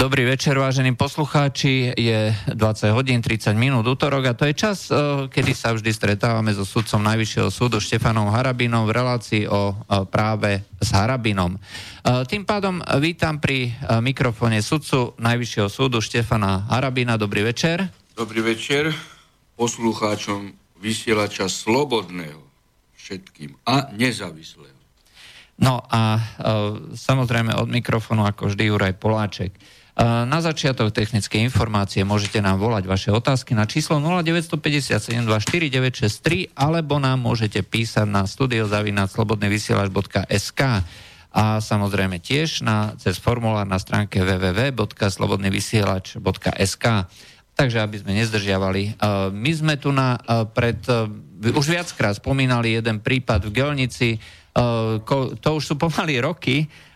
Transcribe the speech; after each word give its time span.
Dobrý 0.00 0.24
večer, 0.24 0.56
vážení 0.56 0.96
poslucháči. 0.96 1.92
Je 1.92 2.32
20 2.48 2.88
hodín 2.96 3.20
30 3.20 3.52
minút 3.52 3.84
útorok 3.84 4.24
a 4.24 4.32
to 4.32 4.48
je 4.48 4.56
čas, 4.56 4.88
eh, 4.88 4.96
kedy 5.28 5.52
sa 5.52 5.76
vždy 5.76 5.92
stretávame 5.92 6.56
so 6.56 6.64
sudcom 6.64 7.04
Najvyššieho 7.04 7.52
súdu 7.52 7.84
Štefanom 7.84 8.32
Harabinom 8.32 8.88
v 8.88 8.96
relácii 8.96 9.44
o 9.44 9.76
eh, 9.76 10.08
práve 10.08 10.64
s 10.80 10.88
Harabinom. 10.96 11.52
Eh, 11.52 12.24
tým 12.24 12.48
pádom 12.48 12.80
vítam 12.96 13.44
pri 13.44 13.76
mikrofóne 14.00 14.64
sudcu 14.64 15.20
Najvyššieho 15.20 15.68
súdu 15.68 16.00
Štefana 16.00 16.64
Harabina. 16.72 17.20
Dobrý 17.20 17.44
večer. 17.44 17.92
Dobrý 18.16 18.40
večer 18.40 18.96
poslucháčom 19.60 20.56
vysielača 20.80 21.52
slobodného 21.52 22.40
všetkým 22.96 23.52
a 23.68 23.92
nezávislého. 23.92 24.80
No 25.60 25.84
a 25.92 26.16
e, 26.16 26.20
samozrejme 26.96 27.52
od 27.52 27.68
mikrofónu 27.68 28.24
ako 28.24 28.48
vždy 28.48 28.72
Juraj 28.72 28.96
Poláček. 28.96 29.52
Na 30.00 30.40
začiatok 30.40 30.96
technické 30.96 31.44
informácie 31.44 32.08
môžete 32.08 32.40
nám 32.40 32.56
volať 32.56 32.88
vaše 32.88 33.12
otázky 33.12 33.52
na 33.52 33.68
číslo 33.68 34.00
0957249963 34.00 36.56
alebo 36.56 36.96
nám 36.96 37.20
môžete 37.20 37.60
písať 37.60 38.08
na 38.08 38.24
studiozavinaslobodnyvysielač.sk 38.24 40.60
a 41.30 41.60
samozrejme 41.60 42.16
tiež 42.16 42.64
na, 42.64 42.96
cez 42.96 43.20
formulár 43.20 43.68
na 43.68 43.76
stránke 43.76 44.24
www.slobodnyvysielač.sk 44.24 46.86
Takže 47.52 47.84
aby 47.84 48.00
sme 48.00 48.16
nezdržiavali. 48.16 48.96
My 49.36 49.52
sme 49.52 49.76
tu 49.76 49.92
na 49.92 50.16
pred, 50.56 50.80
už 51.44 51.76
viackrát 51.76 52.16
spomínali 52.16 52.72
jeden 52.72 53.04
prípad 53.04 53.44
v 53.44 53.52
Gelnici, 53.52 54.16
to 55.36 55.48
už 55.52 55.60
sú 55.60 55.76
pomaly 55.76 56.24
roky, 56.24 56.64
Eh, 56.64 56.88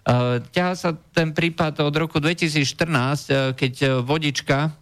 ťahá 0.53 0.73
sa 0.77 0.93
ten 1.17 1.33
prípad 1.33 1.81
od 1.81 1.95
roku 1.97 2.21
2014, 2.21 3.33
eh, 3.33 3.57
keď 3.57 3.73
eh, 3.81 3.91
vodička 4.05 4.73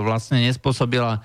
vlastne 0.00 0.40
nespôsobila 0.48 1.20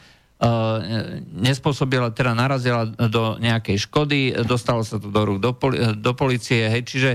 nespôsobila, 1.31 2.11
teda 2.11 2.35
narazila 2.35 2.83
do 3.07 3.39
nejakej 3.39 3.87
škody, 3.87 4.35
dostalo 4.43 4.83
sa 4.83 4.99
to 4.99 5.07
do 5.07 5.21
rúk 5.23 5.39
do, 5.39 5.55
poli- 5.55 5.95
do 5.95 6.11
policie, 6.11 6.67
hej, 6.67 6.83
čiže 6.83 7.11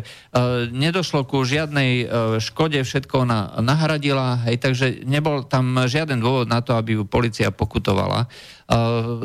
nedošlo 0.72 1.28
ku 1.28 1.44
žiadnej 1.44 2.08
škode, 2.40 2.80
všetko 2.80 3.28
ona 3.28 3.60
nahradila, 3.60 4.40
hej, 4.48 4.56
takže 4.56 5.04
nebol 5.04 5.44
tam 5.44 5.76
žiaden 5.84 6.16
dôvod 6.16 6.48
na 6.48 6.64
to, 6.64 6.72
aby 6.80 6.96
ju 6.96 7.04
policia 7.04 7.52
pokutovala. 7.52 8.24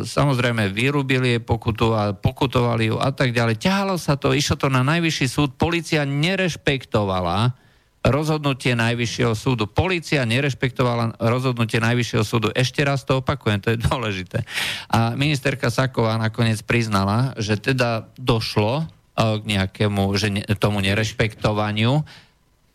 Samozrejme, 0.04 0.76
vyrúbili 0.76 1.40
jej 1.40 1.44
pokutu 1.44 1.96
a 1.96 2.12
pokutovali 2.12 2.92
ju 2.92 3.00
a 3.00 3.16
tak 3.16 3.32
ďalej. 3.32 3.64
Ťahalo 3.64 3.96
sa 3.96 4.20
to, 4.20 4.36
išlo 4.36 4.60
to 4.60 4.68
na 4.68 4.84
najvyšší 4.84 5.28
súd, 5.32 5.56
policia 5.56 6.04
nerešpektovala 6.04 7.65
rozhodnutie 8.06 8.78
Najvyššieho 8.78 9.34
súdu. 9.34 9.66
Polícia 9.66 10.22
nerešpektovala 10.24 11.18
rozhodnutie 11.18 11.82
Najvyššieho 11.82 12.26
súdu. 12.26 12.48
Ešte 12.54 12.86
raz 12.86 13.02
to 13.02 13.26
opakujem, 13.26 13.60
to 13.62 13.74
je 13.74 13.82
dôležité. 13.82 14.46
A 14.94 15.18
ministerka 15.18 15.74
Saková 15.74 16.16
nakoniec 16.22 16.62
priznala, 16.62 17.34
že 17.42 17.58
teda 17.58 18.10
došlo 18.16 18.86
k 19.16 19.44
nejakému 19.48 20.12
že 20.20 20.28
ne, 20.28 20.44
tomu 20.60 20.84
nerešpektovaniu 20.84 22.04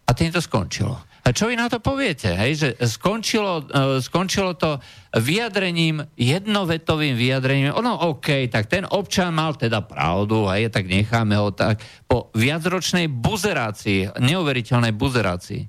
a 0.08 0.10
tým 0.16 0.32
to 0.32 0.40
skončilo. 0.40 0.96
A 1.20 1.36
čo 1.36 1.52
vy 1.52 1.54
na 1.58 1.68
to 1.68 1.82
poviete? 1.82 2.32
Hej? 2.32 2.52
Že 2.56 2.68
skončilo, 2.86 3.66
uh, 3.68 4.00
skončilo 4.00 4.56
to 4.56 4.80
vyjadrením, 5.12 6.06
jednovetovým 6.16 7.18
vyjadrením. 7.18 7.76
Ono, 7.76 8.14
OK, 8.14 8.48
tak 8.48 8.70
ten 8.70 8.88
občan 8.88 9.34
mal 9.34 9.58
teda 9.58 9.82
pravdu, 9.82 10.46
hej, 10.54 10.70
tak 10.70 10.86
necháme 10.86 11.34
ho 11.34 11.50
tak 11.50 11.82
po 12.06 12.30
viacročnej 12.32 13.10
buzerácii, 13.10 14.22
neuveriteľnej 14.22 14.94
buzerácii. 14.94 15.62
E, 15.66 15.68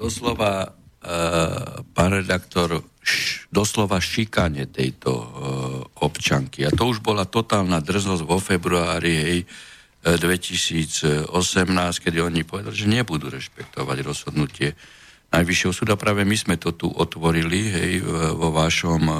doslova, 0.00 0.72
uh, 0.72 1.84
pán 1.92 2.10
redaktor, 2.16 2.80
doslova 3.52 3.98
šikanie 4.00 4.70
tejto 4.70 5.10
občanky. 5.98 6.62
A 6.62 6.70
to 6.70 6.86
už 6.86 7.02
bola 7.02 7.26
totálna 7.26 7.82
drznosť 7.82 8.22
vo 8.22 8.38
februári, 8.38 9.12
hej, 9.12 9.38
2018, 10.02 11.30
kedy 12.02 12.18
oni 12.18 12.42
povedali, 12.42 12.74
že 12.74 12.90
nebudú 12.90 13.30
rešpektovať 13.30 13.98
rozhodnutie 14.02 14.74
Najvyššieho 15.32 15.72
súda. 15.72 15.94
Práve 15.96 16.28
my 16.28 16.36
sme 16.36 16.60
to 16.60 16.76
tu 16.76 16.92
otvorili 16.92 17.60
hej, 17.72 17.92
vo 18.36 18.52
vašom 18.52 19.02
e, 19.08 19.16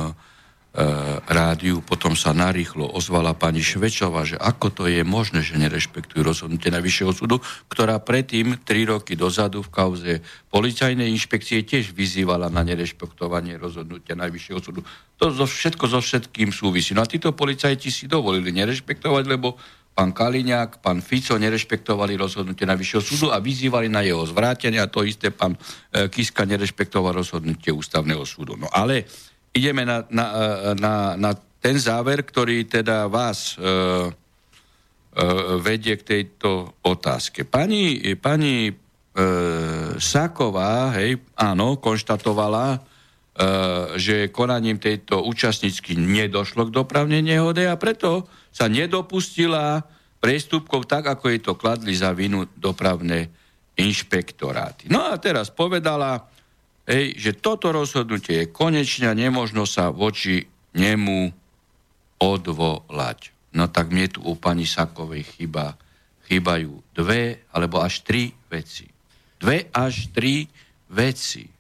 rádiu, 1.25 1.81
potom 1.81 2.13
sa 2.13 2.37
narýchlo 2.37 2.85
ozvala 2.85 3.33
pani 3.33 3.65
Švečová, 3.65 4.29
že 4.29 4.37
ako 4.37 4.67
to 4.77 4.85
je 4.93 5.01
možné, 5.09 5.41
že 5.41 5.57
nerešpektujú 5.57 6.21
rozhodnutie 6.21 6.69
Najvyššieho 6.69 7.13
súdu, 7.17 7.41
ktorá 7.73 7.97
predtým, 7.97 8.61
tri 8.61 8.85
roky 8.85 9.17
dozadu 9.17 9.65
v 9.65 9.73
kauze 9.73 10.13
policajnej 10.53 11.09
inšpekcie 11.17 11.65
tiež 11.65 11.97
vyzývala 11.97 12.53
na 12.53 12.61
nerešpektovanie 12.61 13.57
rozhodnutia 13.57 14.13
Najvyššieho 14.13 14.61
súdu. 14.61 14.85
To 15.17 15.33
zo 15.33 15.49
všetko 15.49 15.85
so 15.89 16.05
všetkým 16.05 16.53
súvisí. 16.53 16.93
No 16.93 17.05
a 17.05 17.09
títo 17.09 17.33
policajti 17.33 17.89
si 17.89 18.05
dovolili 18.05 18.53
nerešpektovať, 18.53 19.25
lebo 19.31 19.57
pán 19.93 20.17
Kaliňák, 20.17 20.81
pán 20.81 21.05
Fico 21.05 21.37
nerešpektovali 21.37 22.17
rozhodnutie 22.17 22.65
Najvyššieho 22.65 23.03
súdu 23.05 23.27
a 23.29 23.39
vyzývali 23.39 23.93
na 23.93 24.01
jeho 24.01 24.25
zvrátenie 24.25 24.81
a 24.81 24.89
to 24.89 25.05
isté 25.05 25.29
pán 25.29 25.57
e, 25.93 26.09
Kiska 26.09 26.49
nerešpektoval 26.49 27.13
rozhodnutie 27.13 27.71
Ústavného 27.73 28.25
súdu. 28.25 28.57
No 28.57 28.73
ale 28.73 29.05
ideme 29.53 29.85
na, 29.85 30.09
na, 30.09 30.27
e, 30.33 30.47
na, 30.81 30.95
na 31.21 31.31
ten 31.63 31.77
záver, 31.79 32.27
ktorý 32.27 32.67
teda 32.67 33.07
vás 33.07 33.55
e, 33.55 33.63
e, 33.63 33.71
vedie 35.63 35.95
k 36.01 36.03
tejto 36.03 36.81
otázke. 36.83 37.47
Pani, 37.47 38.01
pani 38.19 38.67
e, 38.67 38.75
Saková, 40.01 40.97
hej, 40.99 41.21
áno, 41.39 41.79
konštatovala, 41.79 42.92
že 43.97 44.29
konaním 44.29 44.77
tejto 44.77 45.25
účastnícky 45.25 45.97
nedošlo 45.97 46.69
k 46.69 46.75
dopravnej 46.75 47.25
nehode 47.25 47.65
a 47.65 47.81
preto 47.81 48.29
sa 48.53 48.69
nedopustila 48.69 49.81
priestupkov 50.21 50.85
tak, 50.85 51.09
ako 51.09 51.33
jej 51.33 51.41
to 51.41 51.57
kladli 51.57 51.97
za 51.97 52.13
vinu 52.13 52.45
dopravné 52.61 53.33
inšpektoráty. 53.75 54.93
No 54.93 55.09
a 55.09 55.17
teraz 55.17 55.49
povedala, 55.49 56.29
hej, 56.85 57.17
že 57.17 57.41
toto 57.41 57.73
rozhodnutie 57.73 58.45
je 58.45 58.53
konečne 58.53 59.09
a 59.09 59.17
nemožno 59.17 59.65
sa 59.65 59.89
voči 59.89 60.45
nemu 60.77 61.33
odvolať. 62.21 63.33
No 63.57 63.69
tak 63.69 63.93
mne 63.93 64.13
tu 64.13 64.21
u 64.25 64.37
pani 64.37 64.69
Sakovej 64.69 65.25
chyba, 65.37 65.77
chýbajú 66.29 66.85
dve 66.93 67.49
alebo 67.53 67.81
až 67.81 68.05
tri 68.05 68.33
veci. 68.49 68.89
Dve 69.41 69.69
až 69.73 70.13
tri 70.13 70.49
veci. 70.93 71.52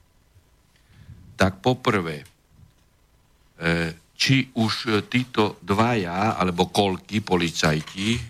Tak 1.37 1.65
poprvé, 1.65 2.22
e, 2.22 2.26
či 4.22 4.47
už 4.54 5.03
títo 5.10 5.59
dvaja, 5.66 6.38
alebo 6.38 6.70
koľky 6.70 7.26
policajti 7.26 8.15
e, 8.15 8.20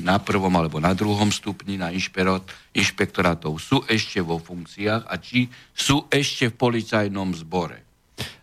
na 0.00 0.16
prvom 0.16 0.52
alebo 0.56 0.80
na 0.80 0.96
druhom 0.96 1.28
stupni 1.28 1.76
na 1.76 1.92
inšpektorátov 2.72 3.52
sú 3.60 3.84
ešte 3.84 4.24
vo 4.24 4.40
funkciách 4.40 5.04
a 5.04 5.14
či 5.20 5.44
sú 5.76 6.08
ešte 6.08 6.48
v 6.48 6.54
policajnom 6.56 7.36
zbore. 7.36 7.86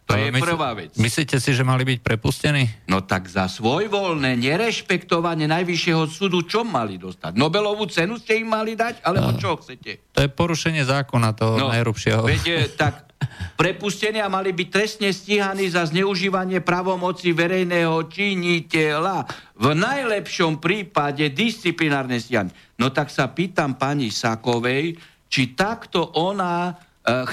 To 0.03 0.19
je 0.19 0.29
prvá 0.35 0.75
vec. 0.75 0.93
Myslíte 0.99 1.39
si, 1.39 1.55
že 1.55 1.63
mali 1.63 1.87
byť 1.87 1.99
prepustení? 2.03 2.67
No 2.91 3.01
tak 3.01 3.31
za 3.31 3.47
svojvoľné 3.47 4.35
nerešpektovanie 4.35 5.47
Najvyššieho 5.47 6.03
súdu 6.11 6.43
čo 6.43 6.67
mali 6.67 6.99
dostať? 6.99 7.39
Nobelovú 7.39 7.87
cenu 7.87 8.19
ste 8.19 8.43
im 8.43 8.51
mali 8.51 8.75
dať? 8.75 8.99
Alebo 9.01 9.39
čo 9.39 9.57
chcete? 9.63 10.13
To 10.13 10.19
je 10.21 10.29
porušenie 10.29 10.83
zákona 10.83 11.29
toho 11.33 11.55
no, 11.55 11.67
najhrubšieho. 11.71 12.21
Viete, 12.27 12.67
tak 12.75 13.12
prepustenia 13.59 14.29
mali 14.31 14.55
byť 14.55 14.67
trestne 14.69 15.09
stíhaní 15.11 15.69
za 15.69 15.87
zneužívanie 15.87 16.63
pravomoci 16.63 17.31
verejného 17.31 18.07
činiteľa. 18.09 19.27
V 19.59 19.67
najlepšom 19.73 20.59
prípade 20.59 21.29
disciplinárne 21.33 22.17
stíhanie. 22.19 22.55
No 22.79 22.89
tak 22.89 23.13
sa 23.13 23.29
pýtam 23.31 23.79
pani 23.79 24.09
Sakovej, 24.09 24.97
či 25.29 25.57
takto 25.57 26.13
ona 26.19 26.69
e, 26.69 26.73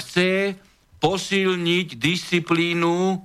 chce 0.01 0.57
posilniť 1.01 1.87
disciplínu 1.97 2.95
e, 3.13 3.17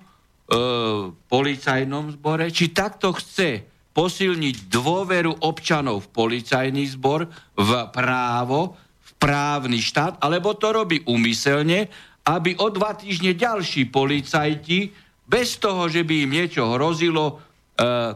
policajnom 1.12 2.16
zbore, 2.16 2.48
či 2.48 2.72
takto 2.72 3.12
chce 3.12 3.64
posilniť 3.96 4.68
dôveru 4.68 5.48
občanov 5.48 6.04
v 6.04 6.12
policajný 6.12 6.84
zbor, 6.92 7.24
v 7.56 7.70
právo, 7.88 8.76
v 9.00 9.10
právny 9.16 9.80
štát, 9.80 10.20
alebo 10.20 10.52
to 10.52 10.68
robí 10.68 11.00
umyselne 11.08 11.88
aby 12.26 12.58
o 12.58 12.66
dva 12.74 12.98
týždne 12.98 13.38
ďalší 13.38 13.86
policajti, 13.86 14.90
bez 15.26 15.58
toho, 15.62 15.86
že 15.86 16.02
by 16.02 16.26
im 16.26 16.34
niečo 16.34 16.74
hrozilo, 16.74 17.24
e, 17.30 17.34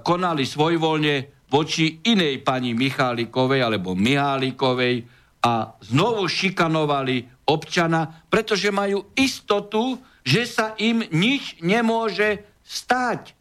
konali 0.02 0.42
svojvoľne 0.46 1.46
voči 1.50 2.02
inej 2.06 2.42
pani 2.46 2.74
Michálikovej 2.74 3.60
alebo 3.66 3.98
Mihálikovej 3.98 5.06
a 5.42 5.74
znovu 5.82 6.30
šikanovali 6.30 7.46
občana, 7.50 8.06
pretože 8.30 8.70
majú 8.70 9.10
istotu, 9.18 9.98
že 10.22 10.46
sa 10.46 10.78
im 10.78 11.02
nič 11.10 11.58
nemôže 11.64 12.46
stať. 12.62 13.34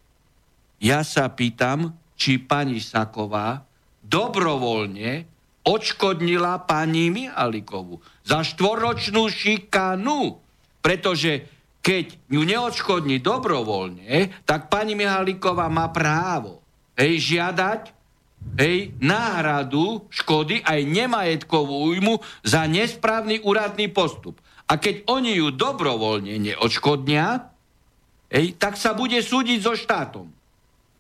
Ja 0.82 1.06
sa 1.06 1.30
pýtam, 1.30 1.94
či 2.18 2.42
pani 2.42 2.82
Saková 2.82 3.62
dobrovoľne 4.02 5.28
odškodnila 5.68 6.66
pani 6.66 7.14
Mihalikovu 7.14 8.02
za 8.26 8.42
štvoročnú 8.42 9.30
šikanu, 9.30 10.49
pretože 10.80 11.48
keď 11.80 12.20
ju 12.28 12.42
neodškodní 12.44 13.24
dobrovoľne, 13.24 14.44
tak 14.44 14.68
pani 14.68 15.00
Mihalíková 15.00 15.72
má 15.72 15.88
právo 15.90 16.60
hej, 17.00 17.36
žiadať 17.36 17.96
hej, 18.60 18.92
náhradu 19.00 20.04
škody 20.12 20.60
aj 20.64 20.80
nemajetkovú 20.84 21.88
újmu 21.96 22.20
za 22.44 22.68
nesprávny 22.68 23.40
úradný 23.44 23.88
postup. 23.88 24.40
A 24.70 24.78
keď 24.78 25.08
oni 25.10 25.40
ju 25.40 25.50
dobrovoľne 25.56 26.36
neodškodnia, 26.38 27.48
hej, 28.30 28.54
tak 28.60 28.76
sa 28.78 28.94
bude 28.94 29.18
súdiť 29.18 29.60
so 29.64 29.74
štátom. 29.74 30.28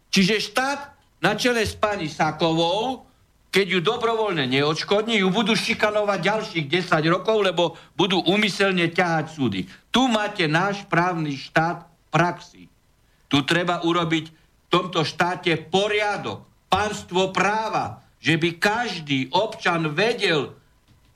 Čiže 0.09 0.41
štát 0.41 0.79
na 1.21 1.37
čele 1.37 1.67
s 1.67 1.77
pani 1.77 2.09
Sakovou 2.09 3.08
keď 3.49 3.65
ju 3.65 3.79
dobrovoľne 3.81 4.45
neodškodní, 4.45 5.25
ju 5.25 5.29
budú 5.33 5.57
šikanovať 5.57 6.19
ďalších 6.21 6.65
10 6.69 7.13
rokov, 7.13 7.41
lebo 7.41 7.73
budú 7.97 8.21
úmyselne 8.21 8.93
ťahať 8.93 9.25
súdy. 9.33 9.65
Tu 9.89 10.01
máte 10.05 10.45
náš 10.45 10.85
právny 10.85 11.33
štát 11.33 11.89
praxi. 12.13 12.69
Tu 13.25 13.37
treba 13.45 13.81
urobiť 13.81 14.25
v 14.29 14.67
tomto 14.69 15.01
štáte 15.01 15.57
poriadok, 15.69 16.45
pánstvo 16.69 17.33
práva, 17.33 18.05
že 18.21 18.37
by 18.37 18.61
každý 18.61 19.33
občan 19.33 19.97
vedel, 19.97 20.53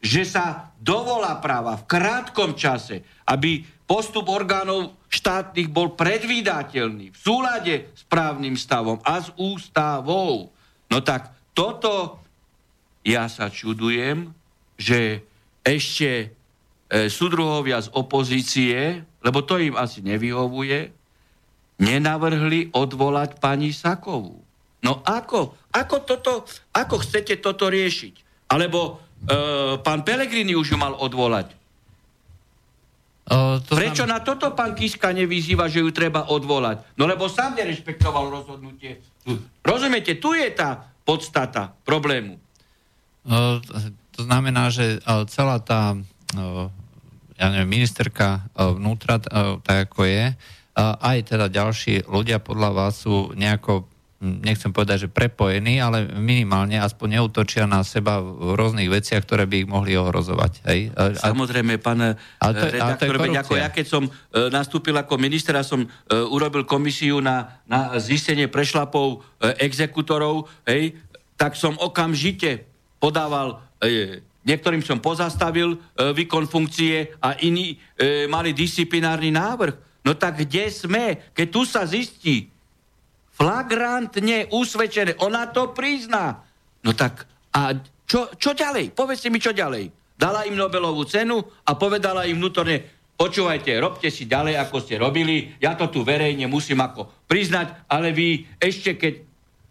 že 0.02 0.26
sa 0.26 0.74
dovolá 0.82 1.38
práva 1.38 1.78
v 1.78 1.86
krátkom 1.86 2.58
čase, 2.58 3.06
aby 3.30 3.62
postup 3.86 4.26
orgánov 4.34 4.98
štátnych 5.06 5.70
bol 5.70 5.94
predvídateľný 5.94 7.14
v 7.14 7.18
súlade 7.18 7.94
s 7.94 8.02
právnym 8.10 8.58
stavom 8.58 8.98
a 9.06 9.22
s 9.22 9.30
ústavou. 9.38 10.50
No 10.90 10.98
tak 11.06 11.30
toto 11.54 12.23
ja 13.04 13.28
sa 13.28 13.52
čudujem, 13.52 14.32
že 14.80 15.24
ešte 15.64 16.10
e, 16.28 17.08
súdruhovia 17.12 17.84
z 17.84 17.92
opozície, 17.96 19.04
lebo 19.24 19.44
to 19.44 19.60
im 19.60 19.76
asi 19.76 20.04
nevyhovuje, 20.04 20.92
nenavrhli 21.80 22.72
odvolať 22.72 23.40
pani 23.40 23.76
Sakovú. 23.76 24.40
No 24.84 25.00
ako? 25.04 25.56
Ako, 25.72 26.04
toto, 26.04 26.44
ako 26.76 27.00
chcete 27.00 27.40
toto 27.40 27.72
riešiť? 27.72 28.48
Alebo 28.52 28.80
e, 29.24 29.80
pán 29.80 30.04
Pelegrini 30.04 30.56
už 30.56 30.76
ju 30.76 30.78
mal 30.80 30.96
odvolať. 31.00 31.56
O, 33.24 33.64
to 33.64 33.80
Prečo 33.80 34.04
znam... 34.04 34.20
na 34.20 34.20
toto 34.20 34.52
pán 34.52 34.76
Kiska 34.76 35.16
nevyzýva, 35.16 35.72
že 35.72 35.80
ju 35.80 35.96
treba 35.96 36.28
odvolať? 36.28 36.84
No 37.00 37.08
lebo 37.08 37.32
sám 37.32 37.56
nerešpektoval 37.56 38.28
rozhodnutie. 38.28 39.00
Rozumiete, 39.64 40.20
tu 40.20 40.36
je 40.36 40.52
tá 40.52 40.92
podstata 41.08 41.72
problému. 41.88 42.43
To 44.14 44.22
znamená, 44.22 44.70
že 44.70 45.00
celá 45.32 45.58
tá 45.64 45.98
ja 47.34 47.48
neviem, 47.50 47.82
ministerka 47.82 48.46
vnútra, 48.54 49.18
tak 49.64 49.90
ako 49.90 50.06
je, 50.06 50.38
aj 50.78 51.18
teda 51.30 51.50
ďalší 51.50 52.10
ľudia 52.10 52.42
podľa 52.42 52.70
vás 52.74 53.06
sú 53.06 53.34
nejako 53.34 53.94
nechcem 54.24 54.72
povedať, 54.72 55.08
že 55.08 55.10
prepojení, 55.12 55.84
ale 55.84 56.08
minimálne 56.16 56.80
aspoň 56.80 57.20
neutočia 57.20 57.68
na 57.68 57.84
seba 57.84 58.24
v 58.24 58.56
rôznych 58.56 58.88
veciach, 58.88 59.20
ktoré 59.28 59.44
by 59.44 59.68
ich 59.68 59.70
mohli 59.70 60.00
ohrozovať. 60.00 60.64
Hej? 60.64 60.80
A, 60.96 61.12
Samozrejme, 61.20 61.76
pán 61.84 62.16
to, 62.40 62.66
redaktor, 62.72 63.20
veď 63.20 63.44
ako 63.44 63.54
ja 63.60 63.68
keď 63.68 63.86
som 63.86 64.08
e, 64.08 64.12
nastúpil 64.48 64.96
ako 64.96 65.20
minister 65.20 65.60
a 65.60 65.68
som 65.68 65.84
e, 65.84 65.88
urobil 66.16 66.64
komisiu 66.64 67.20
na, 67.20 67.60
na 67.68 68.00
zistenie 68.00 68.48
prešlapov 68.48 69.20
e, 69.20 69.60
exekutorov, 69.60 70.48
hej, 70.64 70.96
tak 71.36 71.60
som 71.60 71.76
okamžite 71.76 72.73
podával, 73.04 73.60
e, 73.84 74.24
niektorým 74.48 74.80
som 74.80 75.04
pozastavil 75.04 75.76
e, 75.76 75.78
výkon 76.16 76.48
funkcie 76.48 77.20
a 77.20 77.36
iní 77.44 77.76
e, 78.00 78.32
mali 78.32 78.56
disciplinárny 78.56 79.28
návrh. 79.36 80.08
No 80.08 80.16
tak 80.16 80.40
kde 80.48 80.72
sme? 80.72 81.36
Keď 81.36 81.48
tu 81.52 81.68
sa 81.68 81.84
zistí 81.84 82.48
flagrantne 83.36 84.48
usvedčené, 84.56 85.20
ona 85.20 85.52
to 85.52 85.76
prizná. 85.76 86.48
No 86.80 86.96
tak 86.96 87.28
a 87.52 87.76
čo, 88.08 88.32
čo 88.40 88.56
ďalej? 88.56 88.96
Povedzte 88.96 89.28
mi, 89.28 89.44
čo 89.44 89.52
ďalej. 89.52 89.92
Dala 90.16 90.48
im 90.48 90.56
Nobelovú 90.56 91.04
cenu 91.04 91.44
a 91.68 91.76
povedala 91.76 92.24
im 92.24 92.40
vnútorne, 92.40 92.88
počúvajte, 93.20 93.76
robte 93.84 94.08
si 94.08 94.30
ďalej, 94.30 94.56
ako 94.64 94.78
ste 94.80 94.96
robili, 94.96 95.52
ja 95.60 95.76
to 95.76 95.92
tu 95.92 96.08
verejne 96.08 96.48
musím 96.48 96.80
ako 96.80 97.28
priznať, 97.28 97.90
ale 97.92 98.16
vy 98.16 98.48
ešte 98.62 98.96
keď 98.96 99.14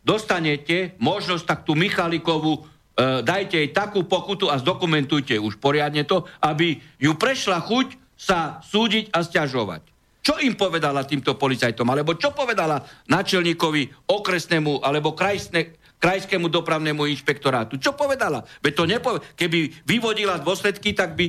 dostanete 0.02 0.98
možnosť, 0.98 1.44
tak 1.46 1.60
tú 1.62 1.78
Michalikovú 1.78 2.66
dajte 2.98 3.56
jej 3.56 3.70
takú 3.72 4.04
pokutu 4.04 4.52
a 4.52 4.60
zdokumentujte 4.60 5.40
už 5.40 5.56
poriadne 5.56 6.04
to, 6.04 6.28
aby 6.44 6.76
ju 7.00 7.12
prešla 7.16 7.64
chuť 7.64 7.96
sa 8.16 8.60
súdiť 8.62 9.10
a 9.10 9.24
stiažovať. 9.24 9.82
Čo 10.22 10.38
im 10.38 10.54
povedala 10.54 11.02
týmto 11.02 11.34
policajtom? 11.34 11.82
Alebo 11.90 12.14
čo 12.14 12.30
povedala 12.30 12.78
načelníkovi 13.10 14.06
okresnému 14.06 14.78
alebo 14.78 15.18
krajsne, 15.18 15.74
krajskému 15.98 16.46
dopravnému 16.46 17.10
inšpektorátu? 17.10 17.82
Čo 17.82 17.98
povedala? 17.98 18.46
Veď 18.62 18.72
to 18.78 18.84
nepo- 18.86 19.18
Keby 19.34 19.82
vyvodila 19.82 20.38
dôsledky, 20.38 20.94
tak 20.94 21.18
by, 21.18 21.26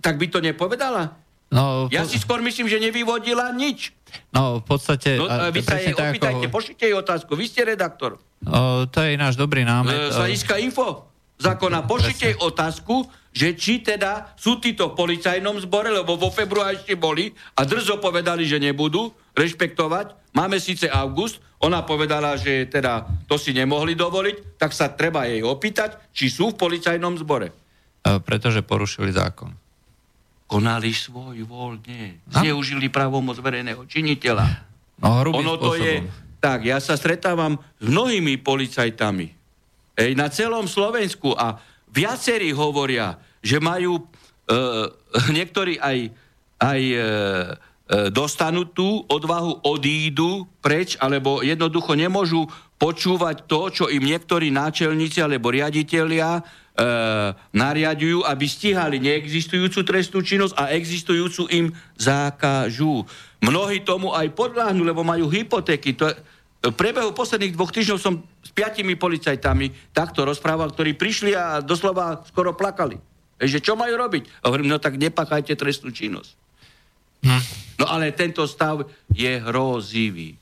tak 0.00 0.16
by 0.16 0.26
to 0.32 0.40
nepovedala? 0.40 1.21
No, 1.52 1.86
ja 1.92 2.02
po... 2.02 2.08
si 2.08 2.16
skôr 2.16 2.40
myslím, 2.40 2.64
že 2.64 2.80
nevyvodila 2.80 3.52
nič. 3.52 3.92
No, 4.32 4.64
v 4.64 4.64
podstate... 4.64 5.20
No, 5.20 5.28
vy 5.52 5.60
sa 5.60 5.76
jej 5.76 5.92
opýtajte, 5.92 6.48
ako... 6.48 6.52
pošlite 6.52 6.82
jej 6.88 6.96
otázku. 6.96 7.30
Vy 7.36 7.44
ste 7.44 7.60
redaktor. 7.68 8.16
O, 8.48 8.88
to 8.88 8.98
je 9.04 9.20
náš 9.20 9.36
dobrý 9.36 9.68
námet. 9.68 9.92
E, 9.92 10.12
z 10.12 10.16
hľadiska 10.16 10.56
info 10.64 11.12
zákona. 11.36 11.84
Pošlite 11.84 12.32
jej 12.32 12.38
otázku, 12.40 13.04
že 13.36 13.52
či 13.52 13.84
teda 13.84 14.32
sú 14.36 14.64
títo 14.64 14.92
v 14.92 14.96
policajnom 14.96 15.60
zbore, 15.60 15.92
lebo 15.92 16.16
vo 16.16 16.32
februári 16.32 16.80
ešte 16.80 16.96
boli 16.96 17.36
a 17.56 17.68
drzo 17.68 18.00
povedali, 18.00 18.48
že 18.48 18.56
nebudú 18.56 19.12
rešpektovať. 19.36 20.32
Máme 20.32 20.56
síce 20.56 20.88
august, 20.88 21.44
ona 21.60 21.84
povedala, 21.84 22.40
že 22.40 22.64
teda 22.72 23.04
to 23.28 23.36
si 23.36 23.52
nemohli 23.52 23.92
dovoliť, 23.92 24.56
tak 24.56 24.72
sa 24.72 24.88
treba 24.88 25.28
jej 25.28 25.44
opýtať, 25.44 26.00
či 26.16 26.32
sú 26.32 26.56
v 26.56 26.58
policajnom 26.58 27.20
zbore. 27.20 27.52
E, 27.52 27.54
pretože 28.24 28.64
porušili 28.64 29.12
zákon 29.12 29.61
konali 30.52 30.92
svoj 30.92 31.48
voľne. 31.48 32.20
No? 32.28 32.44
Zneužili 32.44 32.92
právomoc 32.92 33.40
verejného 33.40 33.88
činiteľa. 33.88 34.44
No, 35.00 35.24
ono 35.24 35.56
to 35.56 35.72
spôsobom. 35.72 36.04
je... 36.04 36.20
Tak, 36.42 36.68
ja 36.68 36.76
sa 36.76 37.00
stretávam 37.00 37.56
s 37.80 37.86
mnohými 37.88 38.36
policajtami. 38.44 39.32
Ej, 39.96 40.10
na 40.12 40.28
celom 40.28 40.68
Slovensku 40.68 41.32
a 41.32 41.56
viacerí 41.88 42.52
hovoria, 42.52 43.16
že 43.40 43.64
majú 43.64 43.96
e, 43.96 44.02
niektorí 45.36 45.80
aj, 45.80 46.12
aj 46.60 46.80
e, 46.82 46.96
e, 46.98 47.04
dostanú 48.12 48.68
tú 48.68 49.08
odvahu, 49.08 49.64
odídu 49.64 50.44
preč, 50.60 51.00
alebo 51.00 51.40
jednoducho 51.40 51.96
nemôžu 51.96 52.44
počúvať 52.76 53.46
to, 53.48 53.60
čo 53.72 53.84
im 53.88 54.04
niektorí 54.04 54.52
náčelníci 54.52 55.22
alebo 55.22 55.54
riaditeľia 55.54 56.42
nariadujú, 57.52 58.24
aby 58.24 58.44
stíhali 58.48 58.96
neexistujúcu 58.96 59.84
trestnú 59.84 60.24
činnosť 60.24 60.54
a 60.56 60.72
existujúcu 60.72 61.44
im 61.52 61.66
zákažú. 62.00 63.04
Mnohí 63.44 63.84
tomu 63.84 64.14
aj 64.16 64.32
podľahnú, 64.32 64.80
lebo 64.86 65.04
majú 65.04 65.28
hypotéky. 65.28 65.92
To, 66.00 66.08
v 66.62 66.74
priebehu 66.78 67.10
posledných 67.12 67.58
dvoch 67.58 67.74
týždňov 67.74 67.98
som 67.98 68.22
s 68.40 68.50
piatimi 68.54 68.94
policajtami 68.94 69.92
takto 69.92 70.22
rozprával, 70.22 70.70
ktorí 70.70 70.94
prišli 70.94 71.34
a 71.34 71.58
doslova 71.60 72.22
skoro 72.24 72.54
plakali. 72.54 72.96
Že 73.42 73.58
čo 73.58 73.74
majú 73.74 73.98
robiť? 73.98 74.46
A 74.46 74.48
hovorím, 74.48 74.70
no 74.70 74.78
tak 74.78 74.94
nepáchajte 74.94 75.58
trestnú 75.58 75.90
činnosť. 75.90 76.30
Hm. 77.26 77.42
No 77.82 77.90
ale 77.90 78.14
tento 78.14 78.46
stav 78.46 78.86
je 79.10 79.42
hrozivý. 79.42 80.38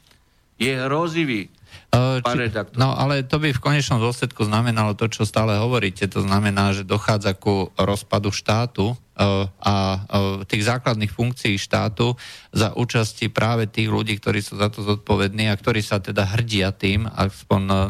Je 0.60 0.76
hrozivý. 0.76 1.48
Či, 1.90 2.54
no 2.78 2.94
ale 2.94 3.26
to 3.26 3.42
by 3.42 3.50
v 3.50 3.58
konečnom 3.58 3.98
dôsledku 3.98 4.46
znamenalo 4.46 4.94
to, 4.94 5.10
čo 5.10 5.26
stále 5.26 5.58
hovoríte. 5.58 6.06
To 6.06 6.22
znamená, 6.22 6.70
že 6.70 6.86
dochádza 6.86 7.34
ku 7.34 7.74
rozpadu 7.74 8.30
štátu 8.30 8.94
a 9.60 10.04
tých 10.46 10.70
základných 10.70 11.10
funkcií 11.10 11.58
štátu 11.58 12.14
za 12.54 12.72
účasti 12.78 13.26
práve 13.28 13.66
tých 13.66 13.90
ľudí, 13.90 14.16
ktorí 14.22 14.38
sú 14.38 14.56
za 14.56 14.70
to 14.70 14.86
zodpovední 14.86 15.50
a 15.50 15.58
ktorí 15.58 15.82
sa 15.82 15.98
teda 15.98 16.24
hrdia 16.38 16.70
tým, 16.70 17.10
aspoň 17.10 17.60
na 17.66 17.80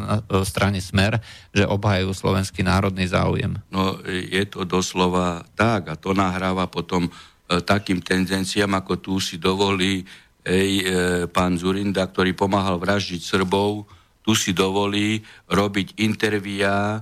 strane 0.48 0.80
Smer, 0.80 1.20
že 1.52 1.68
obhajujú 1.68 2.10
slovenský 2.16 2.64
národný 2.64 3.04
záujem. 3.04 3.60
No 3.68 4.00
je 4.06 4.42
to 4.48 4.64
doslova 4.64 5.44
tak 5.54 5.92
a 5.92 5.94
to 5.94 6.16
nahráva 6.16 6.66
potom 6.72 7.12
takým 7.50 8.00
tendenciám, 8.00 8.78
ako 8.78 8.92
tu 8.98 9.12
si 9.20 9.36
dovolí 9.36 10.06
ej, 10.44 10.70
e, 10.80 10.84
pán 11.28 11.56
Zurinda, 11.60 12.06
ktorý 12.08 12.32
pomáhal 12.32 12.80
vraždiť 12.80 13.20
Srbov, 13.20 13.84
tu 14.20 14.32
si 14.36 14.52
dovolí 14.52 15.24
robiť 15.48 16.00
intervíja 16.00 16.96
e, 16.96 17.00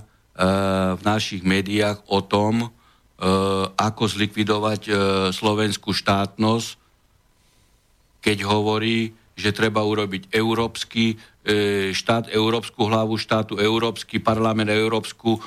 v 0.95 1.01
našich 1.03 1.43
médiách 1.43 2.03
o 2.09 2.23
tom, 2.23 2.65
e, 2.65 2.67
ako 3.75 4.03
zlikvidovať 4.07 4.81
e, 4.87 4.91
slovenskú 5.35 5.91
štátnosť, 5.91 6.69
keď 8.19 8.37
hovorí, 8.47 9.15
že 9.39 9.55
treba 9.55 9.79
urobiť 9.87 10.35
európsky 10.35 11.15
e, 11.15 11.95
štát, 11.95 12.27
európsku 12.27 12.91
hlavu 12.91 13.15
štátu, 13.15 13.55
európsky 13.55 14.19
parlament, 14.19 14.67
európsku 14.67 15.39
e, 15.39 15.41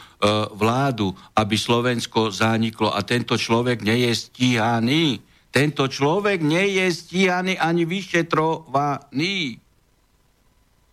vládu, 0.56 1.12
aby 1.36 1.54
Slovensko 1.60 2.32
zaniklo. 2.32 2.88
A 2.88 3.04
tento 3.04 3.36
človek 3.36 3.84
nie 3.84 4.08
je 4.08 4.12
stíhaný. 4.16 5.20
Tento 5.52 5.84
človek 5.84 6.40
nie 6.40 6.80
je 6.80 6.86
stíhaný 6.88 7.60
ani 7.60 7.84
vyšetrovaný. 7.84 9.60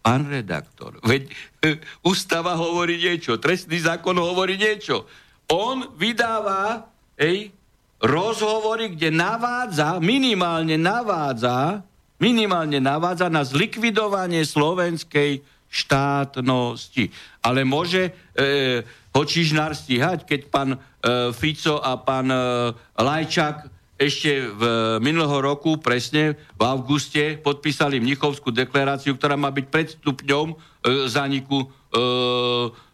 Pán 0.04 0.28
redaktor, 0.28 1.00
veď 1.00 1.32
e, 1.64 1.80
ústava 2.04 2.60
hovorí 2.60 3.00
niečo, 3.00 3.40
trestný 3.40 3.80
zákon 3.80 4.16
hovorí 4.20 4.60
niečo. 4.60 5.08
On 5.48 5.96
vydáva 5.96 6.92
ej, 7.16 7.56
rozhovory, 8.04 8.96
kde 8.96 9.12
navádza, 9.16 10.00
minimálne 10.04 10.76
navádza, 10.80 11.84
minimálne 12.20 12.80
navádza 12.80 13.28
na 13.32 13.44
zlikvidovanie 13.48 14.44
slovenskej 14.44 15.44
štátnosti. 15.70 17.12
Ale 17.44 17.64
môže 17.64 18.12
e, 18.12 18.12
ho 19.14 19.22
Čižnár 19.24 19.76
stíhať, 19.76 20.26
keď 20.26 20.42
pán 20.50 20.70
e, 20.76 20.78
Fico 21.36 21.80
a 21.80 21.96
pán 22.00 22.28
e, 22.28 22.40
Lajčák 22.98 23.79
ešte 24.00 24.48
v 24.48 24.64
minulého 25.04 25.44
roku, 25.44 25.76
presne 25.76 26.40
v 26.56 26.62
auguste, 26.64 27.36
podpísali 27.36 28.00
Mnichovskú 28.00 28.56
deklaráciu, 28.56 29.20
ktorá 29.20 29.36
má 29.36 29.52
byť 29.52 29.66
predstupňom 29.68 30.48
e, 30.50 30.56
zaniku 31.12 31.60
e, 31.62 31.68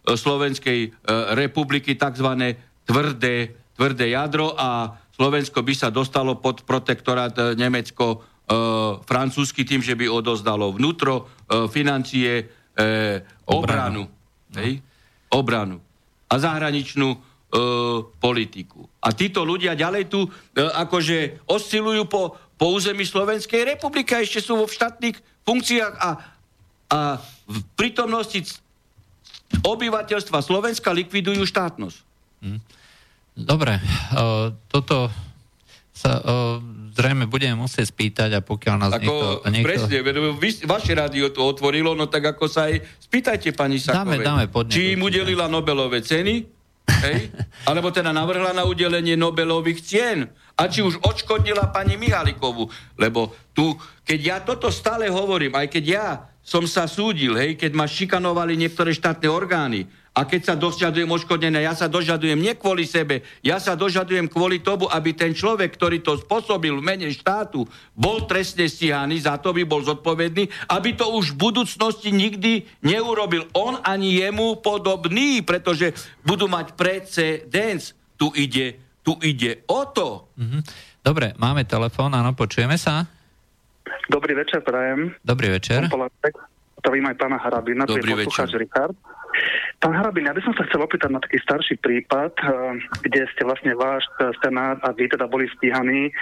Slovenskej 0.09 0.79
e, 0.81 0.89
republiky, 1.38 1.93
tzv. 1.93 2.57
tvrdé, 2.89 3.53
tvrdé 3.77 4.05
jadro 4.17 4.57
a 4.57 4.97
Slovensko 5.13 5.62
by 5.62 5.74
sa 5.77 5.93
dostalo 5.93 6.41
pod 6.41 6.65
protektorát 6.65 7.53
Nemecko 7.53 8.05
e, 8.09 8.17
francúzsky 9.05 9.62
tým, 9.62 9.85
že 9.85 9.93
by 9.93 10.09
odozdalo 10.09 10.74
vnútro, 10.74 11.29
e, 11.45 11.69
financie, 11.69 12.50
e, 12.74 12.85
obranu. 13.45 14.09
Obranu. 14.09 14.57
Hej? 14.57 14.81
obranu. 15.35 15.77
A 16.31 16.35
zahraničnú 16.39 17.19
politiku. 18.19 18.88
A 19.00 19.15
títo 19.15 19.47
ľudia 19.47 19.77
ďalej 19.77 20.12
tu 20.12 20.25
e, 20.25 20.29
akože 20.59 21.47
oscilujú 21.47 22.03
po, 22.09 22.35
po 22.59 22.65
území 22.75 23.07
Slovenskej 23.07 23.75
republiky 23.75 24.12
a 24.15 24.24
ešte 24.24 24.43
sú 24.43 24.59
vo 24.59 24.67
štátnych 24.67 25.15
funkciách 25.45 25.93
a, 26.00 26.09
a 26.91 27.00
v 27.45 27.59
prítomnosti 27.77 28.59
obyvateľstva 29.62 30.41
Slovenska 30.41 30.89
likvidujú 30.91 31.45
štátnosť. 31.45 31.97
Hm. 32.41 32.59
Dobre, 33.35 33.77
uh, 33.77 34.55
toto 34.71 35.12
sa 35.91 36.19
uh, 36.19 36.59
zrejme 36.95 37.27
budeme 37.27 37.59
musieť 37.59 37.91
spýtať 37.91 38.29
a 38.35 38.39
pokiaľ 38.39 38.75
nás 38.79 38.91
ako, 38.95 39.03
niekto... 39.03 39.27
niekto... 39.51 39.67
Presne, 39.67 39.97
vy, 40.39 40.50
vaše 40.63 40.95
rádio 40.95 41.27
to 41.35 41.43
otvorilo, 41.43 41.91
no 41.91 42.07
tak 42.07 42.35
ako 42.35 42.47
sa 42.47 42.71
aj 42.71 42.79
spýtajte 43.03 43.51
pani 43.51 43.77
Sakovej. 43.83 44.24
Dáme, 44.24 44.47
dáme 44.47 44.71
či 44.71 44.95
im 44.95 45.03
udelila 45.03 45.51
Nobelové 45.51 46.00
ceny, 46.00 46.54
Hej? 46.85 47.33
Alebo 47.65 47.89
teda 47.89 48.13
navrhla 48.13 48.53
na 48.53 48.63
udelenie 48.65 49.17
Nobelových 49.17 49.81
cien. 49.81 50.29
A 50.55 50.69
či 50.71 50.85
už 50.85 51.01
odškodnila 51.03 51.73
pani 51.73 51.99
Mihalikovu. 51.99 52.69
Lebo 52.95 53.33
tu, 53.51 53.75
keď 54.05 54.19
ja 54.21 54.37
toto 54.41 54.71
stále 54.71 55.09
hovorím, 55.11 55.57
aj 55.57 55.67
keď 55.67 55.83
ja 55.83 56.07
som 56.45 56.69
sa 56.69 56.85
súdil, 56.85 57.33
hej, 57.33 57.57
keď 57.57 57.73
ma 57.73 57.89
šikanovali 57.89 58.53
niektoré 58.53 58.93
štátne 58.93 59.25
orgány, 59.25 59.89
a 60.15 60.23
keď 60.23 60.41
sa 60.47 60.55
dožadujem 60.55 61.11
odškodnené, 61.11 61.67
ja 61.67 61.75
sa 61.75 61.91
dožadujem 61.91 62.39
nie 62.39 62.55
kvôli 62.55 62.87
sebe, 62.87 63.27
ja 63.43 63.59
sa 63.59 63.75
dožadujem 63.75 64.31
kvôli 64.31 64.63
tomu, 64.63 64.87
aby 64.87 65.11
ten 65.11 65.35
človek, 65.35 65.75
ktorý 65.75 65.99
to 65.99 66.15
spôsobil 66.15 66.71
v 66.79 66.85
mene 66.87 67.11
štátu, 67.11 67.67
bol 67.91 68.23
trestne 68.23 68.71
stíhaný, 68.71 69.27
za 69.27 69.35
to 69.35 69.51
by 69.51 69.67
bol 69.67 69.83
zodpovedný, 69.83 70.47
aby 70.71 70.95
to 70.95 71.11
už 71.11 71.35
v 71.35 71.51
budúcnosti 71.51 72.15
nikdy 72.15 72.63
neurobil 72.79 73.43
on 73.51 73.75
ani 73.83 74.23
jemu 74.23 74.63
podobný, 74.63 75.43
pretože 75.43 75.91
budú 76.23 76.47
mať 76.47 76.79
precedens. 76.79 77.91
Tu 78.15 78.31
ide, 78.39 78.79
tu 79.03 79.19
ide 79.19 79.67
o 79.67 79.83
to. 79.91 80.31
Mm-hmm. 80.39 80.61
Dobre, 81.03 81.35
máme 81.35 81.67
telefón, 81.67 82.15
áno, 82.15 82.31
počujeme 82.31 82.79
sa? 82.79 83.03
Dobrý 84.09 84.33
večer, 84.33 84.61
prajem. 84.61 85.13
Dobrý 85.25 85.49
večer. 85.49 85.89
Zdravím 86.79 87.05
aj 87.09 87.15
pána 87.17 87.37
Harabina, 87.41 87.83
Dobrý 87.89 88.13
večer. 88.13 88.45
Richard. 88.53 88.93
Pán 89.81 89.93
Harabin, 89.93 90.25
ja 90.25 90.33
by 90.33 90.41
som 90.41 90.53
sa 90.55 90.63
chcel 90.69 90.81
opýtať 90.85 91.11
na 91.11 91.19
taký 91.19 91.37
starší 91.43 91.75
prípad, 91.83 92.33
eh, 92.39 92.49
kde 93.03 93.27
ste 93.35 93.41
vlastne 93.43 93.75
váš 93.75 94.07
senát 94.39 94.79
a 94.81 94.95
vy 94.95 95.11
teda 95.11 95.27
boli 95.27 95.49
stíhaní 95.59 96.13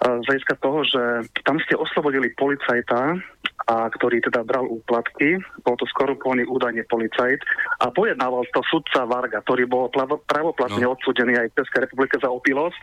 z 0.00 0.24
hľadiska 0.24 0.56
toho, 0.64 0.80
že 0.88 1.02
tam 1.44 1.60
ste 1.60 1.76
oslobodili 1.76 2.32
policajta, 2.32 3.20
a 3.68 3.86
ktorý 3.92 4.24
teda 4.24 4.40
bral 4.42 4.64
úplatky, 4.64 5.36
bol 5.62 5.76
to 5.76 5.84
skorupovaný 5.92 6.48
údajne 6.48 6.82
policajt 6.88 7.44
a 7.84 7.92
pojednával 7.92 8.48
to 8.50 8.64
sudca 8.66 9.04
Varga, 9.04 9.44
ktorý 9.44 9.68
bol 9.68 9.92
pravoplatne 10.26 10.88
no. 10.88 10.96
odsudený 10.96 11.36
aj 11.36 11.52
v 11.52 11.56
Českej 11.60 11.80
republike 11.86 12.16
za 12.16 12.32
opilosť. 12.32 12.80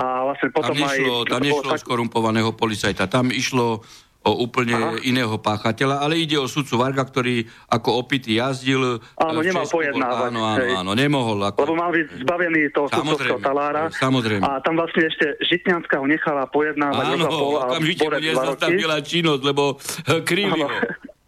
A 0.00 0.24
vlastne 0.26 0.48
potom 0.50 0.72
tam 0.72 0.82
nešlo, 0.82 1.14
aj... 1.22 1.30
Tam 1.30 1.42
nešlo 1.44 1.70
tak... 1.70 1.80
skorumpovaného 1.84 2.50
policajta, 2.56 3.06
tam 3.06 3.28
išlo 3.28 3.84
o 4.26 4.42
úplne 4.42 4.74
Aha. 4.74 4.98
iného 5.06 5.38
páchateľa, 5.38 6.02
ale 6.02 6.18
ide 6.18 6.34
o 6.34 6.50
sudcu 6.50 6.74
Varga, 6.74 7.06
ktorý 7.06 7.46
ako 7.70 8.02
opitý 8.02 8.42
jazdil. 8.42 8.98
Áno, 9.14 9.38
nemal 9.38 9.62
pojednávať. 9.70 10.34
Áno, 10.34 10.40
áno, 10.42 10.66
áno, 10.82 10.90
nemohol. 10.98 11.38
Ako... 11.46 11.62
Lebo 11.62 11.78
mal 11.78 11.94
byť 11.94 12.26
zbavený 12.26 12.60
toho 12.74 12.90
sudcovského 12.90 13.38
talára. 13.38 13.86
Samozrejme. 13.94 14.42
A 14.42 14.58
tam 14.58 14.74
vlastne 14.74 15.06
ešte 15.06 15.38
Žitňanská 15.46 16.02
ho 16.02 16.06
nechala 16.10 16.50
pojednávať. 16.50 17.04
Áno, 17.14 17.30
okamžite 17.62 18.02
mu 18.10 18.18
nezastavila 18.18 18.98
činnosť, 18.98 19.42
lebo 19.46 19.78
kryli 20.26 20.58
ho. 20.58 20.68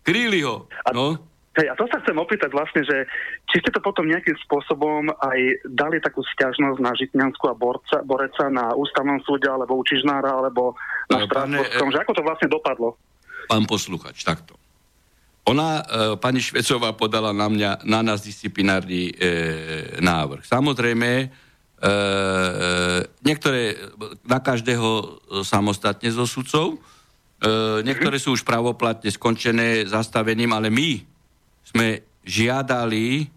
Kryli 0.02 0.40
ho. 0.42 0.66
No. 0.90 1.27
Hej, 1.58 1.74
a 1.74 1.74
to 1.74 1.90
sa 1.90 1.98
chcem 2.06 2.14
opýtať 2.14 2.54
vlastne, 2.54 2.86
že 2.86 3.02
či 3.50 3.58
ste 3.58 3.74
to 3.74 3.82
potom 3.82 4.06
nejakým 4.06 4.38
spôsobom 4.46 5.10
aj 5.10 5.38
dali 5.66 5.98
takú 5.98 6.22
stiažnosť 6.22 6.78
na 6.78 6.94
Žitňansku 6.94 7.50
a 7.50 7.58
borca, 7.58 7.98
Boreca 8.06 8.46
na 8.46 8.78
ústavnom 8.78 9.18
súde, 9.26 9.50
alebo 9.50 9.74
u 9.74 9.82
Čižnára, 9.82 10.38
alebo 10.38 10.78
na 11.10 11.26
Štrásburskom, 11.26 11.90
že 11.90 11.98
ako 11.98 12.12
to 12.14 12.22
vlastne 12.22 12.46
dopadlo? 12.46 12.94
Pán 13.50 13.66
posluchač, 13.66 14.22
takto. 14.22 14.54
Ona, 15.50 15.82
e, 15.82 15.84
pani 16.22 16.38
Švecová, 16.38 16.94
podala 16.94 17.34
na 17.34 17.50
mňa, 17.50 17.82
na 17.82 18.06
nás 18.06 18.22
disciplinárny 18.22 19.10
e, 19.10 19.12
návrh. 19.98 20.46
Samozrejme, 20.46 21.10
e, 21.10 21.26
e, 21.26 21.92
niektoré, 23.26 23.74
na 24.22 24.38
každého 24.38 25.18
samostatne 25.42 26.06
zo 26.14 26.22
sudcov, 26.22 26.78
e, 27.42 27.82
niektoré 27.82 28.22
sú 28.22 28.38
už 28.38 28.46
pravoplatne 28.46 29.10
skončené 29.10 29.90
zastavením, 29.90 30.54
ale 30.54 30.70
my 30.70 31.17
sme 31.68 32.00
žiadali, 32.24 33.28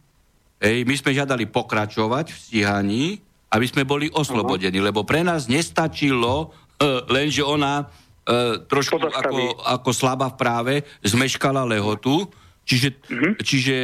ej, 0.60 0.78
my 0.88 0.96
sme 0.96 1.12
žiadali 1.12 1.48
pokračovať 1.52 2.26
v 2.32 2.38
stíhaní, 2.38 3.06
aby 3.52 3.66
sme 3.68 3.84
boli 3.84 4.08
oslobodení, 4.08 4.80
uh-huh. 4.80 4.96
lebo 4.96 5.04
pre 5.04 5.28
nás 5.28 5.52
nestačilo 5.52 6.52
uh, 6.52 7.04
len, 7.12 7.28
že 7.28 7.44
ona 7.44 7.84
uh, 7.84 8.64
trošku 8.64 8.96
ako, 8.96 9.60
ako 9.60 9.90
slabá 9.92 10.32
v 10.32 10.40
práve 10.40 10.74
zmeškala 11.04 11.68
lehotu, 11.68 12.32
čiže, 12.64 12.96
uh-huh. 12.96 13.32
čiže 13.44 13.78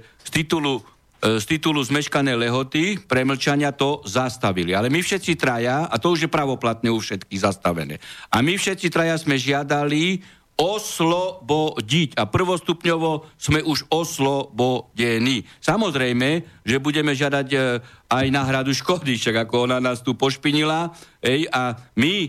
z 0.00 0.30
titulu 0.32 0.80
e, 1.20 1.36
z 1.36 1.44
titulu 1.44 1.84
zmeškané 1.84 2.32
lehoty, 2.32 2.96
premlčania 2.96 3.76
to 3.76 4.00
zastavili. 4.08 4.72
Ale 4.72 4.88
my 4.88 5.04
všetci 5.04 5.36
traja, 5.36 5.84
a 5.84 6.00
to 6.00 6.16
už 6.16 6.24
je 6.24 6.30
pravoplatné 6.32 6.88
u 6.88 6.96
všetkých 6.96 7.44
zastavené, 7.44 8.00
a 8.32 8.40
my 8.40 8.56
všetci 8.56 8.88
traja 8.88 9.20
sme 9.20 9.36
žiadali 9.36 10.24
oslobodiť. 10.60 12.20
A 12.20 12.28
prvostupňovo 12.28 13.32
sme 13.40 13.64
už 13.64 13.88
oslobodení. 13.88 15.48
Samozrejme, 15.64 16.44
že 16.60 16.76
budeme 16.76 17.16
žiadať 17.16 17.48
e, 17.48 17.58
aj 18.12 18.26
náhradu 18.28 18.76
škody, 18.76 19.16
však 19.16 19.48
ako 19.48 19.64
ona 19.64 19.80
nás 19.80 20.04
tu 20.04 20.12
pošpinila. 20.12 20.92
Ej, 21.24 21.48
a 21.48 21.80
my, 21.96 22.14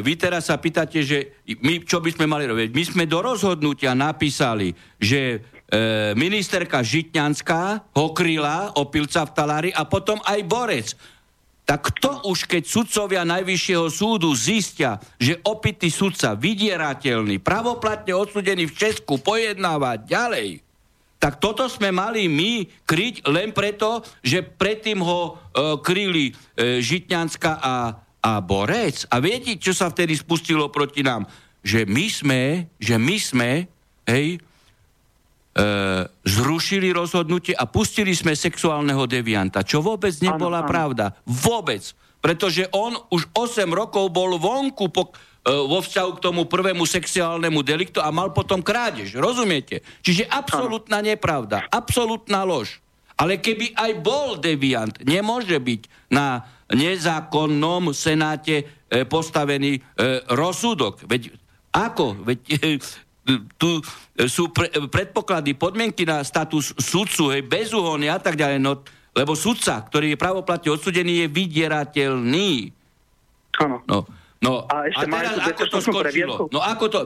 vy 0.00 0.12
teraz 0.16 0.48
sa 0.48 0.56
pýtate, 0.56 1.04
že 1.04 1.44
my, 1.60 1.84
čo 1.84 2.00
by 2.00 2.16
sme 2.16 2.24
mali 2.24 2.48
robiť? 2.48 2.72
My 2.72 2.82
sme 2.88 3.04
do 3.04 3.20
rozhodnutia 3.20 3.92
napísali, 3.92 4.72
že 4.96 5.20
e, 5.28 6.16
ministerka 6.16 6.80
Žitňanská 6.80 7.92
ho 7.92 8.06
kryla, 8.16 8.72
opilca 8.80 9.28
v 9.28 9.34
talári 9.36 9.70
a 9.76 9.84
potom 9.84 10.16
aj 10.24 10.40
Borec 10.48 10.88
tak 11.64 11.96
kto 11.96 12.28
už, 12.28 12.44
keď 12.44 12.62
sudcovia 12.68 13.24
Najvyššieho 13.24 13.88
súdu 13.88 14.28
zistia, 14.36 15.00
že 15.16 15.40
opitý 15.48 15.88
sudca, 15.88 16.36
vydierateľný, 16.36 17.40
pravoplatne 17.40 18.12
odsudený 18.12 18.68
v 18.68 18.76
Česku, 18.76 19.16
pojednáva 19.16 19.96
ďalej, 19.96 20.60
tak 21.16 21.40
toto 21.40 21.64
sme 21.72 21.88
mali 21.88 22.28
my 22.28 22.68
kryť 22.84 23.24
len 23.32 23.56
preto, 23.56 24.04
že 24.20 24.44
predtým 24.44 25.00
ho 25.00 25.20
e, 25.24 25.32
kryli 25.80 26.28
e, 26.28 26.32
Žitňanská 26.84 27.64
a, 27.64 27.96
a 28.20 28.32
Borec. 28.44 29.08
A 29.08 29.24
viete, 29.24 29.56
čo 29.56 29.72
sa 29.72 29.88
vtedy 29.88 30.20
spustilo 30.20 30.68
proti 30.68 31.00
nám? 31.00 31.24
Že 31.64 31.88
my 31.88 32.06
sme, 32.12 32.42
že 32.76 33.00
my 33.00 33.16
sme, 33.16 33.50
hej, 34.04 34.36
zrušili 36.26 36.90
rozhodnutie 36.90 37.54
a 37.54 37.70
pustili 37.70 38.10
sme 38.10 38.34
sexuálneho 38.34 39.06
devianta, 39.06 39.62
čo 39.62 39.78
vôbec 39.78 40.10
nebola 40.18 40.60
ano, 40.60 40.66
ano. 40.66 40.72
pravda. 40.74 41.04
Vôbec. 41.22 41.94
Pretože 42.18 42.66
on 42.74 42.98
už 43.14 43.30
8 43.30 43.70
rokov 43.70 44.10
bol 44.10 44.34
vonku 44.34 44.90
po, 44.90 45.14
vo 45.44 45.78
vzťahu 45.84 46.10
k 46.16 46.22
tomu 46.24 46.48
prvému 46.48 46.88
sexuálnemu 46.88 47.60
deliktu 47.60 48.00
a 48.00 48.08
mal 48.08 48.32
potom 48.32 48.64
krádež. 48.64 49.12
Rozumiete? 49.14 49.84
Čiže 50.00 50.24
absolútna 50.26 51.04
nepravda, 51.04 51.68
absolútna 51.68 52.42
lož. 52.48 52.80
Ale 53.14 53.38
keby 53.38 53.78
aj 53.78 53.92
bol 54.02 54.40
deviant, 54.40 54.90
nemôže 55.06 55.54
byť 55.54 56.10
na 56.10 56.42
nezákonnom 56.72 57.94
senáte 57.94 58.64
e, 58.64 59.04
postavený 59.04 59.78
e, 59.78 59.80
rozsudok. 60.32 61.06
Veď 61.06 61.30
ako? 61.70 62.24
Veď 62.24 62.40
e, 62.48 62.56
tu 63.56 63.80
sú 64.28 64.52
pre, 64.52 64.68
predpoklady, 64.68 65.56
podmienky 65.56 66.04
na 66.04 66.20
status 66.20 66.76
sudcu, 66.76 67.32
hej, 67.32 67.42
bezúhony 67.44 68.12
a 68.12 68.20
tak 68.20 68.36
ďalej, 68.36 68.60
no, 68.60 68.84
lebo 69.16 69.32
sudca, 69.32 69.80
ktorý 69.80 70.14
je 70.14 70.18
pravoplatne 70.20 70.70
odsudený, 70.74 71.24
je 71.24 71.28
vydierateľný. 71.32 72.50
Áno. 73.62 73.76
No, 73.86 73.98
no, 74.42 74.52
a, 74.66 74.90
ešte 74.90 75.06
a 75.06 75.14
teraz 75.14 75.34
ako 75.40 75.64
to 75.70 75.78
skončilo? 75.80 76.34
No 76.50 76.60
ako 76.60 76.84
to, 76.90 77.00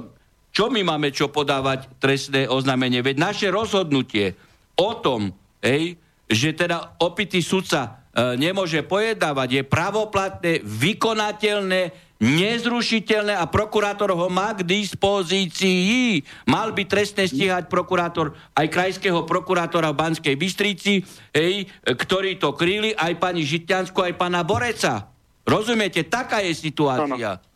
čo 0.51 0.73
my 0.73 0.81
máme 0.83 1.13
čo 1.13 1.29
podávať 1.29 1.87
trestné 2.01 2.49
oznámenie? 2.49 3.05
Veď 3.05 3.17
naše 3.21 3.47
rozhodnutie 3.53 4.35
o 4.75 4.91
tom, 4.99 5.31
hej, 5.61 6.01
že 6.29 6.57
teda 6.57 6.99
opitý 7.01 7.45
sudca 7.45 7.81
e, 7.85 8.08
nemôže 8.39 8.83
pojedávať, 8.83 9.49
je 9.61 9.63
pravoplatné, 9.63 10.53
vykonateľné, 10.67 12.09
nezrušiteľné 12.19 13.39
a 13.39 13.47
prokurátor 13.47 14.11
ho 14.11 14.27
má 14.27 14.51
k 14.51 14.67
dispozícii. 14.67 16.19
Mal 16.51 16.75
by 16.75 16.83
trestne 16.91 17.31
stíhať 17.31 17.71
prokurátor 17.71 18.35
aj 18.59 18.67
krajského 18.67 19.23
prokurátora 19.23 19.95
v 19.95 19.99
Banskej 20.03 20.35
Bystrici, 20.35 21.07
hej, 21.31 21.71
ktorí 21.87 22.43
to 22.43 22.59
kryli, 22.59 22.91
aj 22.91 23.23
pani 23.23 23.47
Žitňansko, 23.47 24.03
aj 24.03 24.15
pana 24.19 24.43
Boreca. 24.43 25.15
Rozumiete? 25.47 26.03
Taká 26.11 26.43
je 26.43 26.59
situácia. 26.59 27.39
Ano. 27.39 27.47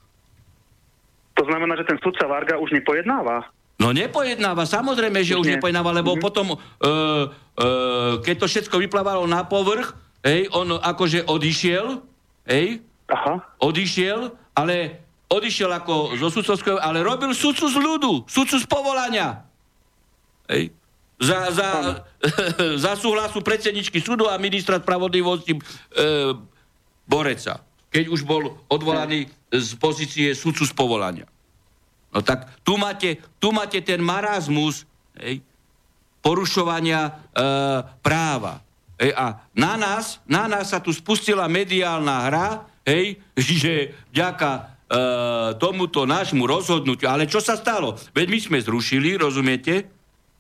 To 1.33 1.43
znamená, 1.49 1.75
že 1.75 1.89
ten 1.89 1.99
sudca 1.99 2.31
Varga 2.31 2.61
už 2.63 2.71
nepojednáva? 2.71 3.51
No 3.83 3.91
nepojednáva, 3.91 4.63
samozrejme, 4.63 5.27
že 5.27 5.35
už, 5.35 5.49
nie. 5.49 5.59
nepojednáva, 5.59 5.91
lebo 5.91 6.15
mm-hmm. 6.15 6.23
potom, 6.23 6.55
uh, 6.55 6.59
uh, 6.87 8.23
keď 8.23 8.45
to 8.45 8.47
všetko 8.47 8.79
vyplávalo 8.79 9.27
na 9.27 9.43
povrch, 9.43 9.91
hej, 10.23 10.49
on 10.55 10.79
akože 10.79 11.27
odišiel, 11.27 12.01
hej, 12.47 12.81
Aha. 13.11 13.43
odišiel 13.61 14.43
ale 14.53 15.01
odišiel 15.33 15.71
ako 15.73 16.17
zo 16.21 16.29
sudcovského, 16.29 16.77
ale 16.77 17.01
robil 17.01 17.33
sudcu 17.33 17.65
z 17.69 17.77
ľudu, 17.81 18.29
sudcu 18.29 18.57
z 18.61 18.67
povolania. 18.69 19.49
Hej. 20.49 20.77
Za, 21.17 21.49
za, 21.55 21.69
za 22.85 22.93
súhlasu 22.99 23.41
predsedničky 23.41 24.03
súdu 24.03 24.29
a 24.29 24.37
ministra 24.37 24.77
spravodlivosti 24.83 25.57
e, 25.57 25.61
Boreca, 27.09 27.63
keď 27.89 28.05
už 28.11 28.27
bol 28.29 28.61
odvolaný 28.69 29.31
z 29.49 29.71
pozície 29.79 30.35
sudcu 30.37 30.67
z 30.69 30.73
povolania. 30.75 31.27
No 32.13 32.21
tak 32.21 32.61
tu 32.61 32.77
máte, 32.77 33.25
tu 33.41 33.55
máte 33.57 33.81
ten 33.81 34.03
marazmus 34.05 34.85
hej, 35.17 35.41
porušovania 36.21 37.09
e, 37.09 37.13
práva. 38.05 38.61
Hej, 39.03 39.19
a 39.19 39.35
na 39.51 39.75
nás, 39.75 40.23
na 40.31 40.47
nás 40.47 40.71
sa 40.71 40.79
tu 40.79 40.95
spustila 40.95 41.51
mediálna 41.51 42.31
hra, 42.31 42.49
hej, 42.87 43.19
že 43.35 43.99
vďaka 44.15 44.51
e, 44.55 44.61
tomuto 45.59 46.07
nášmu 46.07 46.47
rozhodnutiu, 46.47 47.11
ale 47.11 47.27
čo 47.27 47.43
sa 47.43 47.59
stalo? 47.59 47.99
Veď 48.15 48.27
my 48.31 48.39
sme 48.39 48.59
zrušili, 48.63 49.19
rozumiete? 49.19 49.91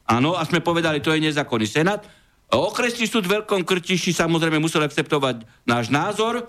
Áno, 0.06 0.38
a 0.38 0.46
sme 0.46 0.62
povedali, 0.62 1.02
to 1.02 1.10
je 1.10 1.26
nezákonný 1.26 1.66
senát. 1.66 2.06
Okresný 2.54 3.10
súd 3.10 3.26
v 3.26 3.42
Veľkom 3.42 3.66
Krtiši 3.66 4.14
samozrejme 4.14 4.62
musel 4.62 4.86
akceptovať 4.86 5.42
náš 5.66 5.90
názor, 5.90 6.38
e, 6.38 6.42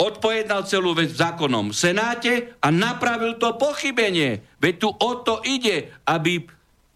odpojednal 0.00 0.64
celú 0.64 0.96
vec 0.96 1.12
v 1.12 1.20
zákonnom 1.28 1.76
senáte 1.76 2.56
a 2.64 2.72
napravil 2.72 3.36
to 3.36 3.52
pochybenie. 3.60 4.40
Veď 4.64 4.74
tu 4.80 4.88
o 4.88 5.12
to 5.20 5.44
ide, 5.44 5.92
aby 6.08 6.40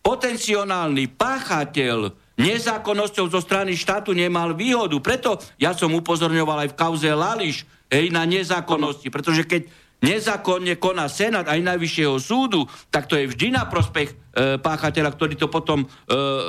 potenciálny 0.01 1.05
páchateľ 1.21 2.22
nezákonnosťou 2.43 3.27
zo 3.31 3.41
strany 3.41 3.79
štátu 3.79 4.11
nemal 4.13 4.53
výhodu. 4.53 4.99
Preto 4.99 5.39
ja 5.57 5.73
som 5.73 5.95
upozorňoval 5.95 6.67
aj 6.67 6.71
v 6.75 6.79
kauze 6.79 7.09
Lališ 7.09 7.65
hej, 7.89 8.11
na 8.11 8.27
nezákonnosti, 8.27 9.09
pretože 9.09 9.47
keď 9.47 9.71
nezákonne 10.03 10.77
koná 10.83 11.07
Senát 11.07 11.47
aj 11.47 11.63
Najvyššieho 11.63 12.19
súdu, 12.19 12.67
tak 12.91 13.07
to 13.07 13.15
je 13.15 13.31
vždy 13.31 13.55
na 13.55 13.71
prospech 13.71 14.11
e, 14.11 14.15
páchateľa, 14.59 15.15
ktorý 15.15 15.35
to 15.39 15.47
potom 15.47 15.87
e, 15.87 15.89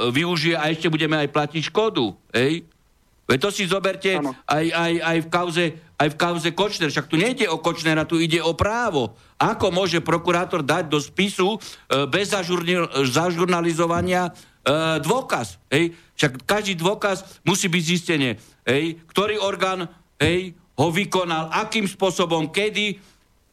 využije 0.10 0.58
a 0.58 0.74
ešte 0.74 0.90
budeme 0.90 1.22
aj 1.22 1.30
platiť 1.30 1.62
škodu. 1.70 2.18
Hej? 2.34 2.66
Veď 3.24 3.40
to 3.40 3.50
si 3.56 3.64
zoberte 3.64 4.20
aj, 4.20 4.66
aj, 4.68 4.94
aj, 5.00 5.18
v 5.24 5.28
kauze, 5.32 5.66
aj 5.96 6.08
v 6.12 6.20
kauze 6.20 6.50
Kočner. 6.52 6.92
Však 6.92 7.08
tu 7.08 7.16
nejde 7.16 7.48
o 7.48 7.56
Kočnera, 7.56 8.04
tu 8.04 8.20
ide 8.20 8.44
o 8.44 8.52
právo. 8.52 9.16
Ako 9.40 9.72
môže 9.72 10.04
prokurátor 10.04 10.60
dať 10.60 10.92
do 10.92 11.00
spisu 11.00 11.56
e, 11.56 11.58
bez 12.10 12.36
zažurnalizovania 13.08 14.28
e, 14.28 14.32
dôkaz. 15.04 15.60
Hej? 15.68 15.92
Však 16.16 16.48
každý 16.48 16.80
dôkaz 16.80 17.44
musí 17.44 17.68
byť 17.68 17.84
zistenie, 17.84 18.32
hej? 18.64 18.96
ktorý 19.12 19.44
orgán 19.44 19.92
hej, 20.24 20.56
ho 20.80 20.88
vykonal, 20.90 21.52
akým 21.52 21.86
spôsobom, 21.86 22.50
kedy 22.50 22.98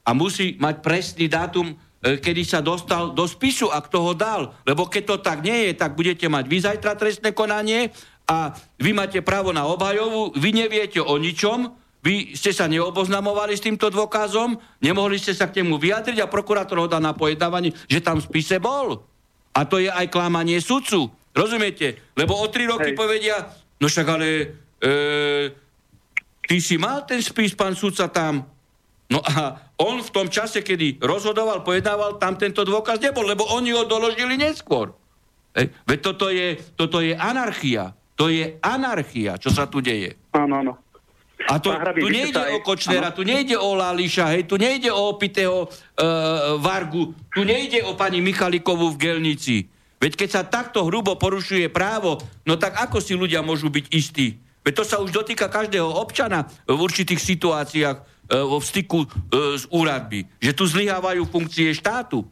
a 0.06 0.16
musí 0.16 0.56
mať 0.56 0.80
presný 0.80 1.26
dátum, 1.28 1.74
e, 2.00 2.16
kedy 2.16 2.42
sa 2.46 2.64
dostal 2.64 3.12
do 3.12 3.28
spisu, 3.28 3.68
ak 3.68 3.92
to 3.92 4.00
ho 4.00 4.12
dal. 4.16 4.56
Lebo 4.64 4.88
keď 4.88 5.02
to 5.04 5.16
tak 5.20 5.44
nie 5.44 5.70
je, 5.70 5.72
tak 5.76 5.98
budete 5.98 6.24
mať 6.30 6.44
vy 6.48 6.58
zajtra 6.62 6.96
trestné 6.96 7.34
konanie 7.36 7.92
a 8.24 8.54
vy 8.80 8.94
máte 8.94 9.20
právo 9.20 9.52
na 9.52 9.66
obhajovu, 9.68 10.38
vy 10.38 10.50
neviete 10.54 11.02
o 11.02 11.14
ničom, 11.20 11.74
vy 12.00 12.32
ste 12.32 12.56
sa 12.56 12.64
neoboznamovali 12.64 13.52
s 13.52 13.64
týmto 13.66 13.92
dôkazom, 13.92 14.56
nemohli 14.80 15.20
ste 15.20 15.36
sa 15.36 15.52
k 15.52 15.60
nemu 15.60 15.76
vyjadriť 15.76 16.24
a 16.24 16.32
prokurátor 16.32 16.80
ho 16.80 16.88
dá 16.88 16.96
na 16.96 17.12
pojednávanie, 17.12 17.76
že 17.92 18.00
tam 18.00 18.16
v 18.16 18.24
spise 18.24 18.56
bol. 18.56 19.04
A 19.54 19.66
to 19.66 19.82
je 19.82 19.90
aj 19.90 20.06
klamanie 20.08 20.58
sudcu. 20.62 21.10
Rozumiete? 21.34 22.14
Lebo 22.14 22.38
o 22.38 22.46
tri 22.50 22.66
roky 22.66 22.94
Hej. 22.94 22.98
povedia, 22.98 23.36
no 23.78 23.86
však 23.86 24.06
ale 24.10 24.28
e, 24.78 24.94
ty 26.46 26.56
si 26.58 26.74
mal 26.78 27.06
ten 27.06 27.22
spis, 27.22 27.54
pán 27.54 27.78
sudca, 27.78 28.10
tam. 28.10 28.46
No 29.10 29.18
a 29.22 29.58
on 29.82 30.02
v 30.02 30.10
tom 30.14 30.30
čase, 30.30 30.62
kedy 30.62 31.02
rozhodoval, 31.02 31.66
pojednával, 31.66 32.18
tam 32.22 32.38
tento 32.38 32.62
dôkaz 32.62 33.02
nebol, 33.02 33.26
lebo 33.26 33.42
oni 33.50 33.74
ho 33.74 33.86
doložili 33.86 34.38
neskôr. 34.38 34.94
Hej. 35.54 35.74
Veď 35.86 35.98
toto 35.98 36.26
je, 36.30 36.58
toto 36.78 37.02
je 37.02 37.14
anarchia. 37.14 37.90
To 38.14 38.30
je 38.30 38.60
anarchia, 38.62 39.40
čo 39.40 39.50
sa 39.50 39.66
tu 39.66 39.82
deje. 39.82 40.14
Áno, 40.36 40.60
áno. 40.62 40.72
A 41.48 41.56
to, 41.56 41.72
tu 41.72 42.08
nejde 42.12 42.36
aj... 42.36 42.52
o 42.52 42.58
Kočnera, 42.60 43.08
ano. 43.10 43.16
tu 43.16 43.22
nejde 43.24 43.56
o 43.56 43.72
Lališa, 43.72 44.36
hej, 44.36 44.44
tu 44.44 44.60
nejde 44.60 44.92
o 44.92 45.08
opitého 45.08 45.64
uh, 45.64 45.70
Vargu, 46.60 47.16
tu 47.32 47.46
nejde 47.46 47.80
o 47.88 47.96
pani 47.96 48.20
Michalikovu 48.20 48.92
v 48.92 49.00
Gelnici. 49.00 49.64
Veď 50.00 50.12
keď 50.16 50.28
sa 50.28 50.42
takto 50.44 50.84
hrubo 50.84 51.16
porušuje 51.16 51.72
právo, 51.72 52.20
no 52.44 52.56
tak 52.60 52.76
ako 52.76 53.00
si 53.00 53.16
ľudia 53.16 53.40
môžu 53.40 53.72
byť 53.72 53.86
istí? 53.92 54.36
Veď 54.60 54.72
to 54.80 54.84
sa 54.84 55.00
už 55.00 55.12
dotýka 55.12 55.48
každého 55.48 55.88
občana 55.88 56.44
v 56.68 56.76
určitých 56.76 57.20
situáciách 57.20 57.96
uh, 57.96 58.04
vo 58.44 58.60
styku 58.60 59.08
uh, 59.08 59.56
s 59.56 59.64
úradmi. 59.72 60.28
Že 60.44 60.52
tu 60.52 60.64
zlyhávajú 60.68 61.24
funkcie 61.24 61.72
štátu. 61.72 62.24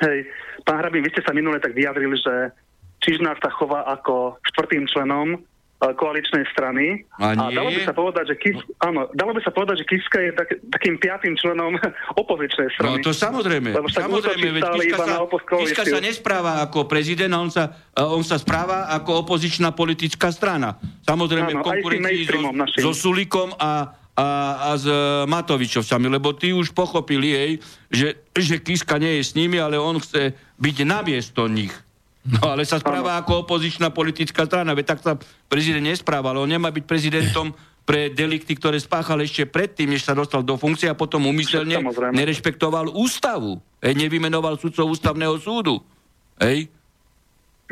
Hej, 0.00 0.28
pán 0.64 0.80
Hrabín, 0.80 1.04
vy 1.04 1.12
ste 1.12 1.24
sa 1.24 1.32
minule 1.36 1.60
tak 1.60 1.76
vyjadrili, 1.76 2.16
že 2.16 2.52
Čižnár 3.00 3.40
sa 3.40 3.48
chová 3.56 3.88
ako 3.88 4.36
štvrtým 4.52 4.84
členom 4.92 5.40
koaličnej 5.80 6.44
strany. 6.52 7.08
A, 7.16 7.32
a 7.32 7.48
dalo 7.48 7.72
by 7.72 7.80
sa 7.88 7.96
povedať, 7.96 8.24
že 8.28 8.36
Kis, 8.36 8.56
áno, 8.84 9.08
dalo 9.16 9.32
by 9.32 9.40
sa 9.40 9.48
povedať, 9.48 9.80
že 9.80 9.86
Kiska 9.88 10.18
je 10.20 10.30
tak, 10.36 10.48
takým 10.76 11.00
piatým 11.00 11.34
členom 11.40 11.72
opozičnej 12.22 12.68
strany. 12.76 13.00
No 13.00 13.04
to 13.04 13.16
samozrejme. 13.16 13.72
Lebo 13.72 13.88
samozrejme, 13.88 14.60
veď 14.60 14.64
Kiska, 14.76 14.96
sa, 15.08 15.16
Kiska 15.56 15.82
sa 15.88 15.98
nespráva 16.04 16.60
ako 16.68 16.84
prezident, 16.84 17.32
on 17.32 17.48
sa, 17.48 17.72
on 17.96 18.20
sa 18.20 18.36
správa 18.36 18.92
ako 18.92 19.24
opozičná 19.24 19.72
politická 19.72 20.28
strana. 20.28 20.76
Samozrejme 21.08 21.56
áno, 21.56 21.64
v 21.64 21.64
konkurencii 21.64 22.24
so, 22.28 22.92
so 22.92 22.92
Sulikom 22.92 23.56
a 23.56 23.96
a, 24.20 24.28
a 24.68 24.70
s 24.76 24.84
Matovičovcami, 25.24 26.12
lebo 26.12 26.36
tí 26.36 26.52
už 26.52 26.76
pochopili, 26.76 27.32
jej, 27.32 27.50
že, 27.88 28.08
že 28.36 28.60
Kiska 28.60 29.00
nie 29.00 29.16
je 29.16 29.24
s 29.24 29.32
nimi, 29.32 29.56
ale 29.56 29.80
on 29.80 29.96
chce 29.96 30.36
byť 30.60 30.76
namiesto 30.84 31.48
nich. 31.48 31.72
No 32.20 32.52
ale 32.52 32.68
sa 32.68 32.76
správa 32.76 33.16
ano. 33.16 33.20
ako 33.24 33.48
opozičná 33.48 33.88
politická 33.96 34.44
strana, 34.44 34.76
veď 34.76 34.86
tak 34.92 35.00
sa 35.00 35.16
prezident 35.48 35.84
nesprával. 35.84 36.36
On 36.36 36.48
nemá 36.48 36.68
byť 36.68 36.84
prezidentom 36.84 37.56
pre 37.88 38.12
delikty, 38.12 38.52
ktoré 38.54 38.76
spáchal 38.76 39.24
ešte 39.24 39.48
predtým, 39.48 39.88
než 39.88 40.04
sa 40.04 40.12
dostal 40.12 40.44
do 40.44 40.60
funkcie 40.60 40.86
a 40.86 40.94
potom 40.94 41.24
umyselne 41.24 41.80
nerešpektoval 42.12 42.92
ústavu. 42.92 43.64
Hej, 43.80 43.96
nevymenoval 43.96 44.60
sudcov 44.60 44.92
ústavného 44.92 45.40
súdu. 45.40 45.80
Hej. 46.36 46.68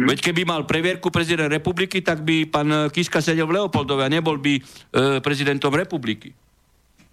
Hm. 0.01 0.09
Veď 0.09 0.19
keby 0.33 0.49
mal 0.49 0.65
previerku 0.65 1.13
prezident 1.13 1.53
republiky, 1.53 2.01
tak 2.01 2.25
by 2.25 2.49
pán 2.49 2.89
Kiska 2.89 3.21
sedel 3.21 3.45
v 3.45 3.61
Leopoldove 3.61 4.07
a 4.07 4.11
nebol 4.11 4.41
by 4.41 4.55
e, 4.57 4.63
prezidentom 5.21 5.77
republiky. 5.77 6.33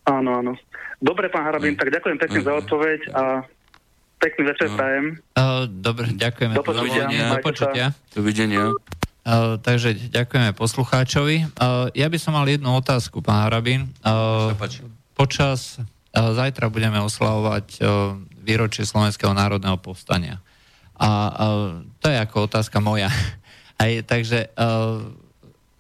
Áno, 0.08 0.40
áno. 0.40 0.54
Dobre, 1.04 1.28
pán 1.28 1.44
Harabín, 1.44 1.76
hm. 1.76 1.80
tak 1.84 1.92
ďakujem 1.92 2.18
pekne 2.18 2.40
za 2.46 2.54
odpoveď 2.56 3.00
a 3.12 3.24
Pekný 4.26 4.42
večer 4.50 4.74
no. 4.74 4.78
prajem. 4.82 5.06
Uh, 5.38 5.70
dobre, 5.70 6.10
ďakujeme. 6.18 6.58
Do 6.58 6.66
počutia. 6.66 7.06
Do 7.06 7.38
počutia. 7.46 7.86
Dovidenia. 8.18 8.74
Uh, 9.22 9.62
takže 9.62 9.94
ďakujeme 10.10 10.50
poslucháčovi. 10.58 11.46
Uh, 11.62 11.94
ja 11.94 12.10
by 12.10 12.18
som 12.18 12.34
mal 12.34 12.50
jednu 12.50 12.74
otázku, 12.74 13.22
pán 13.22 13.46
Harabín. 13.46 13.94
Uh, 14.02 14.50
počas 15.14 15.78
zajtra 16.16 16.72
budeme 16.72 16.96
oslavovať 17.04 17.84
výročie 18.40 18.88
Slovenského 18.88 19.36
národného 19.36 19.76
povstania. 19.76 20.40
A 20.96 21.12
to 22.00 22.08
je 22.08 22.16
ako 22.16 22.48
otázka 22.48 22.80
moja. 22.80 23.12
Aj, 23.84 23.92
takže 24.08 24.48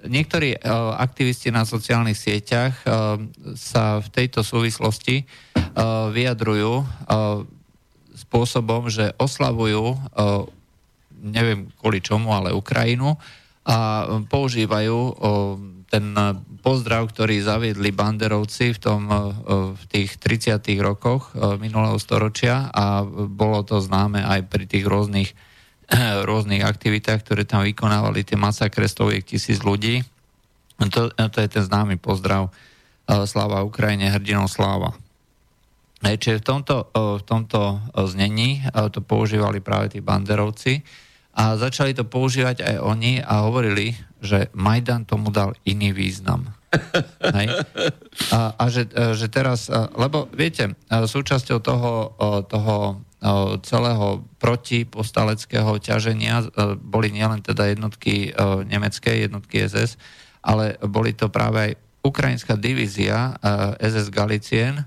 niektorí 0.03 0.60
aktivisti 0.99 1.55
na 1.55 1.63
sociálnych 1.63 2.19
sieťach 2.19 2.75
sa 3.55 4.03
v 4.03 4.08
tejto 4.12 4.43
súvislosti 4.43 5.23
vyjadrujú 6.12 6.84
spôsobom, 8.15 8.88
že 8.88 9.12
oslavujú 9.19 9.99
neviem 11.25 11.71
kvôli 11.82 11.99
čomu, 11.99 12.32
ale 12.32 12.54
Ukrajinu 12.54 13.17
a 13.65 14.06
používajú 14.30 15.17
ten 15.89 16.13
pozdrav, 16.62 17.10
ktorý 17.10 17.41
zaviedli 17.41 17.89
banderovci 17.89 18.78
v, 18.78 18.80
tom, 18.82 19.01
v 19.73 19.84
tých 19.89 20.21
30. 20.21 20.62
rokoch 20.82 21.34
minulého 21.58 21.97
storočia 21.97 22.69
a 22.69 23.01
bolo 23.06 23.65
to 23.65 23.82
známe 23.82 24.21
aj 24.21 24.45
pri 24.49 24.65
tých 24.69 24.86
rôznych, 24.86 25.30
rôznych 26.30 26.62
aktivitách, 26.62 27.25
ktoré 27.25 27.45
tam 27.45 27.65
vykonávali 27.65 28.21
tie 28.21 28.38
masakre 28.38 28.86
stoviek 28.86 29.25
tisíc 29.25 29.65
ľudí. 29.65 30.06
To, 30.78 31.10
to 31.10 31.38
je 31.41 31.49
ten 31.49 31.63
známy 31.63 31.97
pozdrav 31.97 32.51
Sláva 33.06 33.62
Ukrajine, 33.62 34.10
hrdinou 34.10 34.49
Sláva. 34.49 34.97
Čiže 36.06 36.38
v 36.38 36.46
tomto, 36.46 36.76
v 36.94 37.24
tomto 37.26 37.82
znení 38.13 38.62
to 38.94 39.02
používali 39.02 39.58
práve 39.58 39.98
tí 39.98 40.00
banderovci 40.06 40.86
a 41.34 41.58
začali 41.58 41.98
to 41.98 42.06
používať 42.06 42.62
aj 42.62 42.76
oni 42.80 43.13
a 43.26 43.50
hovorili, 43.50 43.98
že 44.22 44.54
Majdan 44.54 45.04
tomu 45.10 45.34
dal 45.34 45.58
iný 45.65 45.91
význam. 45.91 46.54
Hej? 47.36 47.48
A, 48.32 48.54
a 48.56 48.63
že, 48.70 48.86
že 49.18 49.28
teraz, 49.28 49.68
lebo 49.98 50.30
viete, 50.32 50.78
súčasťou 50.88 51.60
toho, 51.60 52.13
toho 52.46 53.04
celého 53.65 54.22
protipostaleckého 54.38 55.82
ťaženia 55.82 56.46
boli 56.78 57.10
nielen 57.10 57.41
teda 57.41 57.74
jednotky 57.74 58.32
nemecké, 58.70 59.26
jednotky 59.26 59.65
SS, 59.65 59.98
ale 60.46 60.78
boli 60.86 61.18
to 61.18 61.34
práve 61.34 61.58
aj 61.58 61.72
ukrajinská 62.06 62.54
divízia 62.54 63.34
SS 63.82 64.13
Galicien. 64.13 64.86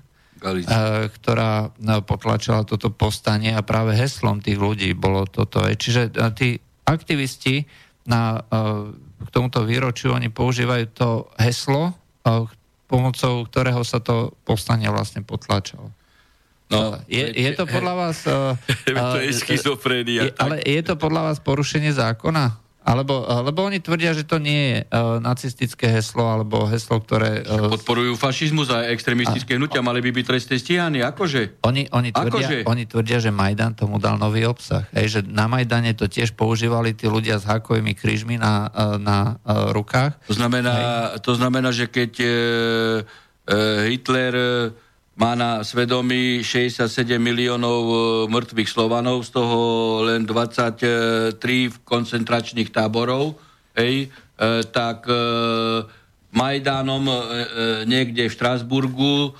Ktorá 1.19 1.75
no, 1.77 2.01
potlačila 2.01 2.63
toto 2.63 2.89
povstanie 2.89 3.53
a 3.53 3.61
práve 3.61 3.93
heslom 3.93 4.39
tých 4.39 4.57
ľudí 4.57 4.95
bolo 4.95 5.27
toto. 5.27 5.61
Čiže 5.63 6.15
tí 6.33 6.57
aktivisti 6.87 7.67
na, 8.09 8.41
k 9.19 9.29
tomuto 9.29 9.61
výročiu, 9.67 10.15
oni 10.15 10.31
používajú 10.31 10.85
to 10.95 11.09
heslo, 11.37 11.93
pomocou 12.89 13.45
ktorého 13.45 13.85
sa 13.85 14.01
to 14.01 14.33
povstanie 14.47 14.89
vlastne 14.89 15.21
potlačalo. 15.21 15.93
No, 16.69 17.01
je, 17.09 17.25
je 17.33 17.51
to 17.57 17.65
podľa 17.65 17.93
vás... 17.97 18.17
to 18.85 19.19
je 19.21 19.33
schizofrénia. 19.33 20.29
Ale 20.37 20.61
je 20.61 20.81
to 20.85 20.97
podľa 20.97 21.33
vás 21.33 21.37
porušenie 21.41 21.89
zákona? 21.93 22.68
Alebo, 22.79 23.27
lebo 23.43 23.67
oni 23.67 23.83
tvrdia, 23.83 24.15
že 24.15 24.23
to 24.23 24.39
nie 24.39 24.73
je 24.73 24.77
uh, 24.87 25.19
nacistické 25.19 25.91
heslo, 25.91 26.25
alebo 26.25 26.63
heslo, 26.65 27.03
ktoré... 27.03 27.43
Uh, 27.43 27.69
Podporujú 27.69 28.15
fašizmus 28.15 28.71
a 28.71 28.87
extremistické 28.89 29.59
hnutia, 29.59 29.83
mali 29.83 29.99
by 29.99 30.15
byť 30.15 30.25
trestné 30.25 30.55
stíhaní, 30.57 31.03
akože? 31.03 31.61
Oni, 31.67 31.91
oni, 31.91 32.15
tvrdia, 32.15 32.31
akože? 32.31 32.57
oni 32.65 32.83
tvrdia, 32.87 33.19
že 33.19 33.35
Majdan 33.35 33.75
tomu 33.75 33.99
dal 33.99 34.15
nový 34.15 34.47
obsah. 34.47 34.87
Hej, 34.95 35.07
že 35.11 35.19
na 35.27 35.51
Majdane 35.51 35.91
to 35.93 36.07
tiež 36.07 36.33
používali 36.33 36.95
tí 36.95 37.05
ľudia 37.05 37.37
s 37.37 37.45
hákovými 37.45 37.93
krížmi 37.93 38.39
na, 38.39 38.71
na 38.97 39.37
uh, 39.43 39.75
rukách. 39.75 40.15
To 40.31 40.39
znamená, 40.39 40.73
to 41.19 41.35
znamená, 41.35 41.75
že 41.75 41.91
keď 41.91 42.11
uh, 42.23 42.31
Hitler... 43.91 44.33
Uh, 44.73 44.87
má 45.19 45.35
na 45.35 45.59
svedomí 45.67 46.39
67 46.39 46.87
miliónov 47.19 47.81
e, 47.83 47.95
mŕtvych 48.31 48.69
Slovanov, 48.71 49.27
z 49.27 49.35
toho 49.35 49.59
len 50.07 50.23
23 50.23 51.35
v 51.43 51.75
koncentračných 51.83 52.71
táborov, 52.71 53.35
hej, 53.75 54.07
e, 54.07 54.47
tak 54.71 55.03
e, 55.11 55.19
Majdánom 56.31 57.03
e, 57.03 57.11
e, 57.11 57.19
niekde 57.89 58.29
v 58.29 58.33
Štrásburgu 58.33 59.15
e, 59.27 59.31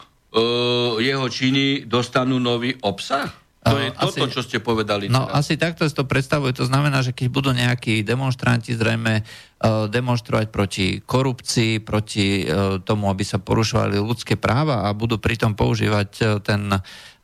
jeho 0.99 1.27
činy 1.31 1.87
dostanú 1.87 2.43
nový 2.43 2.75
obsah? 2.83 3.29
To 3.59 3.75
je 3.75 3.91
asi, 3.91 4.19
toto, 4.23 4.25
čo 4.31 4.41
ste 4.41 4.57
povedali. 4.63 5.11
No 5.11 5.27
teraz. 5.27 5.45
asi 5.45 5.53
takto 5.59 5.83
si 5.85 5.93
to 5.93 6.07
predstavuje. 6.07 6.55
To 6.57 6.65
znamená, 6.65 7.03
že 7.03 7.11
keď 7.11 7.27
budú 7.27 7.51
nejakí 7.51 8.01
demonstranti 8.01 8.73
zrejme 8.73 9.21
demonstrovať 9.91 10.47
proti 10.47 10.87
korupcii, 11.03 11.83
proti 11.83 12.47
uh, 12.47 12.79
tomu, 12.79 13.11
aby 13.11 13.27
sa 13.27 13.43
porušovali 13.43 13.99
ľudské 13.99 14.39
práva 14.39 14.87
a 14.87 14.95
budú 14.95 15.19
pritom 15.19 15.51
používať 15.51 16.09
uh, 16.23 16.27
ten 16.39 16.71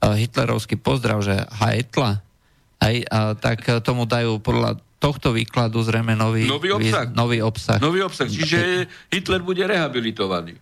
hitlerovský 0.03 0.75
pozdrav, 0.75 1.23
že 1.23 1.47
aj, 1.47 2.95
uh, 3.07 3.33
tak 3.39 3.63
tomu 3.81 4.03
dajú 4.03 4.43
podľa 4.43 4.83
tohto 4.99 5.31
výkladu 5.31 5.79
zrejme 5.79 6.13
nový, 6.19 6.43
nový 6.43 6.75
obsah. 6.75 7.07
nový 7.15 7.39
obsah. 7.39 7.79
Nový 7.79 8.03
obsah. 8.03 8.27
Čiže 8.27 8.89
Hitler 9.07 9.39
bude 9.39 9.63
rehabilitovaný. 9.63 10.59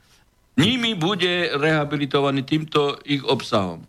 Nimi 0.62 0.94
bude 0.94 1.50
rehabilitovaný 1.58 2.46
týmto 2.46 3.02
ich 3.10 3.26
obsahom. 3.26 3.82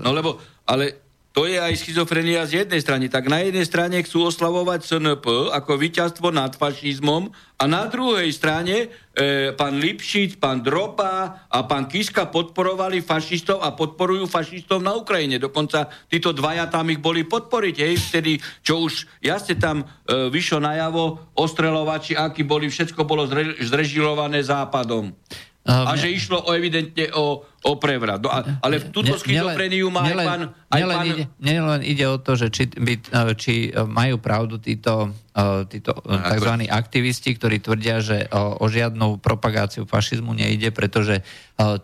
No 0.00 0.10
lebo, 0.16 0.40
ale 0.64 1.11
to 1.32 1.48
je 1.48 1.56
aj 1.56 1.80
schizofrenia 1.80 2.44
z 2.44 2.64
jednej 2.64 2.80
strany. 2.84 3.08
Tak 3.08 3.24
na 3.24 3.40
jednej 3.40 3.64
strane 3.64 4.04
chcú 4.04 4.28
oslavovať 4.28 4.84
SNP 4.84 5.48
ako 5.48 5.80
víťazstvo 5.80 6.28
nad 6.28 6.52
fašizmom 6.52 7.32
a 7.56 7.64
na 7.64 7.88
druhej 7.88 8.28
strane 8.36 8.92
e, 9.16 9.50
pán 9.56 9.80
Lipšic, 9.80 10.36
pán 10.36 10.60
Dropa 10.60 11.48
a 11.48 11.58
pán 11.64 11.88
Kiska 11.88 12.28
podporovali 12.28 13.00
fašistov 13.00 13.64
a 13.64 13.72
podporujú 13.72 14.28
fašistov 14.28 14.84
na 14.84 14.92
Ukrajine. 14.92 15.40
Dokonca 15.40 15.88
títo 16.12 16.36
dvaja 16.36 16.68
tam 16.68 16.92
ich 16.92 17.00
boli 17.00 17.24
podporiť, 17.24 17.76
hej, 17.80 17.94
vtedy, 18.12 18.36
čo 18.60 18.84
už 18.84 19.08
jasne 19.24 19.56
tam 19.56 19.88
e, 19.88 20.28
vyšlo 20.28 20.60
najavo, 20.60 21.32
ostrelovači, 21.32 22.12
akí 22.12 22.44
boli, 22.44 22.68
všetko 22.68 23.08
bolo 23.08 23.24
zre, 23.24 23.56
zrežilované 23.56 24.44
západom. 24.44 25.16
A 25.62 25.94
že 25.94 26.10
išlo 26.10 26.42
o, 26.42 26.50
evidentne 26.58 27.14
o, 27.14 27.46
o 27.46 27.72
prevrat. 27.78 28.18
No, 28.18 28.34
ale 28.34 28.82
v 28.82 28.90
túto 28.90 29.14
schizofreniu 29.14 29.94
má 29.94 30.02
aj 30.02 30.14
pán... 30.18 30.42
Aj 30.66 30.80
nielen, 30.82 30.96
pán... 30.98 31.06
Ide, 31.06 31.24
nielen 31.38 31.80
ide 31.86 32.04
o 32.10 32.18
to, 32.18 32.34
že 32.34 32.50
či, 32.50 32.66
by, 32.66 32.94
či 33.38 33.70
e, 33.70 33.86
majú 33.86 34.18
pravdu 34.18 34.58
títo, 34.58 35.14
e, 35.30 35.62
títo 35.70 35.94
e, 36.02 36.18
tzv. 36.18 36.66
aktivisti, 36.66 37.38
ktorí 37.38 37.62
tvrdia, 37.62 38.02
že 38.02 38.26
o, 38.34 38.58
o 38.58 38.66
žiadnu 38.66 39.22
propagáciu 39.22 39.86
fašizmu 39.86 40.34
nejde, 40.34 40.74
pretože 40.74 41.22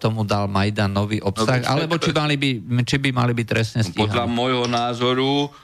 tomu 0.03 0.27
dal 0.27 0.51
Majdan 0.51 0.91
nový 0.91 1.23
obsah, 1.23 1.62
no, 1.62 1.79
alebo 1.79 2.03
či, 2.03 2.11
mali 2.11 2.35
by, 2.35 2.83
či 2.83 2.99
by 2.99 3.14
mali 3.14 3.31
byť 3.31 3.47
trestne 3.47 3.87
stíhaní. 3.87 4.11
Podľa 4.11 4.27
môjho 4.27 4.67
názoru 4.67 5.55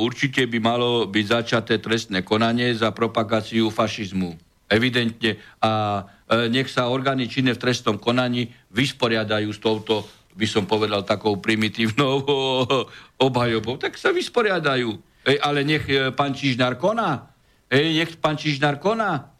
určite 0.00 0.48
by 0.48 0.56
malo 0.56 1.04
byť 1.04 1.24
začaté 1.28 1.76
trestné 1.76 2.24
konanie 2.24 2.72
za 2.72 2.88
propagáciu 2.96 3.68
fašizmu. 3.68 4.40
Evidentne. 4.72 5.36
A 5.60 6.00
E, 6.00 6.17
nech 6.28 6.68
sa 6.68 6.92
orgány 6.92 7.24
činné 7.24 7.56
v 7.56 7.62
trestnom 7.62 7.96
konaní 7.96 8.52
vysporiadajú 8.72 9.48
s 9.48 9.60
touto, 9.60 10.04
by 10.38 10.46
som 10.46 10.68
povedal, 10.68 11.02
takou 11.02 11.40
primitívnou 11.40 12.22
obhajobou. 13.26 13.80
Tak 13.80 13.96
sa 13.96 14.12
vysporiadajú. 14.14 14.94
Ej, 15.26 15.36
ale 15.42 15.66
nech 15.66 15.84
e, 15.90 16.14
pán 16.14 16.32
Čižnár 16.32 16.78
koná. 16.78 17.34
Ej, 17.68 18.00
nech 18.00 18.10
pán 18.22 18.38
Čižnár 18.38 18.78
koná. 18.78 19.34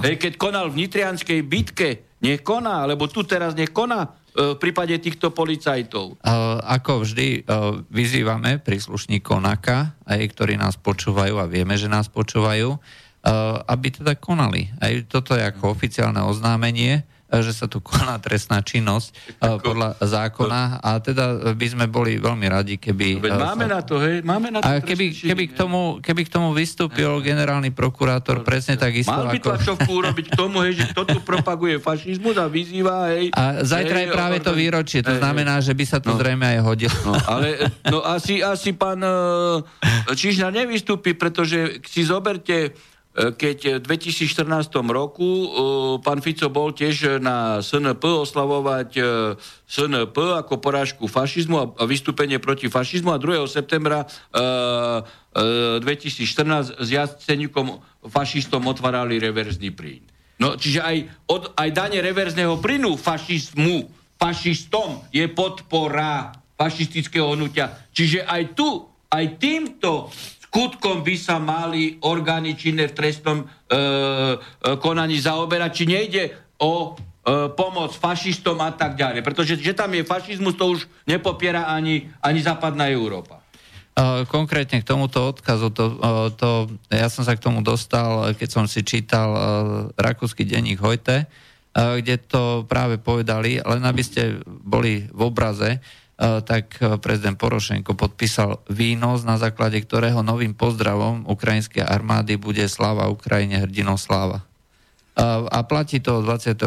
Ej, 0.00 0.16
keď 0.16 0.32
konal 0.40 0.72
v 0.72 0.86
Nitrianskej 0.86 1.44
bitke, 1.44 2.16
nech 2.24 2.40
koná, 2.40 2.88
lebo 2.88 3.04
tu 3.10 3.26
teraz 3.26 3.52
nech 3.52 3.74
koná 3.74 4.06
e, 4.32 4.54
v 4.54 4.56
prípade 4.56 4.96
týchto 4.96 5.34
policajtov. 5.34 6.22
Ako 6.64 7.04
vždy 7.04 7.44
vyzývame 7.92 8.62
príslušníkov 8.62 9.44
NAKA, 9.44 10.08
aj 10.08 10.20
ktorí 10.32 10.56
nás 10.56 10.80
počúvajú 10.80 11.36
a 11.42 11.50
vieme, 11.50 11.76
že 11.76 11.90
nás 11.90 12.08
počúvajú, 12.08 12.80
aby 13.64 13.88
teda 13.88 14.12
konali. 14.20 14.68
Aj 14.76 14.92
toto 15.08 15.32
je 15.32 15.40
ako 15.40 15.72
oficiálne 15.72 16.20
oznámenie, 16.20 17.00
eh, 17.00 17.40
že 17.40 17.56
sa 17.56 17.64
tu 17.64 17.80
koná 17.80 18.20
trestná 18.20 18.60
činnosť 18.60 19.40
uh, 19.40 19.56
podľa 19.56 19.96
zákona 19.96 20.84
a 20.84 21.00
teda 21.00 21.56
by 21.56 21.66
sme 21.72 21.84
boli 21.88 22.20
veľmi 22.20 22.46
radi, 22.52 22.76
keby... 22.76 23.24
Veď 23.24 23.32
máme 23.40 23.64
sa, 23.64 23.72
na 23.72 23.80
to, 23.80 23.94
hej, 23.96 24.20
máme 24.20 24.52
na 24.52 24.60
to 24.60 24.68
a 24.68 24.84
keby, 24.84 25.16
keby, 25.16 25.44
k 25.50 25.54
tomu, 25.56 26.04
keby 26.04 26.28
k 26.28 26.30
tomu 26.30 26.52
vystúpil 26.52 27.08
ne. 27.08 27.24
generálny 27.24 27.72
prokurátor 27.72 28.44
presne 28.44 28.76
tak 28.76 28.92
isto 28.92 29.16
Mal 29.16 29.32
by 29.32 29.40
ako... 29.40 29.46
tlačovku 29.48 29.90
urobiť 29.90 30.26
k 30.28 30.34
tomu, 30.36 30.60
hej, 30.68 30.84
že 30.84 30.84
kto 30.92 31.02
tu 31.08 31.18
propaguje 31.24 31.80
fašizmus 31.80 32.36
a 32.36 32.44
vyzýva, 32.44 33.08
hej... 33.16 33.32
A 33.32 33.64
zajtra 33.64 34.04
hej, 34.04 34.04
je 34.04 34.08
práve 34.12 34.36
to 34.44 34.52
výročie, 34.52 35.00
to 35.00 35.16
hej, 35.16 35.20
znamená, 35.24 35.64
že 35.64 35.72
by 35.72 35.84
sa 35.88 35.98
to 36.04 36.12
no. 36.12 36.20
zrejme 36.20 36.44
aj 36.44 36.58
hodilo. 36.60 36.98
No, 37.08 37.16
ale 37.24 37.72
no, 37.88 38.04
asi, 38.04 38.44
asi 38.44 38.76
pán 38.76 39.00
Čižna 40.12 40.52
nevystúpi, 40.52 41.16
pretože 41.16 41.80
si 41.88 42.04
zoberte 42.04 42.76
keď 43.14 43.78
v 43.78 43.86
2014 43.86 44.74
roku 44.90 45.22
e, 45.22 45.46
pán 46.02 46.18
Fico 46.18 46.50
bol 46.50 46.74
tiež 46.74 47.22
na 47.22 47.62
SNP 47.62 48.02
oslavovať 48.02 48.90
e, 48.98 49.38
SNP 49.70 50.42
ako 50.42 50.58
porážku 50.58 51.06
fašizmu 51.06 51.78
a 51.78 51.82
vystúpenie 51.86 52.42
proti 52.42 52.66
fašizmu 52.66 53.14
a 53.14 53.22
2. 53.22 53.46
septembra 53.46 54.10
2014 54.34 56.82
s 56.82 56.88
jaceníkom 56.90 57.78
fašistom 58.10 58.66
otvárali 58.66 59.22
reverzný 59.22 59.70
plyn. 59.70 60.02
No, 60.42 60.58
čiže 60.58 60.82
aj, 60.82 61.30
od, 61.30 61.54
aj 61.54 61.70
dane 61.70 62.02
reverzného 62.02 62.58
plynu 62.58 62.98
fašizmu 62.98 63.86
fašistom 64.18 65.06
je 65.14 65.30
podpora 65.30 66.34
fašistického 66.58 67.34
hnutia. 67.34 67.70
Čiže 67.94 68.26
aj 68.26 68.42
tu, 68.58 68.82
aj 69.10 69.38
týmto 69.38 70.10
skutkom 70.54 71.02
by 71.02 71.18
sa 71.18 71.42
mali 71.42 71.98
orgány 72.06 72.54
činné 72.54 72.86
v 72.86 72.94
trestnom 72.94 73.42
e, 73.42 73.44
e, 73.50 73.76
konaní 74.78 75.18
zaoberať, 75.18 75.70
či 75.74 75.84
nejde 75.90 76.22
o 76.62 76.94
e, 76.94 77.50
pomoc 77.58 77.90
fašistom 77.98 78.62
a 78.62 78.70
tak 78.70 78.94
ďalej. 78.94 79.26
Pretože 79.26 79.58
že 79.58 79.74
tam 79.74 79.90
je 79.90 80.06
fašizmus, 80.06 80.54
to 80.54 80.78
už 80.78 80.86
nepopiera 81.10 81.66
ani, 81.66 82.06
ani 82.22 82.38
západná 82.38 82.86
Európa. 82.86 83.42
Konkrétne 84.30 84.82
k 84.82 84.90
tomuto 84.90 85.22
odkazu, 85.22 85.70
to, 85.70 85.94
to, 86.34 86.66
ja 86.90 87.06
som 87.06 87.22
sa 87.22 87.38
k 87.38 87.42
tomu 87.46 87.62
dostal, 87.62 88.34
keď 88.34 88.48
som 88.50 88.64
si 88.66 88.82
čítal 88.82 89.30
rakúsky 89.94 90.42
denník 90.42 90.82
Hojte, 90.82 91.30
kde 91.70 92.18
to 92.26 92.66
práve 92.66 92.98
povedali, 92.98 93.62
len 93.62 93.82
aby 93.86 94.02
ste 94.02 94.42
boli 94.42 95.06
v 95.06 95.20
obraze, 95.22 95.78
tak 96.20 96.78
prezident 97.02 97.34
Porošenko 97.34 97.98
podpísal 97.98 98.62
výnos, 98.70 99.26
na 99.26 99.34
základe 99.34 99.82
ktorého 99.82 100.22
novým 100.22 100.54
pozdravom 100.54 101.26
ukrajinskej 101.26 101.82
armády 101.82 102.38
bude 102.38 102.62
sláva 102.70 103.10
Ukrajine 103.10 103.58
hrdinou 103.58 103.98
sláva 103.98 104.46
a 105.22 105.58
platí 105.62 106.02
to 106.02 106.26
24. 106.26 106.58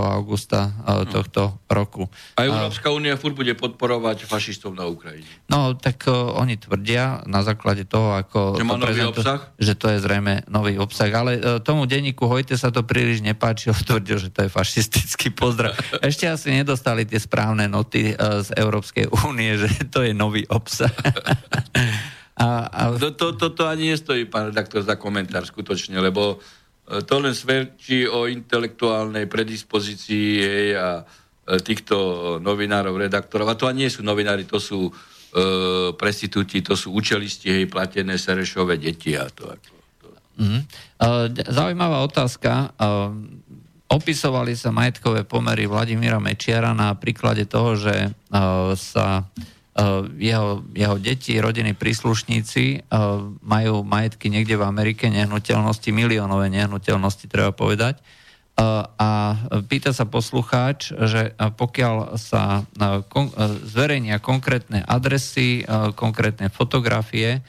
augusta 0.00 0.72
tohto 1.12 1.60
roku. 1.68 2.08
A 2.40 2.48
Európska 2.48 2.88
únia 2.88 3.20
furt 3.20 3.36
bude 3.36 3.52
podporovať 3.52 4.24
fašistov 4.24 4.72
na 4.72 4.88
Ukrajine. 4.88 5.28
No, 5.52 5.76
tak 5.76 6.08
uh, 6.08 6.32
oni 6.40 6.56
tvrdia 6.56 7.20
na 7.28 7.44
základe 7.44 7.84
toho, 7.84 8.16
ako... 8.16 8.56
Že 8.56 8.64
má 8.64 8.80
to 8.80 8.88
nový 8.88 9.02
obsah? 9.04 9.40
Že 9.60 9.72
to 9.76 9.86
je 9.92 9.98
zrejme 10.00 10.34
nový 10.48 10.80
obsah, 10.80 11.12
ale 11.12 11.32
uh, 11.36 11.60
tomu 11.60 11.84
denníku 11.84 12.24
Hojte 12.24 12.56
sa 12.56 12.72
to 12.72 12.80
príliš 12.80 13.20
nepáčilo, 13.20 13.76
tvrdil, 13.88 14.16
že 14.16 14.32
to 14.32 14.48
je 14.48 14.50
fašistický 14.50 15.28
pozdrav. 15.36 15.76
Ešte 16.00 16.24
asi 16.24 16.56
nedostali 16.56 17.04
tie 17.04 17.20
správne 17.20 17.68
noty 17.68 18.16
uh, 18.16 18.40
z 18.40 18.56
Európskej 18.56 19.12
únie, 19.28 19.60
že 19.60 19.68
to 19.94 20.00
je 20.00 20.16
nový 20.16 20.48
obsah. 20.48 20.92
a, 22.40 22.64
a... 22.64 22.80
To, 22.96 23.12
to, 23.12 23.36
to, 23.36 23.52
to 23.52 23.62
ani 23.68 23.92
nestojí, 23.92 24.24
pán 24.24 24.56
redaktor, 24.56 24.80
za 24.80 24.96
komentár 24.96 25.44
skutočne, 25.44 26.00
lebo 26.00 26.40
to 26.90 27.14
len 27.22 27.30
svedčí 27.30 28.10
o 28.10 28.26
intelektuálnej 28.26 29.30
predispozícii 29.30 30.26
jej 30.42 30.68
a 30.74 31.02
e, 31.02 31.04
týchto 31.62 31.96
novinárov, 32.42 32.98
redaktorov. 32.98 33.46
A 33.46 33.54
to 33.54 33.70
ani 33.70 33.86
nie 33.86 33.90
sú 33.90 34.02
novinári, 34.02 34.42
to 34.42 34.58
sú 34.58 34.90
e, 34.90 34.92
prestitúti, 35.94 36.66
to 36.66 36.74
sú 36.74 36.90
učelisti, 36.90 37.46
hej, 37.54 37.70
platené 37.70 38.18
Serešové 38.18 38.74
deti 38.82 39.14
a 39.14 39.30
to 39.30 39.46
ako... 39.46 39.74
To. 40.02 40.08
Mm. 40.42 40.62
Zaujímavá 41.46 42.02
otázka. 42.02 42.74
Opisovali 43.90 44.54
sa 44.54 44.70
majetkové 44.74 45.22
pomery 45.26 45.66
Vladimíra 45.66 46.18
Mečiara 46.18 46.74
na 46.74 46.94
príklade 46.94 47.46
toho, 47.46 47.74
že 47.74 48.14
sa 48.78 49.26
jeho, 50.18 50.64
jeho 50.76 50.96
deti, 51.00 51.38
rodiny, 51.40 51.72
príslušníci 51.72 52.64
eh, 52.76 52.82
majú 53.40 53.82
majetky 53.86 54.28
niekde 54.28 54.60
v 54.60 54.66
Amerike, 54.66 55.08
nehnuteľnosti, 55.08 55.88
miliónové 55.90 56.52
nehnuteľnosti, 56.52 57.26
treba 57.30 57.54
povedať. 57.54 57.98
Eh, 57.98 58.62
a 58.86 59.10
pýta 59.66 59.96
sa 59.96 60.04
poslucháč, 60.04 60.92
že 60.92 61.32
pokiaľ 61.38 62.18
sa 62.20 62.66
zverejnia 63.64 64.20
konkrétne 64.20 64.84
adresy, 64.84 65.64
konkrétne 65.96 66.52
fotografie 66.52 67.40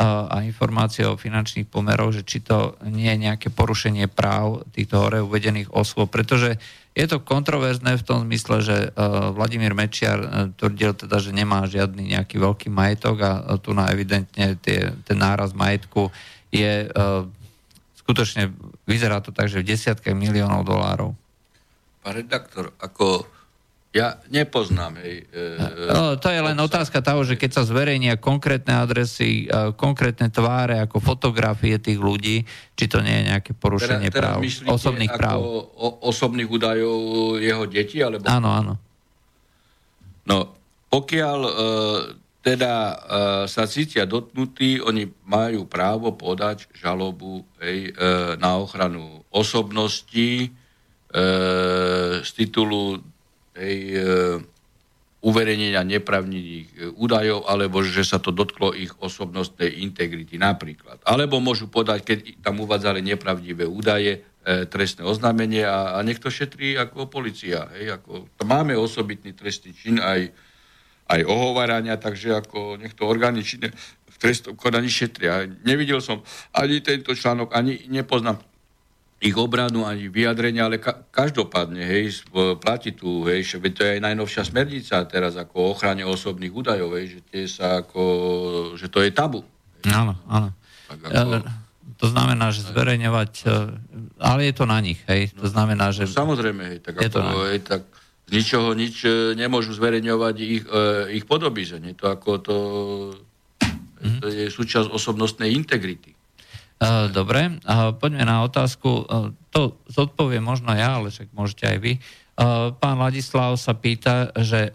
a 0.00 0.40
informácie 0.48 1.04
o 1.04 1.20
finančných 1.20 1.68
pomeroch, 1.68 2.16
že 2.16 2.24
či 2.24 2.40
to 2.40 2.80
nie 2.88 3.12
je 3.12 3.20
nejaké 3.20 3.48
porušenie 3.52 4.08
práv 4.08 4.64
týchto 4.72 4.96
hore 4.96 5.20
uvedených 5.20 5.68
osôb, 5.76 6.08
pretože 6.08 6.56
je 6.96 7.06
to 7.06 7.20
kontroverzné 7.20 8.00
v 8.00 8.06
tom 8.06 8.24
zmysle, 8.24 8.64
že 8.64 8.76
uh, 8.90 9.30
Vladimír 9.30 9.76
Mečiar 9.76 10.18
uh, 10.18 10.28
tvrdil 10.56 10.96
teda, 10.96 11.20
že 11.20 11.36
nemá 11.36 11.68
žiadny 11.68 12.16
nejaký 12.16 12.40
veľký 12.40 12.68
majetok 12.72 13.16
a 13.20 13.32
uh, 13.38 13.60
tu 13.60 13.76
na 13.76 13.92
evidentne 13.92 14.56
tie, 14.58 14.90
ten 15.04 15.18
náraz 15.20 15.52
majetku 15.52 16.08
je 16.50 16.90
skutočne, 18.02 18.50
vyzerá 18.90 19.22
to 19.22 19.30
tak, 19.30 19.46
že 19.46 19.62
v 19.62 19.70
desiatkách 19.70 20.18
miliónov 20.18 20.66
dolárov. 20.66 21.14
Pán 22.02 22.18
redaktor, 22.18 22.74
ako 22.82 23.22
ja 23.90 24.22
nepoznám. 24.30 25.02
Hej, 25.02 25.26
e, 25.34 25.90
no, 25.90 26.14
to 26.14 26.30
je 26.30 26.38
len 26.38 26.54
otázka 26.62 27.02
toho, 27.02 27.26
že 27.26 27.34
keď 27.34 27.50
sa 27.58 27.62
zverejnia 27.66 28.22
konkrétne 28.22 28.78
adresy, 28.78 29.50
e, 29.50 29.74
konkrétne 29.74 30.30
tváre 30.30 30.78
ako 30.78 31.02
fotografie 31.02 31.74
tých 31.82 31.98
ľudí, 31.98 32.46
či 32.78 32.84
to 32.86 33.02
nie 33.02 33.18
je 33.18 33.24
nejaké 33.34 33.52
porušenie 33.58 34.14
teraz, 34.14 34.38
teraz 34.38 34.62
práv, 34.62 34.74
osobných 34.78 35.12
práv. 35.18 35.38
O, 35.42 36.06
osobných 36.06 36.46
údajov 36.46 36.98
jeho 37.42 37.64
detí? 37.66 37.98
Alebo... 37.98 38.22
Áno, 38.30 38.54
áno. 38.54 38.74
No, 40.22 40.54
pokiaľ 40.94 41.38
e, 41.42 41.52
teda 42.40 42.74
e, 42.74 42.94
sa 43.52 43.68
cítia 43.68 44.08
dotknutí, 44.08 44.80
oni 44.80 45.10
majú 45.28 45.68
právo 45.68 46.16
podať 46.16 46.70
žalobu 46.72 47.44
hej, 47.60 47.90
e, 47.90 48.38
na 48.40 48.56
ochranu 48.56 49.20
osobností 49.28 50.46
e, 50.46 50.50
z 52.24 52.30
titulu 52.32 53.09
hej, 53.60 53.78
e, 53.92 54.02
uverejnenia 55.20 55.84
nepravných 55.84 56.66
e, 56.72 56.74
údajov, 56.96 57.44
alebo 57.44 57.84
že 57.84 58.00
sa 58.08 58.16
to 58.16 58.32
dotklo 58.32 58.72
ich 58.72 58.90
osobnostnej 58.96 59.84
integrity 59.84 60.40
napríklad. 60.40 60.96
Alebo 61.04 61.44
môžu 61.44 61.68
podať, 61.68 62.00
keď 62.08 62.18
tam 62.40 62.64
uvádzali 62.64 63.04
nepravdivé 63.04 63.68
údaje, 63.68 64.24
e, 64.24 64.64
trestné 64.64 65.04
oznámenie 65.04 65.68
a, 65.68 66.00
a 66.00 66.02
nech 66.02 66.18
šetrí 66.24 66.80
ako 66.80 67.12
policia. 67.12 67.68
Hej, 67.76 68.00
ako, 68.00 68.32
to 68.32 68.42
máme 68.48 68.72
osobitný 68.72 69.36
trestný 69.36 69.76
čin 69.76 70.00
aj, 70.00 70.32
aj 71.12 71.20
ohovárania, 71.28 72.00
takže 72.00 72.40
ako 72.40 72.80
nech 72.80 72.96
to 72.96 73.04
orgány 73.04 73.44
činné 73.44 73.68
v 74.08 74.16
trestnom 74.16 74.56
konaní 74.56 74.88
šetria. 74.88 75.44
Nevidel 75.68 76.00
som 76.00 76.24
ani 76.56 76.80
tento 76.80 77.12
článok, 77.12 77.52
ani 77.52 77.84
nepoznám 77.92 78.40
ich 79.20 79.36
obranu 79.36 79.84
ani 79.84 80.08
vyjadrenia, 80.08 80.64
ale 80.64 80.80
ka- 80.80 81.04
každopádne, 81.12 81.84
hej, 81.84 82.24
platí 82.56 82.96
tu, 82.96 83.28
hej, 83.28 83.44
že 83.44 83.60
to 83.60 83.84
je 83.84 84.00
aj 84.00 84.00
najnovšia 84.00 84.42
smernica 84.48 85.04
teraz 85.04 85.36
ako 85.36 85.54
o 85.60 85.66
ochrane 85.76 86.08
osobných 86.08 86.48
údajov, 86.48 86.96
hej, 86.96 87.06
že 87.16 87.20
tie 87.28 87.44
sa 87.44 87.84
ako, 87.84 88.02
že 88.80 88.88
to 88.88 89.04
je 89.04 89.12
tabu. 89.12 89.44
Áno, 89.84 90.16
áno. 90.24 90.56
Tak 90.88 90.98
ako, 91.04 91.36
ja, 91.36 91.44
to 92.00 92.06
znamená, 92.08 92.48
že 92.48 92.64
zverejňovať, 92.64 93.32
e, 93.44 93.52
ale 94.24 94.40
je 94.48 94.54
to 94.56 94.64
na 94.64 94.80
nich, 94.80 95.04
hej, 95.04 95.36
to 95.36 95.44
no, 95.44 95.52
znamená, 95.52 95.92
že... 95.92 96.08
No, 96.08 96.16
samozrejme, 96.16 96.62
hej, 96.64 96.78
tak, 96.80 96.96
je 96.96 97.12
ako, 97.12 97.20
to 97.20 97.20
hej, 97.44 97.60
tak 97.60 97.82
z 98.30 98.38
ničoho 98.38 98.70
nič 98.78 99.02
e, 99.02 99.34
nemôžu 99.34 99.74
zverejňovať 99.74 100.36
ich, 100.38 100.62
eh, 100.62 101.18
ich 101.18 101.26
podoby, 101.26 101.66
že 101.66 101.82
nie? 101.82 101.98
To 101.98 102.14
ako 102.14 102.30
to, 102.38 102.56
mm-hmm. 103.58 104.22
to 104.22 104.26
je 104.30 104.46
súčasť 104.46 104.86
osobnostnej 104.86 105.50
integrity. 105.50 106.14
Eh, 106.80 107.12
dobre, 107.12 107.60
poďme 108.00 108.24
na 108.24 108.40
otázku. 108.40 109.04
Eh, 109.04 109.36
to 109.52 109.76
zodpoviem 109.84 110.40
možno 110.40 110.72
ja, 110.72 110.96
ale 110.96 111.12
však 111.12 111.28
môžete 111.36 111.68
aj 111.68 111.78
vy. 111.78 111.92
Eh, 112.00 112.72
pán 112.72 112.96
Ladislav 112.96 113.60
sa 113.60 113.76
pýta, 113.76 114.32
že 114.40 114.72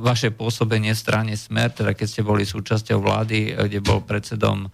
vaše 0.00 0.32
pôsobenie 0.32 0.96
v 0.96 1.02
strane 1.04 1.34
Smer, 1.36 1.68
teda 1.68 1.92
keď 1.92 2.06
ste 2.08 2.22
boli 2.24 2.48
súčasťou 2.48 2.96
vlády, 2.96 3.52
kde 3.68 3.84
bol 3.84 4.00
predsedom 4.00 4.72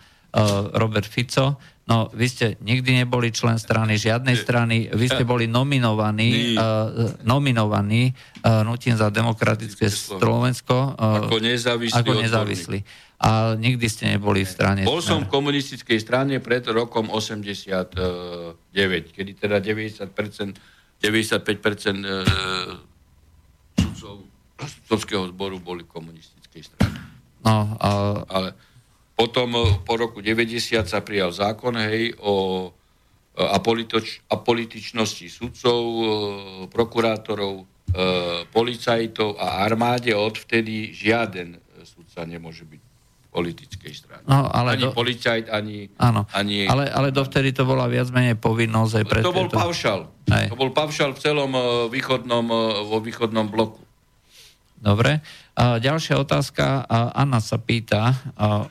Robert 0.78 1.10
Fico, 1.10 1.58
No, 1.90 2.06
vy 2.06 2.30
ste 2.30 2.46
nikdy 2.62 3.02
neboli 3.02 3.34
člen 3.34 3.58
strany, 3.58 3.98
žiadnej 3.98 4.38
strany, 4.38 4.86
vy 4.94 5.10
ste 5.10 5.26
boli 5.26 5.50
nominovaní, 5.50 6.54
uh, 6.54 7.18
nominovaní 7.26 8.14
uh, 8.46 8.62
Nutím 8.62 8.94
za 8.94 9.10
demokratické 9.10 9.90
Slovensko 9.90 10.94
uh, 10.94 11.26
ako 11.26 11.42
nezávislý. 11.42 11.98
Ako 11.98 12.12
nezávislý 12.14 12.78
a 13.20 13.52
nikdy 13.52 13.84
ste 13.84 14.16
neboli 14.16 14.48
v 14.48 14.50
strane. 14.50 14.80
Bol 14.88 15.04
som 15.04 15.28
v 15.28 15.28
komunistickej 15.28 16.00
strane 16.00 16.40
pred 16.40 16.64
rokom 16.72 17.12
89, 17.12 18.56
kedy 19.12 19.30
teda 19.36 19.60
90%, 19.60 20.08
95% 20.08 21.04
sudcov 23.76 24.24
sudcovského 24.60 25.24
zboru 25.32 25.60
boli 25.60 25.84
v 25.84 25.90
komunistickej 25.92 26.62
strane. 26.64 26.96
No, 27.44 27.76
a... 27.80 27.88
Ale 28.28 28.52
potom 29.16 29.80
po 29.84 30.00
roku 30.00 30.24
90 30.24 30.84
sa 30.88 31.00
prijal 31.04 31.32
zákon 31.32 31.76
hej, 31.76 32.16
o 32.24 32.68
apolitoč, 33.36 34.24
apolitičnosti 34.28 35.28
sudcov, 35.28 35.80
prokurátorov, 36.72 37.68
policajtov 38.52 39.36
a 39.36 39.64
armáde. 39.64 40.12
Odvtedy 40.16 40.92
žiaden 40.96 41.60
sudca 41.84 42.24
nemôže 42.24 42.64
byť 42.64 42.89
politickej 43.30 43.92
strany. 43.94 44.26
No, 44.26 44.50
ale 44.50 44.74
ani 44.74 44.90
do... 44.90 44.92
policajt, 44.92 45.54
ani... 45.54 45.86
Áno, 46.02 46.26
ani... 46.34 46.66
Ale, 46.66 46.90
ale 46.90 47.14
dovtedy 47.14 47.54
to 47.54 47.62
bola 47.62 47.86
viac 47.86 48.10
menej 48.10 48.34
povinnosť 48.34 48.92
aj 48.98 49.04
pre... 49.06 49.20
To 49.22 49.30
bol 49.30 49.46
paušal. 49.46 50.10
To 50.26 50.58
bol 50.58 50.74
paušal 50.74 51.14
v 51.14 51.18
celom 51.22 51.54
uh, 51.54 51.86
východnom, 51.86 52.46
uh, 52.50 52.82
vo 52.82 52.98
východnom 52.98 53.46
bloku. 53.46 53.86
Dobre. 54.80 55.22
A 55.60 55.76
ďalšia 55.76 56.16
otázka. 56.16 56.88
Anna 56.88 57.44
sa 57.44 57.60
pýta, 57.60 58.16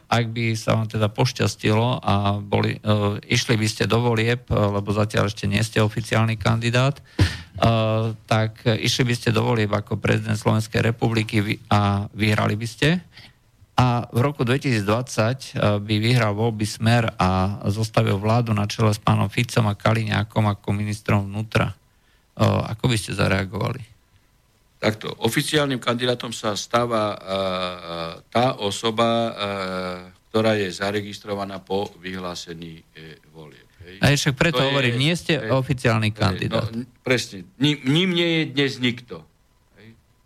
ak 0.09 0.25
by 0.33 0.57
sa 0.57 0.73
vám 0.73 0.89
teda 0.89 1.05
pošťastilo 1.05 2.01
a 2.01 2.41
boli, 2.41 2.81
uh, 2.81 3.21
išli 3.29 3.53
by 3.53 3.67
ste 3.69 3.85
do 3.85 4.01
volieb, 4.01 4.49
lebo 4.49 4.89
zatiaľ 4.89 5.29
ešte 5.29 5.45
nie 5.45 5.61
ste 5.61 5.85
oficiálny 5.85 6.41
kandidát, 6.41 6.97
tak 8.25 8.65
išli 8.65 9.05
by 9.05 9.13
ste 9.13 9.29
do 9.29 9.45
volieb 9.45 9.69
ako 9.69 10.01
prezident 10.01 10.39
Slovenskej 10.39 10.81
republiky 10.81 11.61
a 11.69 12.09
vyhrali 12.09 12.57
by 12.57 12.65
ste. 12.65 13.05
A 13.79 14.03
v 14.11 14.19
roku 14.19 14.43
2020 14.43 15.55
by 15.79 15.95
vyhral 16.03 16.35
voľby 16.35 16.67
Smer 16.67 17.15
a 17.15 17.63
zostavil 17.71 18.19
vládu 18.19 18.51
na 18.51 18.67
čele 18.67 18.91
s 18.91 18.99
pánom 18.99 19.31
Ficom 19.31 19.71
a 19.71 19.79
Kaliňákom 19.79 20.51
ako 20.51 20.75
ministrom 20.75 21.31
vnútra. 21.31 21.71
Ako 22.35 22.91
by 22.91 22.95
ste 22.99 23.15
zareagovali? 23.15 23.79
Takto, 24.83 25.15
oficiálnym 25.23 25.79
kandidátom 25.79 26.35
sa 26.35 26.59
stáva 26.59 27.15
tá 28.27 28.59
osoba, 28.59 29.31
ktorá 30.27 30.59
je 30.59 30.75
zaregistrovaná 30.75 31.63
po 31.63 31.87
vyhlásení 32.03 32.83
volieb. 33.31 33.63
A 34.03 34.11
však 34.11 34.35
preto 34.35 34.59
to 34.59 34.67
hovorím, 34.75 34.99
je, 34.99 35.03
nie 35.07 35.13
ste 35.15 35.33
hej, 35.39 35.55
oficiálny 35.55 36.11
kandidát. 36.11 36.67
No, 36.67 36.83
presne. 36.99 37.47
Ním, 37.63 37.79
ním 37.87 38.11
nie 38.11 38.27
je 38.27 38.43
dnes 38.51 38.75
nikto. 38.83 39.23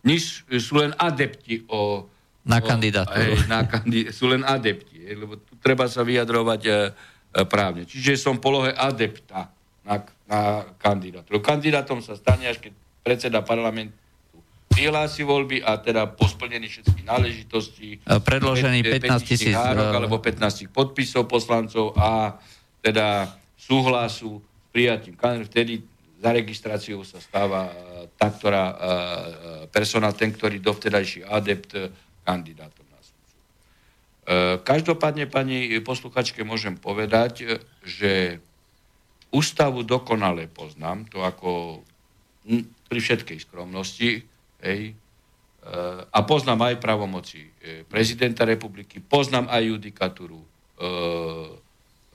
Niž 0.02 0.50
sú 0.58 0.82
len 0.82 0.98
adepti 0.98 1.70
o... 1.70 2.10
Na 2.44 2.60
kandidatúru. 2.60 3.40
na 3.48 3.64
kandid- 3.64 4.12
sú 4.12 4.28
len 4.28 4.44
adepti, 4.44 5.00
hej, 5.00 5.16
lebo 5.16 5.40
tu 5.40 5.56
treba 5.64 5.88
sa 5.88 6.04
vyjadrovať 6.04 6.62
e, 6.68 6.72
e, 6.72 6.78
právne. 7.48 7.88
Čiže 7.88 8.20
som 8.20 8.36
polohe 8.36 8.76
adepta 8.76 9.48
na, 9.88 10.04
na 10.28 10.68
kandidatúru. 10.76 11.40
Kandidátom 11.40 12.04
sa 12.04 12.20
stane, 12.20 12.52
až 12.52 12.60
keď 12.60 12.76
predseda 13.00 13.40
parlamentu 13.40 13.96
vyhlási 14.74 15.22
voľby 15.24 15.62
a 15.62 15.78
teda 15.78 16.10
po 16.10 16.26
splnení 16.26 16.66
všetkých 16.66 17.06
náležitostí 17.06 18.10
predložený 18.10 18.82
15 18.82 19.22
tisíc 19.22 19.54
hárok, 19.54 19.94
alebo 19.94 20.18
15 20.18 20.74
podpisov 20.74 21.30
poslancov 21.30 21.94
a 21.94 22.42
teda 22.82 23.30
súhlasu 23.54 24.42
s 24.42 24.68
prijatím 24.74 25.14
vtedy 25.46 25.86
za 26.18 26.34
registráciou 26.34 27.06
sa 27.06 27.22
stáva 27.22 27.70
tá, 28.18 28.34
ktorá 28.34 28.64
personál, 29.70 30.18
ten, 30.18 30.34
ktorý 30.34 30.58
dovtedajší 30.58 31.28
adept 31.28 31.78
kandidátom 32.24 32.88
na 32.90 33.00
súdcu. 33.04 33.36
Každopádne, 34.64 35.28
pani 35.28 35.80
posluchačke, 35.84 36.48
môžem 36.48 36.80
povedať, 36.80 37.60
že 37.84 38.40
ústavu 39.30 39.84
dokonale 39.84 40.48
poznám, 40.48 41.08
to 41.12 41.22
ako 41.22 41.84
pri 42.88 43.00
všetkej 43.00 43.40
skromnosti, 43.44 44.24
Hej. 44.64 44.82
E, 44.90 44.94
a 46.08 46.20
poznám 46.24 46.72
aj 46.72 46.80
pravomoci 46.80 47.44
e, 47.44 47.84
prezidenta 47.84 48.48
republiky, 48.48 49.04
poznám 49.04 49.52
aj 49.52 49.62
judikatúru 49.76 50.40
e, 50.40 50.48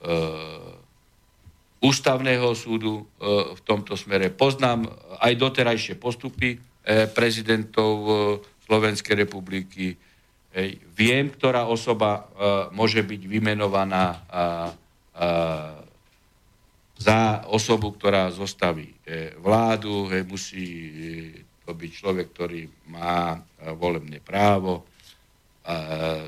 e, 0.01 0.15
ústavného 1.79 2.49
súdu 2.57 3.05
e, 3.05 3.53
v 3.53 3.61
tomto 3.61 3.93
smere, 3.93 4.33
poznám 4.33 4.89
aj 5.21 5.33
doterajšie 5.37 5.95
postupy 6.01 6.57
e, 6.57 7.05
prezidentov 7.13 7.93
e, 8.01 8.13
Slovenskej 8.69 9.25
republiky, 9.25 9.97
Hej. 10.49 10.81
Viem, 10.97 11.29
ktorá 11.29 11.69
osoba 11.69 12.09
e, 12.17 12.21
môže 12.73 13.05
byť 13.05 13.21
vymenovaná 13.29 14.05
a, 14.09 14.15
a, 14.33 14.45
za 16.97 17.45
osobu, 17.45 17.93
ktorá 17.93 18.33
zostaví 18.33 18.97
e, 19.05 19.37
vládu, 19.37 20.09
hej, 20.09 20.25
musí 20.25 20.65
to 21.69 21.77
byť 21.77 21.91
človek, 21.93 22.27
ktorý 22.33 22.65
má 22.89 23.37
e, 23.37 23.39
volebné 23.77 24.25
právo. 24.25 24.89
A 25.69 25.77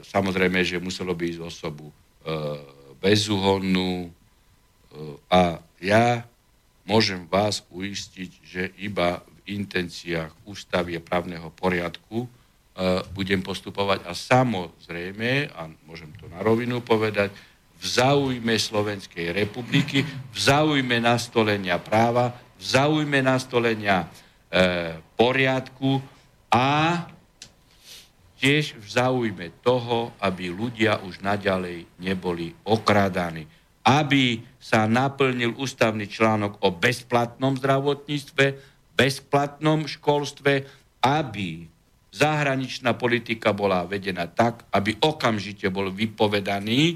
samozrejme, 0.06 0.62
že 0.62 0.78
muselo 0.78 1.18
by 1.18 1.26
ísť 1.26 1.42
osobu 1.42 1.90
e, 1.90 1.94
bezúhonnú. 3.02 4.06
E, 4.06 4.10
a 5.34 5.58
ja 5.82 6.30
môžem 6.86 7.26
vás 7.26 7.66
uistiť, 7.74 8.32
že 8.46 8.70
iba 8.78 9.26
intenciách 9.50 10.46
ústavy 10.46 10.98
a 10.98 11.02
právneho 11.02 11.50
poriadku 11.54 12.28
budem 13.12 13.44
postupovať 13.44 14.08
a 14.08 14.16
samozrejme, 14.16 15.52
a 15.52 15.68
môžem 15.86 16.08
to 16.16 16.32
na 16.32 16.40
rovinu 16.40 16.80
povedať, 16.80 17.30
v 17.82 17.86
záujme 17.86 18.56
Slovenskej 18.56 19.36
republiky, 19.36 20.06
v 20.08 20.38
záujme 20.38 21.02
nastolenia 21.04 21.82
práva, 21.82 22.32
v 22.56 22.64
záujme 22.64 23.20
nastolenia 23.20 24.08
E, 24.52 25.00
poriadku 25.16 26.04
a 26.52 27.08
tiež 28.36 28.76
v 28.84 28.88
záujme 28.92 29.64
toho, 29.64 30.12
aby 30.20 30.52
ľudia 30.52 31.00
už 31.08 31.24
naďalej 31.24 31.88
neboli 32.04 32.52
okrádaní. 32.68 33.48
Aby 33.88 34.44
sa 34.60 34.92
naplnil 34.92 35.56
ústavný 35.56 36.04
článok 36.04 36.60
o 36.68 36.76
bezplatnom 36.76 37.56
zdravotníctve, 37.56 38.71
bezplatnom 38.96 39.88
školstve, 39.88 40.68
aby 41.02 41.66
zahraničná 42.12 42.94
politika 43.00 43.56
bola 43.56 43.88
vedená 43.88 44.28
tak, 44.28 44.68
aby 44.76 45.00
okamžite 45.00 45.72
bol 45.72 45.90
vypovedaný 45.90 46.82
e, 46.92 46.96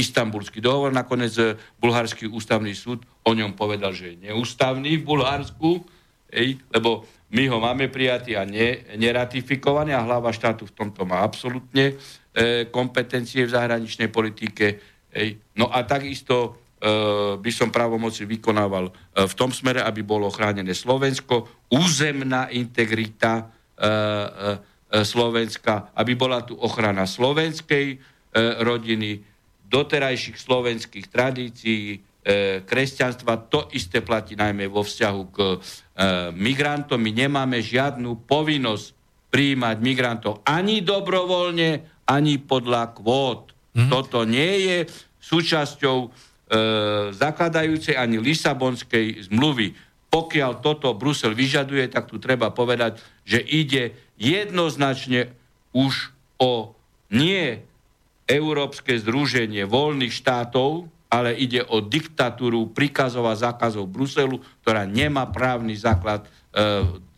istambulský 0.00 0.64
dohovor. 0.64 0.96
Nakoniec 0.96 1.34
e, 1.36 1.54
bulharský 1.76 2.26
ústavný 2.26 2.72
súd 2.72 3.04
o 3.22 3.30
ňom 3.36 3.52
povedal, 3.52 3.92
že 3.92 4.16
je 4.16 4.32
neústavný 4.32 4.96
v 4.96 5.06
Bulharsku, 5.06 5.84
Ej, 6.30 6.62
lebo 6.70 7.02
my 7.34 7.42
ho 7.50 7.58
máme 7.58 7.90
prijatý 7.90 8.38
a 8.38 8.46
ne, 8.46 8.86
neratifikovaný 8.94 9.94
a 9.94 10.06
hlava 10.06 10.30
štátu 10.30 10.70
v 10.70 10.74
tomto 10.78 11.02
má 11.02 11.26
absolútne 11.26 11.94
e, 12.30 12.66
kompetencie 12.70 13.42
v 13.46 13.54
zahraničnej 13.54 14.10
politike. 14.10 14.78
Ej. 15.10 15.42
No 15.58 15.74
a 15.74 15.82
takisto 15.82 16.69
by 17.36 17.50
som 17.52 17.68
právomoci 17.68 18.24
vykonával 18.24 18.88
e, 18.88 18.92
v 19.28 19.34
tom 19.36 19.52
smere, 19.52 19.84
aby 19.84 20.00
bolo 20.00 20.32
chránené 20.32 20.72
Slovensko, 20.72 21.68
územná 21.68 22.48
integrita 22.48 23.32
e, 23.36 23.44
e, 23.44 23.90
e 24.88 24.98
Slovenska, 25.04 25.92
aby 25.92 26.16
bola 26.16 26.40
tu 26.40 26.56
ochrana 26.56 27.04
slovenskej 27.04 28.18
rodiny, 28.62 29.26
doterajších 29.66 30.38
slovenských 30.38 31.10
tradícií, 31.10 31.98
kresťanstva. 32.62 33.50
To 33.50 33.66
isté 33.74 34.06
platí 34.06 34.38
najmä 34.38 34.70
vo 34.70 34.86
vzťahu 34.86 35.22
k 35.34 35.38
migrantom. 36.38 37.02
My 37.02 37.10
nemáme 37.10 37.58
žiadnu 37.58 38.30
povinnosť 38.30 38.86
prijímať 39.34 39.76
migrantov 39.82 40.46
ani 40.46 40.78
dobrovoľne, 40.82 41.70
ani 42.06 42.34
podľa 42.38 42.94
kvót. 42.98 43.50
Mm. 43.74 43.90
Toto 43.90 44.22
nie 44.22 44.66
je 44.66 44.78
súčasťou 45.22 46.29
zakladajúcej 47.14 47.94
ani 47.94 48.18
Lisabonskej 48.18 49.30
zmluvy. 49.30 49.78
Pokiaľ 50.10 50.58
toto 50.58 50.90
Brusel 50.98 51.38
vyžaduje, 51.38 51.86
tak 51.86 52.10
tu 52.10 52.18
treba 52.18 52.50
povedať, 52.50 52.98
že 53.22 53.38
ide 53.38 53.94
jednoznačne 54.18 55.30
už 55.70 56.10
o 56.42 56.74
nie 57.14 57.62
Európske 58.26 58.98
združenie 58.98 59.66
voľných 59.66 60.10
štátov, 60.10 60.90
ale 61.10 61.34
ide 61.34 61.62
o 61.66 61.82
diktatúru 61.82 62.70
príkazov 62.70 63.26
a 63.26 63.38
zákazov 63.38 63.90
Bruselu, 63.90 64.38
ktorá 64.62 64.86
nemá 64.86 65.26
právny 65.26 65.74
základ 65.74 66.22
e, 66.22 66.28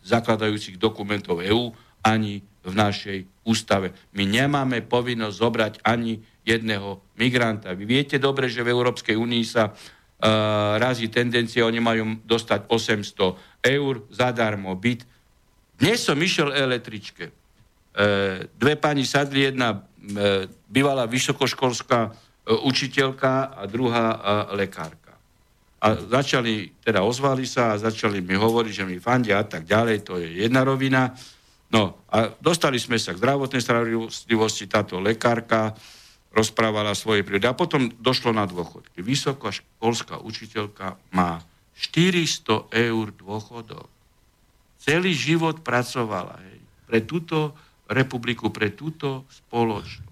zakladajúcich 0.01 0.81
dokumentov 0.81 1.45
EÚ 1.45 1.73
ani 2.01 2.41
v 2.65 2.73
našej 2.73 3.19
ústave. 3.45 3.93
My 4.17 4.25
nemáme 4.25 4.81
povinnosť 4.81 5.35
zobrať 5.37 5.73
ani 5.85 6.25
jedného 6.43 7.01
migranta. 7.15 7.71
Vy 7.73 7.87
viete 7.87 8.19
dobre, 8.19 8.51
že 8.51 8.63
v 8.63 8.71
Európskej 8.71 9.15
únii 9.15 9.43
sa 9.47 9.71
e, 9.71 9.71
razí 10.79 11.07
tendencia, 11.07 11.65
oni 11.67 11.79
majú 11.79 12.19
dostať 12.27 12.67
800 12.67 13.63
eur 13.63 13.93
zadarmo 14.11 14.75
byt. 14.75 15.07
Dnes 15.79 16.03
som 16.03 16.19
išiel 16.19 16.51
električke. 16.51 17.31
E, 17.31 17.33
dve 18.51 18.75
pani 18.75 19.07
sadli, 19.07 19.47
jedna 19.47 19.71
e, 19.73 20.45
bývalá 20.67 21.07
vysokoškolská 21.07 22.31
E, 22.43 22.51
učiteľka 22.51 23.55
a 23.55 23.63
druhá 23.71 24.07
e, 24.11 24.17
lekárka. 24.59 25.15
A 25.79 25.95
začali, 25.95 26.75
teda 26.83 27.03
ozvali 27.03 27.47
sa 27.47 27.75
a 27.75 27.79
začali 27.79 28.19
mi 28.19 28.35
hovoriť, 28.35 28.73
že 28.83 28.87
mi 28.87 28.99
fandia 28.99 29.39
a 29.39 29.47
tak 29.47 29.63
ďalej, 29.63 30.03
to 30.03 30.19
je 30.19 30.43
jedna 30.43 30.67
rovina. 30.67 31.15
No 31.71 32.03
a 32.11 32.35
dostali 32.43 32.75
sme 32.83 32.99
sa 32.99 33.15
k 33.15 33.19
zdravotnej 33.23 33.63
starostlivosti, 33.63 34.67
táto 34.67 34.99
lekárka 34.99 35.71
rozprávala 36.33 36.97
svoje 36.97 37.21
prírody. 37.21 37.45
A 37.45 37.55
potom 37.55 37.93
došlo 38.01 38.33
na 38.33 38.49
dôchodky. 38.49 39.05
Vysoká 39.05 39.53
školská 39.53 40.17
učiteľka 40.19 40.97
má 41.13 41.45
400 41.77 42.73
eur 42.73 43.13
dôchodok. 43.13 43.87
Celý 44.81 45.15
život 45.15 45.63
pracovala 45.63 46.41
hej, 46.43 46.59
pre 46.89 46.99
túto 47.05 47.55
republiku, 47.87 48.49
pre 48.49 48.73
túto 48.73 49.23
spoločnosť. 49.29 50.11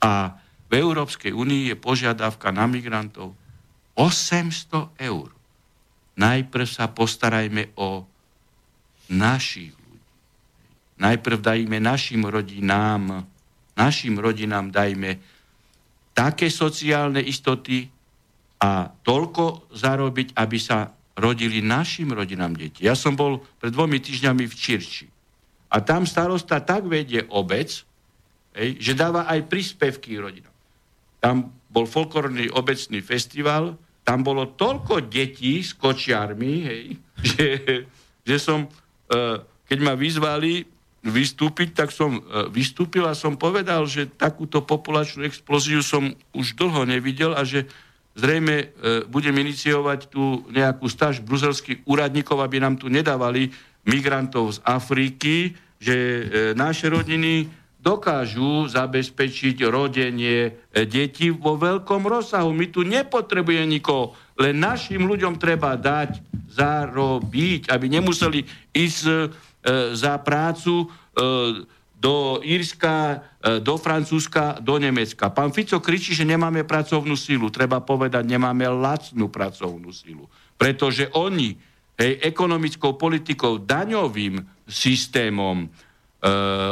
A 0.00 0.34
v 0.70 0.72
Európskej 0.80 1.36
únii 1.36 1.70
je 1.70 1.76
požiadavka 1.76 2.50
na 2.50 2.64
migrantov 2.64 3.36
800 3.94 4.96
eur. 4.96 5.28
Najprv 6.16 6.66
sa 6.66 6.88
postarajme 6.88 7.76
o 7.76 8.08
našich 9.12 9.76
ľudí. 9.76 10.08
Najprv 11.00 11.38
dajme 11.42 11.76
našim 11.82 12.22
rodinám, 12.24 13.24
našim 13.76 14.16
rodinám 14.16 14.70
dajme 14.70 15.20
také 16.20 16.52
sociálne 16.52 17.24
istoty 17.24 17.88
a 18.60 18.92
toľko 18.92 19.72
zarobiť, 19.72 20.36
aby 20.36 20.58
sa 20.60 20.92
rodili 21.16 21.64
našim 21.64 22.12
rodinám 22.12 22.52
deti. 22.52 22.84
Ja 22.84 22.92
som 22.92 23.16
bol 23.16 23.40
pred 23.56 23.72
dvomi 23.72 23.96
týždňami 24.04 24.44
v 24.44 24.54
Čirči. 24.54 25.08
A 25.72 25.80
tam 25.80 26.04
starosta 26.04 26.60
tak 26.60 26.84
vedie 26.84 27.24
obec, 27.32 27.72
hej, 28.52 28.76
že 28.76 28.92
dáva 28.92 29.24
aj 29.32 29.48
príspevky 29.48 30.20
rodinám. 30.20 30.52
Tam 31.24 31.56
bol 31.72 31.88
folklórny 31.88 32.52
obecný 32.52 33.00
festival, 33.00 33.80
tam 34.04 34.20
bolo 34.20 34.52
toľko 34.52 35.08
detí 35.08 35.64
s 35.64 35.72
kočiarmi, 35.72 36.54
hej, 36.68 36.84
že, 37.32 37.46
že 38.28 38.36
som, 38.36 38.68
e, 39.08 39.40
keď 39.64 39.78
ma 39.80 39.96
vyzvali 39.96 40.68
vystúpiť, 41.00 41.72
tak 41.72 41.88
som 41.96 42.20
e, 42.20 42.52
vystúpil 42.52 43.08
a 43.08 43.16
som 43.16 43.40
povedal, 43.40 43.88
že 43.88 44.08
takúto 44.08 44.60
populačnú 44.60 45.24
explóziu 45.24 45.80
som 45.80 46.12
už 46.36 46.60
dlho 46.60 46.84
nevidel 46.84 47.32
a 47.32 47.40
že 47.40 47.64
zrejme 48.12 48.56
e, 48.60 48.66
budem 49.08 49.32
iniciovať 49.32 50.12
tu 50.12 50.44
nejakú 50.52 50.84
stáž 50.92 51.24
bruselských 51.24 51.88
úradníkov, 51.88 52.44
aby 52.44 52.60
nám 52.60 52.76
tu 52.76 52.92
nedávali 52.92 53.48
migrantov 53.88 54.60
z 54.60 54.62
Afriky, 54.68 55.56
že 55.80 55.96
e, 55.96 56.22
naše 56.52 56.92
rodiny 56.92 57.48
dokážu 57.80 58.68
zabezpečiť 58.68 59.64
rodenie 59.64 60.52
detí 60.84 61.32
vo 61.32 61.56
veľkom 61.56 62.04
rozsahu. 62.04 62.52
My 62.52 62.68
tu 62.68 62.84
nepotrebujeme 62.84 63.64
nikoho, 63.64 64.12
len 64.36 64.60
našim 64.60 65.08
ľuďom 65.08 65.40
treba 65.40 65.80
dať 65.80 66.20
zarobiť, 66.52 67.72
aby 67.72 67.86
nemuseli 67.88 68.44
ísť 68.76 69.32
za 69.92 70.16
prácu 70.24 70.84
e, 70.84 70.86
do 72.00 72.40
Írska, 72.40 73.20
e, 73.44 73.60
do 73.60 73.76
Francúzska, 73.76 74.56
do 74.64 74.80
Nemecka. 74.80 75.28
Pán 75.28 75.52
Fico 75.52 75.76
kričí, 75.84 76.16
že 76.16 76.24
nemáme 76.24 76.64
pracovnú 76.64 77.12
sílu. 77.12 77.52
Treba 77.52 77.84
povedať, 77.84 78.24
nemáme 78.24 78.64
lacnú 78.72 79.28
pracovnú 79.28 79.92
sílu. 79.92 80.24
Pretože 80.56 81.12
oni 81.12 81.60
hej, 82.00 82.12
ekonomickou 82.24 82.96
politikou, 82.96 83.60
daňovým 83.60 84.40
systémom, 84.64 85.68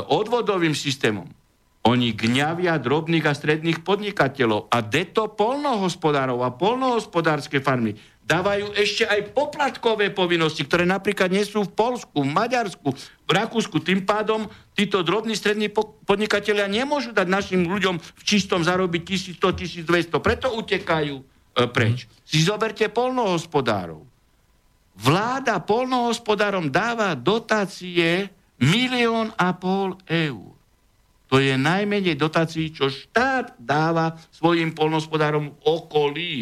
odvodovým 0.08 0.76
systémom, 0.76 1.24
oni 1.88 2.12
gňavia 2.12 2.76
drobných 2.76 3.24
a 3.24 3.32
stredných 3.32 3.80
podnikateľov 3.80 4.68
a 4.68 4.84
deto 4.84 5.32
polnohospodárov 5.32 6.44
a 6.44 6.52
polnohospodárske 6.52 7.64
farmy 7.64 7.96
dávajú 8.28 8.76
ešte 8.76 9.08
aj 9.08 9.32
poplatkové 9.32 10.12
povinnosti, 10.12 10.60
ktoré 10.60 10.84
napríklad 10.84 11.32
nie 11.32 11.48
sú 11.48 11.64
v 11.64 11.72
Polsku, 11.72 12.20
v 12.20 12.28
Maďarsku, 12.28 12.92
v 13.24 13.30
Rakúsku. 13.32 13.80
Tým 13.80 14.04
pádom 14.04 14.44
títo 14.76 15.00
drobní 15.00 15.32
strední 15.32 15.72
podnikatelia 16.04 16.68
nemôžu 16.68 17.16
dať 17.16 17.24
našim 17.24 17.64
ľuďom 17.64 17.96
v 17.96 18.22
čistom 18.22 18.60
zarobiť 18.60 19.32
1100, 19.40 20.12
1200. 20.12 20.20
Preto 20.20 20.52
utekajú 20.52 21.16
e, 21.16 21.24
preč. 21.72 22.04
Mm. 22.04 22.08
Si 22.28 22.38
zoberte 22.44 22.84
polnohospodárov. 22.92 24.04
Vláda 24.98 25.64
polnohospodárom 25.64 26.68
dáva 26.68 27.16
dotácie 27.16 28.28
milión 28.60 29.32
a 29.40 29.56
pol 29.56 29.96
eur. 30.04 30.52
To 31.28 31.36
je 31.40 31.56
najmenej 31.56 32.16
dotácií, 32.16 32.72
čo 32.72 32.88
štát 32.88 33.56
dáva 33.60 34.16
svojim 34.32 34.72
polnohospodárom 34.72 35.52
v 35.52 35.58
okolí. 35.64 36.32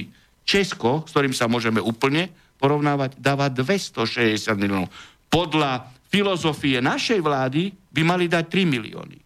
Česko, 0.47 1.03
s 1.03 1.11
ktorým 1.11 1.35
sa 1.35 1.51
môžeme 1.51 1.83
úplne 1.83 2.31
porovnávať, 2.63 3.19
dáva 3.19 3.51
260 3.51 4.39
miliónov. 4.55 4.89
Podľa 5.27 5.91
filozofie 6.07 6.79
našej 6.79 7.19
vlády 7.19 7.75
by 7.91 8.03
mali 8.07 8.31
dať 8.31 8.47
3 8.47 8.65
milióny. 8.65 9.19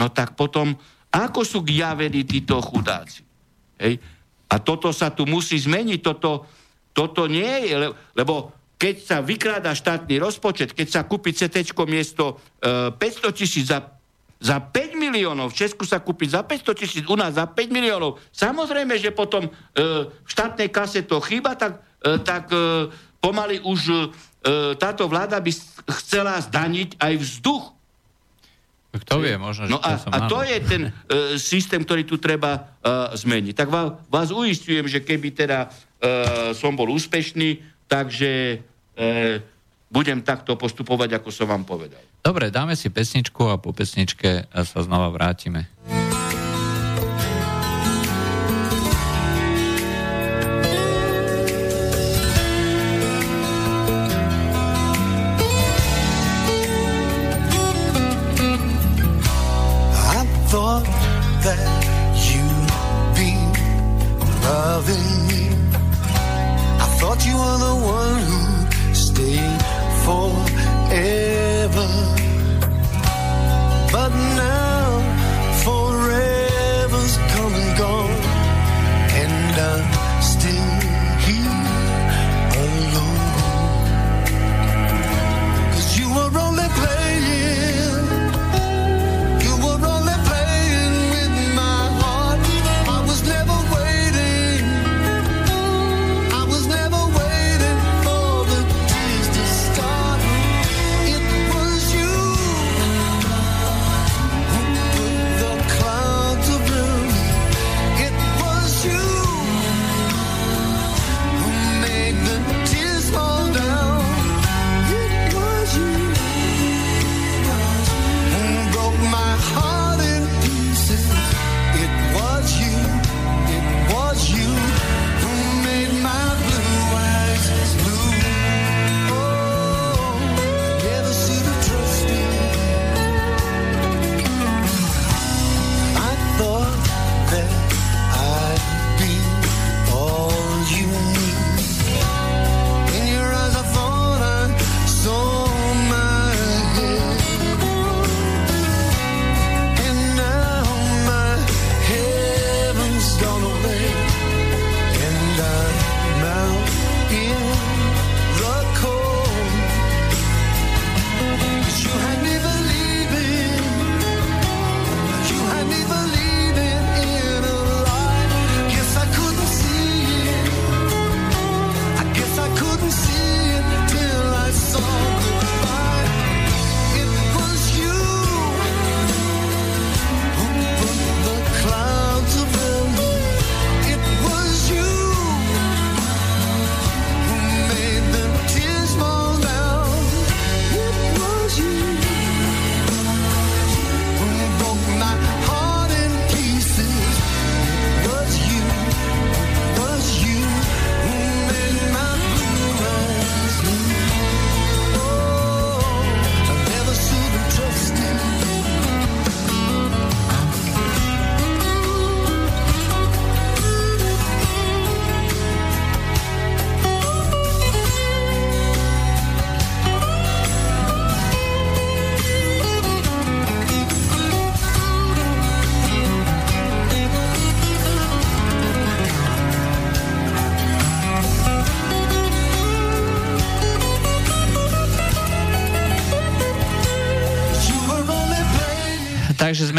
No 0.00 0.10
tak 0.10 0.34
potom, 0.34 0.74
ako 1.12 1.40
sú 1.44 1.60
javení 1.62 2.24
títo 2.26 2.58
chudáci? 2.64 3.22
Hej? 3.78 4.00
A 4.50 4.58
toto 4.58 4.90
sa 4.90 5.12
tu 5.12 5.28
musí 5.28 5.60
zmeniť, 5.60 6.00
toto, 6.02 6.48
toto 6.90 7.28
nie 7.28 7.70
je, 7.70 7.94
lebo 8.16 8.50
keď 8.74 8.94
sa 9.00 9.18
vykráda 9.22 9.70
štátny 9.70 10.18
rozpočet, 10.18 10.74
keď 10.74 10.88
sa 10.90 11.00
kúpi 11.06 11.30
CT 11.30 11.62
miesto 11.86 12.42
e, 12.58 12.90
500 12.90 13.38
tisíc 13.38 13.70
za 13.70 13.80
za 14.44 14.60
5 14.60 15.00
miliónov, 15.00 15.56
v 15.56 15.64
Česku 15.64 15.88
sa 15.88 16.04
kúpiť 16.04 16.36
za 16.36 16.44
500 16.44 16.76
tisíc, 16.76 17.04
u 17.08 17.16
nás 17.16 17.32
za 17.32 17.48
5 17.48 17.72
miliónov. 17.72 18.20
Samozrejme, 18.28 19.00
že 19.00 19.08
potom 19.08 19.48
e, 19.48 19.50
v 20.04 20.28
štátnej 20.28 20.68
kase 20.68 21.08
to 21.08 21.16
chýba, 21.24 21.56
tak, 21.56 21.80
e, 22.04 22.20
tak 22.20 22.52
e, 22.52 22.92
pomaly 23.24 23.64
už 23.64 23.80
e, 23.88 23.96
táto 24.76 25.08
vláda 25.08 25.40
by 25.40 25.48
chcela 25.96 26.36
zdaniť 26.44 27.00
aj 27.00 27.14
vzduch. 27.16 27.72
Kto 28.94 29.24
vie, 29.24 29.34
možno, 29.40 29.66
no 29.66 29.80
a, 29.82 29.96
a 29.96 30.18
to 30.30 30.44
je 30.44 30.56
ten 30.60 30.82
e, 30.86 31.40
systém, 31.40 31.82
ktorý 31.82 32.04
tu 32.04 32.20
treba 32.20 32.52
e, 32.54 32.60
zmeniť. 33.16 33.54
Tak 33.56 33.68
vás, 33.72 33.96
vás 34.12 34.28
uistujem, 34.28 34.84
že 34.86 35.00
keby 35.00 35.34
teda 35.34 35.66
e, 35.66 35.68
som 36.54 36.76
bol 36.76 36.92
úspešný, 36.92 37.64
takže 37.90 38.62
e, 38.94 39.02
budem 39.88 40.20
takto 40.20 40.54
postupovať, 40.54 41.18
ako 41.18 41.32
som 41.32 41.50
vám 41.50 41.66
povedal. 41.66 42.13
Dobre, 42.24 42.48
dáme 42.48 42.72
si 42.72 42.88
pesničku 42.88 43.52
a 43.52 43.60
po 43.60 43.76
pesničke 43.76 44.48
sa 44.48 44.80
znova 44.80 45.12
vrátime. 45.12 45.68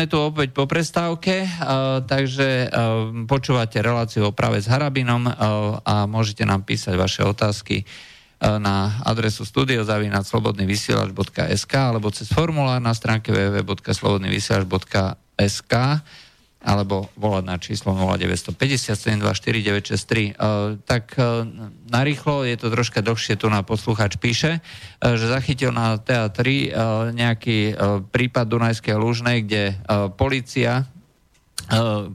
Sme 0.06 0.14
tu 0.14 0.22
opäť 0.22 0.54
po 0.54 0.70
prestávke, 0.70 1.50
takže 2.06 2.70
počúvate 3.26 3.82
reláciu 3.82 4.30
o 4.30 4.38
práve 4.38 4.62
s 4.62 4.70
Harabinom 4.70 5.26
a 5.82 6.06
môžete 6.06 6.46
nám 6.46 6.62
písať 6.62 6.94
vaše 6.94 7.26
otázky 7.26 7.90
na 8.38 9.02
adresu 9.02 9.50
studiozavinaslobodnyvysielač.sk 9.50 11.74
alebo 11.74 12.14
cez 12.14 12.30
formulár 12.30 12.78
na 12.86 12.94
stránke 12.94 13.34
www.slobodnyvysielač.sk 13.34 15.74
alebo 16.66 17.14
volať 17.14 17.44
na 17.46 17.62
číslo 17.62 17.94
0950 17.94 18.98
Tak 20.82 21.06
e, 21.14 21.22
narýchlo, 21.94 22.42
je 22.42 22.58
to 22.58 22.74
troška 22.74 23.06
dlhšie, 23.06 23.38
tu 23.38 23.54
na 23.54 23.62
posluchač 23.62 24.18
píše, 24.18 24.58
e, 24.58 24.60
že 25.14 25.30
zachytil 25.30 25.70
na 25.70 26.02
TA3 26.02 26.42
e, 26.42 26.68
nejaký 27.14 27.78
prípad 28.10 28.46
Dunajskej 28.50 28.98
Lužnej, 28.98 29.46
kde 29.46 29.78
policia 30.18 30.90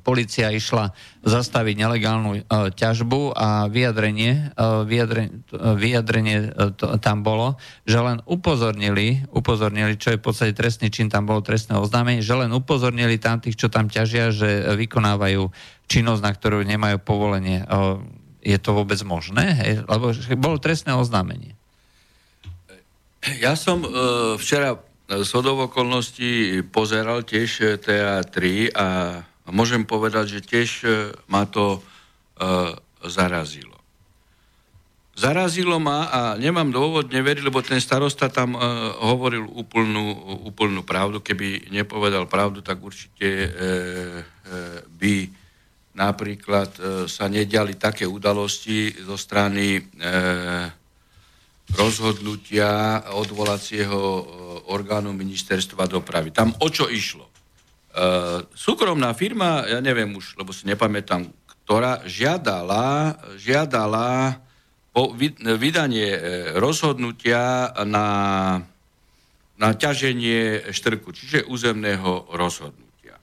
policia 0.06 0.54
išla 0.54 0.94
zastaviť 1.26 1.74
nelegálnu 1.74 2.30
e, 2.38 2.40
ťažbu 2.72 3.34
a 3.34 3.66
vyjadrenie, 3.66 4.54
e, 4.54 4.86
vyjadrenie, 4.86 5.32
vyjadrenie 5.52 6.38
tam 7.02 7.26
bolo, 7.26 7.58
že 7.84 7.98
len 7.98 8.22
upozornili, 8.24 9.26
upozornili, 9.34 9.98
čo 9.98 10.14
je 10.14 10.20
v 10.20 10.24
podstate 10.24 10.52
trestný 10.54 10.88
čin, 10.88 11.10
tam 11.10 11.26
bolo 11.26 11.42
trestné 11.42 11.76
oznámenie, 11.76 12.22
že 12.22 12.38
len 12.38 12.50
upozornili 12.54 13.18
tam 13.18 13.42
tých, 13.42 13.58
čo 13.58 13.68
tam 13.68 13.90
ťažia, 13.90 14.30
že 14.30 14.72
vykonávajú 14.78 15.50
činnosť, 15.90 16.22
na 16.22 16.32
ktorú 16.32 16.62
nemajú 16.62 17.02
povolenie. 17.02 17.66
Je 18.40 18.56
to 18.62 18.72
vôbec 18.72 19.02
možné? 19.02 19.44
Hej? 19.58 19.72
Lebo 19.84 20.14
bolo 20.38 20.56
trestné 20.62 20.94
oznámenie. 20.94 21.58
Ja 23.42 23.52
som 23.52 23.84
včera 24.40 24.80
z 25.10 25.30
okolností 25.34 26.62
pozeral 26.70 27.26
tiež 27.26 27.82
TA3 27.82 28.70
a 28.70 28.86
a 29.50 29.54
môžem 29.54 29.82
povedať, 29.82 30.38
že 30.38 30.46
tiež 30.46 30.70
e, 30.86 30.88
ma 31.26 31.42
to 31.42 31.82
uh, 31.82 32.70
zarazilo. 33.02 33.74
Zarazilo 35.18 35.82
ma 35.82 36.06
a 36.06 36.20
nemám 36.38 36.70
dôvod 36.70 37.10
neveriť, 37.10 37.42
lebo 37.42 37.58
ten 37.58 37.82
starosta 37.82 38.30
tam 38.30 38.54
uh, 38.54 38.94
hovoril 39.02 39.50
úplnú, 39.50 40.14
úplnú 40.46 40.86
pravdu. 40.86 41.18
Keby 41.18 41.66
nepovedal 41.74 42.30
pravdu, 42.30 42.62
tak 42.62 42.78
určite 42.78 43.26
uh, 43.26 43.50
uh, 43.50 44.86
by 44.86 45.26
napríklad 45.98 46.70
uh, 46.78 47.10
sa 47.10 47.26
nediali 47.26 47.74
také 47.74 48.06
udalosti 48.06 49.02
zo 49.02 49.18
strany 49.18 49.82
uh, 49.82 50.70
rozhodnutia 51.74 53.02
odvolacieho 53.18 53.98
orgánu 54.70 55.10
ministerstva 55.10 55.90
dopravy. 55.90 56.30
Tam 56.30 56.54
o 56.62 56.70
čo 56.70 56.86
išlo? 56.86 57.29
Uh, 58.00 58.48
súkromná 58.56 59.12
firma, 59.12 59.68
ja 59.68 59.84
neviem 59.84 60.08
už, 60.16 60.40
lebo 60.40 60.56
si 60.56 60.64
nepamätám, 60.64 61.28
ktorá 61.68 62.00
žiadala, 62.08 63.20
žiadala 63.36 64.40
po 64.90 65.14
vydanie 65.38 66.10
e, 66.10 66.20
rozhodnutia 66.58 67.70
na, 67.86 68.08
na 69.54 69.68
ťaženie 69.70 70.72
štrku, 70.74 71.14
čiže 71.14 71.46
územného 71.46 72.26
rozhodnutia. 72.34 73.22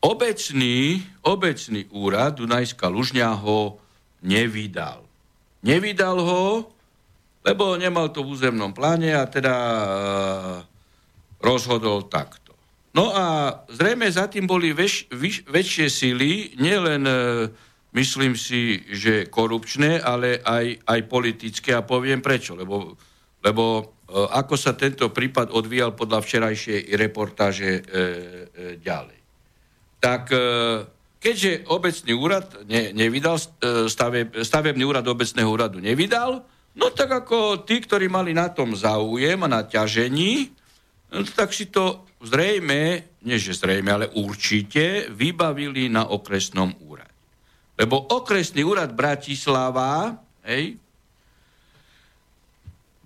Obecný, 0.00 1.02
obecný 1.26 1.90
úrad 1.90 2.38
Dunajská 2.38 2.86
Lužňa 2.86 3.42
ho 3.42 3.82
nevydal. 4.22 5.02
Nevydal 5.66 6.16
ho, 6.22 6.70
lebo 7.42 7.74
nemal 7.76 8.14
to 8.14 8.22
v 8.22 8.32
územnom 8.38 8.72
pláne 8.72 9.12
a 9.12 9.26
teda 9.26 9.54
uh, 9.56 9.82
rozhodol 11.42 12.08
takto. 12.08 12.39
No 12.90 13.14
a 13.14 13.54
zrejme 13.70 14.10
za 14.10 14.26
tým 14.26 14.50
boli 14.50 14.74
väč, 14.74 15.06
vyš, 15.14 15.46
väčšie 15.46 15.86
síly, 15.86 16.58
nielen 16.58 17.06
e, 17.06 17.14
myslím 17.94 18.34
si, 18.34 18.82
že 18.90 19.30
korupčné, 19.30 20.02
ale 20.02 20.42
aj, 20.42 20.82
aj 20.82 21.00
politické 21.06 21.70
a 21.70 21.86
poviem 21.86 22.18
prečo. 22.18 22.58
Lebo, 22.58 22.98
lebo 23.46 23.64
e, 23.78 23.84
ako 24.10 24.54
sa 24.58 24.74
tento 24.74 25.06
prípad 25.14 25.54
odvíjal 25.54 25.94
podľa 25.94 26.18
včerajšej 26.18 26.90
reportáže 26.98 27.70
e, 27.70 27.80
e, 27.80 27.82
ďalej. 28.82 29.18
Tak 30.02 30.22
e, 30.34 30.38
keďže 31.22 31.70
obecný 31.70 32.12
úrad 32.18 32.46
ne, 32.66 32.90
nevydal, 32.90 33.38
e, 33.38 33.86
stave, 33.86 34.34
stavebný 34.34 34.82
úrad 34.82 35.06
obecného 35.06 35.46
úradu 35.46 35.78
nevydal, 35.78 36.42
no 36.74 36.86
tak 36.90 37.22
ako 37.22 37.62
tí, 37.62 37.78
ktorí 37.86 38.10
mali 38.10 38.34
na 38.34 38.50
tom 38.50 38.74
záujem 38.74 39.38
a 39.46 39.48
na 39.50 39.62
ťažení, 39.62 40.50
tak 41.38 41.54
si 41.54 41.70
to 41.70 42.09
zrejme, 42.20 42.80
nie 43.24 43.36
že 43.40 43.56
zrejme, 43.56 43.90
ale 43.90 44.06
určite 44.12 45.08
vybavili 45.12 45.88
na 45.88 46.08
okresnom 46.08 46.76
úrade. 46.84 47.10
Lebo 47.80 47.96
okresný 47.96 48.60
úrad 48.60 48.92
Bratislava 48.92 50.12
hej, 50.44 50.76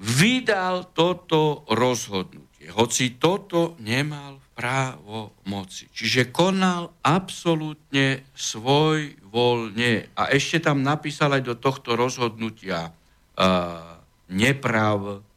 vydal 0.03 0.91
toto 0.91 1.63
rozhodnutie, 1.71 2.75
hoci 2.75 3.15
toto 3.17 3.79
nemal 3.79 4.43
právo 4.55 5.35
moci. 5.51 5.91
Čiže 5.91 6.31
konal 6.31 6.95
absolútne 7.03 8.23
svoj 8.35 9.19
voľne. 9.27 10.15
A 10.15 10.31
ešte 10.31 10.63
tam 10.63 10.83
napísal 10.83 11.39
aj 11.39 11.43
do 11.43 11.55
tohto 11.59 11.99
rozhodnutia 11.99 12.91
uh, 12.91 13.99
nepravdy. 14.31 15.34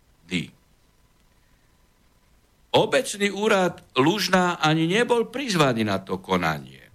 Obecný 2.78 3.34
úrad 3.34 3.82
Lužná 3.98 4.62
ani 4.62 4.86
nebol 4.86 5.34
prizvaný 5.34 5.82
na 5.82 5.98
to 5.98 6.22
konanie. 6.22 6.86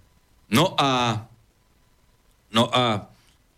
No 0.55 0.79
a, 0.79 1.19
no 2.55 2.71
a 2.71 3.03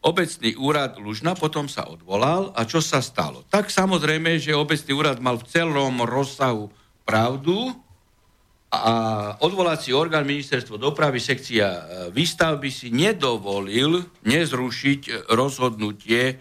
obecný 0.02 0.58
úrad 0.58 0.98
Lužna 0.98 1.38
potom 1.38 1.70
sa 1.70 1.86
odvolal 1.86 2.50
a 2.58 2.66
čo 2.66 2.82
sa 2.82 3.06
stalo? 3.06 3.46
Tak 3.46 3.70
samozrejme, 3.70 4.42
že 4.42 4.58
obecný 4.58 4.92
úrad 4.98 5.22
mal 5.22 5.38
v 5.38 5.46
celom 5.46 6.02
rozsahu 6.02 6.74
pravdu 7.06 7.70
a 8.74 8.84
odvolací 9.46 9.94
orgán 9.94 10.26
ministerstvo 10.26 10.82
dopravy 10.82 11.22
sekcia 11.22 11.68
e, 11.70 11.82
výstavby 12.10 12.74
si 12.74 12.90
nedovolil 12.90 14.02
nezrušiť 14.26 15.30
rozhodnutie, 15.30 16.24
e, 16.26 16.36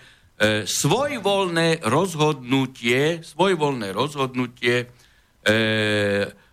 svojvoľné 0.65 1.85
rozhodnutie, 1.85 3.21
svojvoľné 3.21 3.93
rozhodnutie 3.93 5.04
e, 5.45 5.55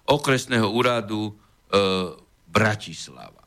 okresného 0.05 0.67
úradu 0.67 1.31
e, 1.31 1.33
Bratislava. 2.51 3.41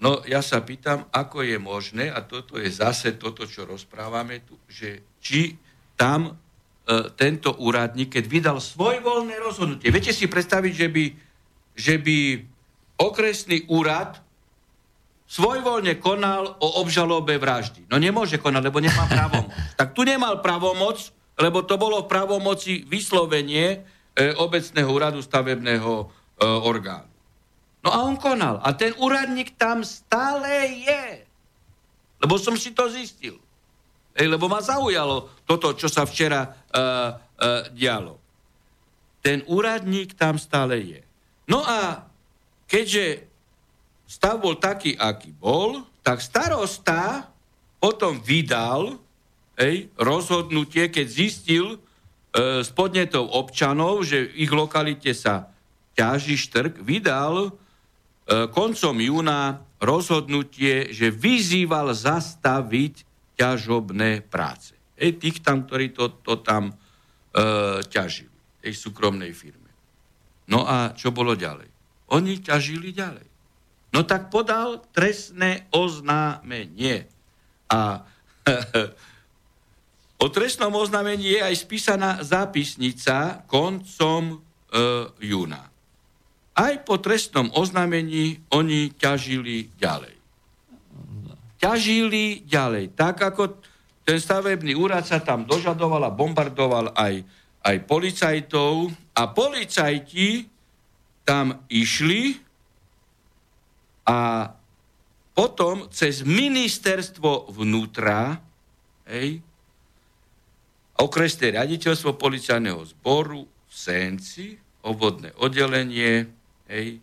No 0.00 0.24
ja 0.24 0.40
sa 0.40 0.64
pýtam, 0.64 1.04
ako 1.12 1.44
je 1.44 1.60
možné, 1.60 2.08
a 2.08 2.24
toto 2.24 2.56
je 2.56 2.72
zase 2.72 3.20
toto, 3.20 3.44
čo 3.44 3.68
rozprávame 3.68 4.40
tu, 4.48 4.56
že 4.64 5.04
či 5.20 5.60
tam 5.92 6.32
e, 6.32 6.32
tento 7.20 7.52
úradník, 7.60 8.16
keď 8.16 8.24
vydal 8.24 8.58
svojvoľné 8.64 9.36
rozhodnutie, 9.36 9.92
viete 9.92 10.16
si 10.16 10.24
predstaviť, 10.24 10.72
že 10.72 10.88
by, 10.88 11.04
že 11.76 11.94
by 12.00 12.18
okresný 12.96 13.68
úrad 13.68 14.24
svojvoľne 15.30 16.00
konal 16.00 16.56
o 16.58 16.68
obžalobe 16.80 17.36
vraždy. 17.36 17.86
No 17.86 18.00
nemôže 18.00 18.40
konať, 18.40 18.62
lebo 18.66 18.80
nemá 18.80 19.04
právomoc. 19.06 19.52
tak 19.78 19.92
tu 19.92 20.02
nemal 20.02 20.40
právomoc, 20.40 21.12
lebo 21.40 21.64
to 21.64 21.80
bolo 21.80 22.04
v 22.04 22.10
pravomoci 22.12 22.84
vyslovenie 22.84 23.80
e, 24.12 24.36
obecného 24.36 24.86
úradu 24.92 25.24
stavebného 25.24 25.92
e, 26.04 26.06
orgánu. 26.44 27.08
No 27.80 27.88
a 27.88 28.04
on 28.04 28.20
konal. 28.20 28.60
A 28.60 28.76
ten 28.76 28.92
úradník 29.00 29.56
tam 29.56 29.80
stále 29.80 30.68
je. 30.84 31.24
Lebo 32.20 32.36
som 32.36 32.52
si 32.60 32.76
to 32.76 32.92
zistil. 32.92 33.40
Ej, 34.12 34.28
lebo 34.28 34.52
ma 34.52 34.60
zaujalo 34.60 35.32
toto, 35.48 35.72
čo 35.72 35.88
sa 35.88 36.04
včera 36.04 36.44
e, 36.44 36.48
e, 36.48 36.86
dialo. 37.72 38.20
Ten 39.24 39.40
úradník 39.48 40.12
tam 40.12 40.36
stále 40.36 40.76
je. 40.84 41.00
No 41.48 41.64
a 41.64 42.04
keďže 42.68 43.24
stav 44.04 44.36
bol 44.36 44.60
taký, 44.60 44.92
aký 45.00 45.32
bol, 45.32 45.88
tak 46.04 46.20
starosta 46.20 47.32
potom 47.80 48.20
vydal 48.20 49.00
hej, 49.60 49.92
rozhodnutie, 50.00 50.88
keď 50.88 51.06
zistil 51.06 51.76
e, 51.76 51.78
s 52.64 52.72
podnetou 52.72 53.28
občanov, 53.28 54.02
že 54.08 54.32
v 54.32 54.48
ich 54.48 54.52
lokalite 54.52 55.12
sa 55.12 55.52
ťaží 55.94 56.40
štrk, 56.40 56.80
vydal 56.80 57.52
e, 57.52 58.48
koncom 58.48 58.96
júna 58.96 59.60
rozhodnutie, 59.76 60.90
že 60.96 61.12
vyzýval 61.12 61.92
zastaviť 61.92 63.04
ťažobné 63.36 64.24
práce. 64.24 64.72
Hej, 64.96 65.20
tých 65.20 65.36
tam, 65.44 65.68
ktorí 65.68 65.92
to, 65.92 66.20
to 66.24 66.40
tam 66.40 66.72
e, 66.72 66.74
ťažili, 67.84 68.32
tej 68.64 68.72
súkromnej 68.72 69.32
firme. 69.36 69.68
No 70.48 70.64
a 70.64 70.96
čo 70.96 71.12
bolo 71.12 71.36
ďalej? 71.36 71.68
Oni 72.10 72.42
ťažili 72.42 72.90
ďalej. 72.90 73.28
No 73.90 74.02
tak 74.06 74.30
podal 74.30 74.82
trestné 74.94 75.70
oznámenie. 75.74 77.06
A 77.70 78.02
O 80.20 80.28
trestnom 80.28 80.68
oznámení 80.76 81.32
je 81.32 81.40
aj 81.40 81.56
spísaná 81.64 82.20
zápisnica 82.20 83.40
koncom 83.48 84.36
e, 84.36 84.84
júna. 85.24 85.64
aj 86.60 86.84
po 86.84 87.00
trestnom 87.00 87.48
oznámení 87.56 88.44
oni 88.52 88.92
ťažili 89.00 89.72
ďalej. 89.80 90.16
Ťažili 91.56 92.44
ďalej. 92.44 92.92
Tak 92.92 93.16
ako 93.32 93.64
ten 94.04 94.20
stavebný 94.20 94.76
úrad 94.76 95.08
sa 95.08 95.24
tam 95.24 95.48
dožadoval 95.48 96.04
a 96.04 96.12
bombardoval 96.12 96.92
aj, 96.92 97.24
aj 97.64 97.76
policajtov 97.88 98.92
a 99.16 99.22
policajti 99.32 100.44
tam 101.24 101.64
išli 101.72 102.36
a 104.04 104.50
potom 105.32 105.88
cez 105.88 106.26
ministerstvo 106.26 107.56
vnútra 107.56 108.36
hej, 109.08 109.40
okresné 111.00 111.56
riaditeľstvo 111.56 112.20
policajného 112.20 112.80
zboru 112.84 113.48
v 113.48 113.72
Senci, 113.72 114.54
obvodné 114.84 115.32
oddelenie, 115.40 116.28
hej, 116.68 117.00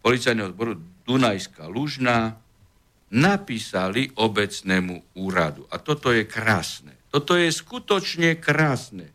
policajného 0.00 0.48
zboru 0.56 0.72
Dunajská 1.04 1.68
Lužná, 1.68 2.40
napísali 3.10 4.08
obecnému 4.14 5.18
úradu. 5.18 5.66
A 5.68 5.82
toto 5.82 6.14
je 6.14 6.24
krásne. 6.24 6.94
Toto 7.10 7.34
je 7.34 7.50
skutočne 7.50 8.38
krásne. 8.38 9.10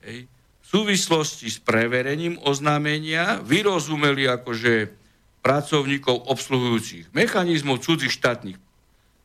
Hej. 0.00 0.26
V 0.64 0.66
súvislosti 0.66 1.48
s 1.48 1.60
preverením 1.60 2.40
oznámenia 2.44 3.40
vyrozumeli 3.44 4.28
akože 4.28 4.92
pracovníkov 5.40 6.28
obsluhujúcich 6.28 7.12
mechanizmov 7.16 7.80
cudzích 7.80 8.12
štátnych 8.12 8.60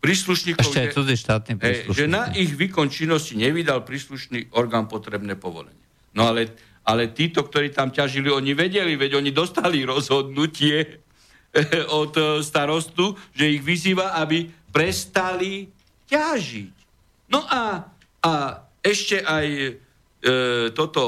príslušníkov, 0.04 0.68
Ešte 0.68 0.92
že, 0.92 0.92
cudzí 0.92 1.16
štátny 1.16 1.54
že 1.96 2.12
na 2.12 2.28
ich 2.36 2.52
výkon 2.52 2.92
činnosti 2.92 3.40
nevydal 3.40 3.88
príslušný 3.88 4.52
orgán 4.52 4.92
potrebné 4.92 5.40
povolenie. 5.40 5.80
No 6.12 6.28
ale, 6.28 6.52
ale 6.84 7.16
títo, 7.16 7.48
ktorí 7.48 7.72
tam 7.72 7.88
ťažili, 7.88 8.28
oni 8.28 8.52
vedeli, 8.52 9.00
veď 9.00 9.24
oni 9.24 9.32
dostali 9.32 9.88
rozhodnutie 9.88 11.00
od 12.04 12.14
e, 12.20 12.44
starostu, 12.44 13.16
že 13.32 13.48
ich 13.48 13.64
vyzýva, 13.64 14.20
aby 14.20 14.52
prestali 14.76 15.72
ťažiť. 16.12 16.74
No 17.32 17.48
a, 17.48 17.88
a 18.20 18.34
ešte 18.84 19.24
aj 19.24 19.48
e, 19.48 19.72
toto 20.76 21.00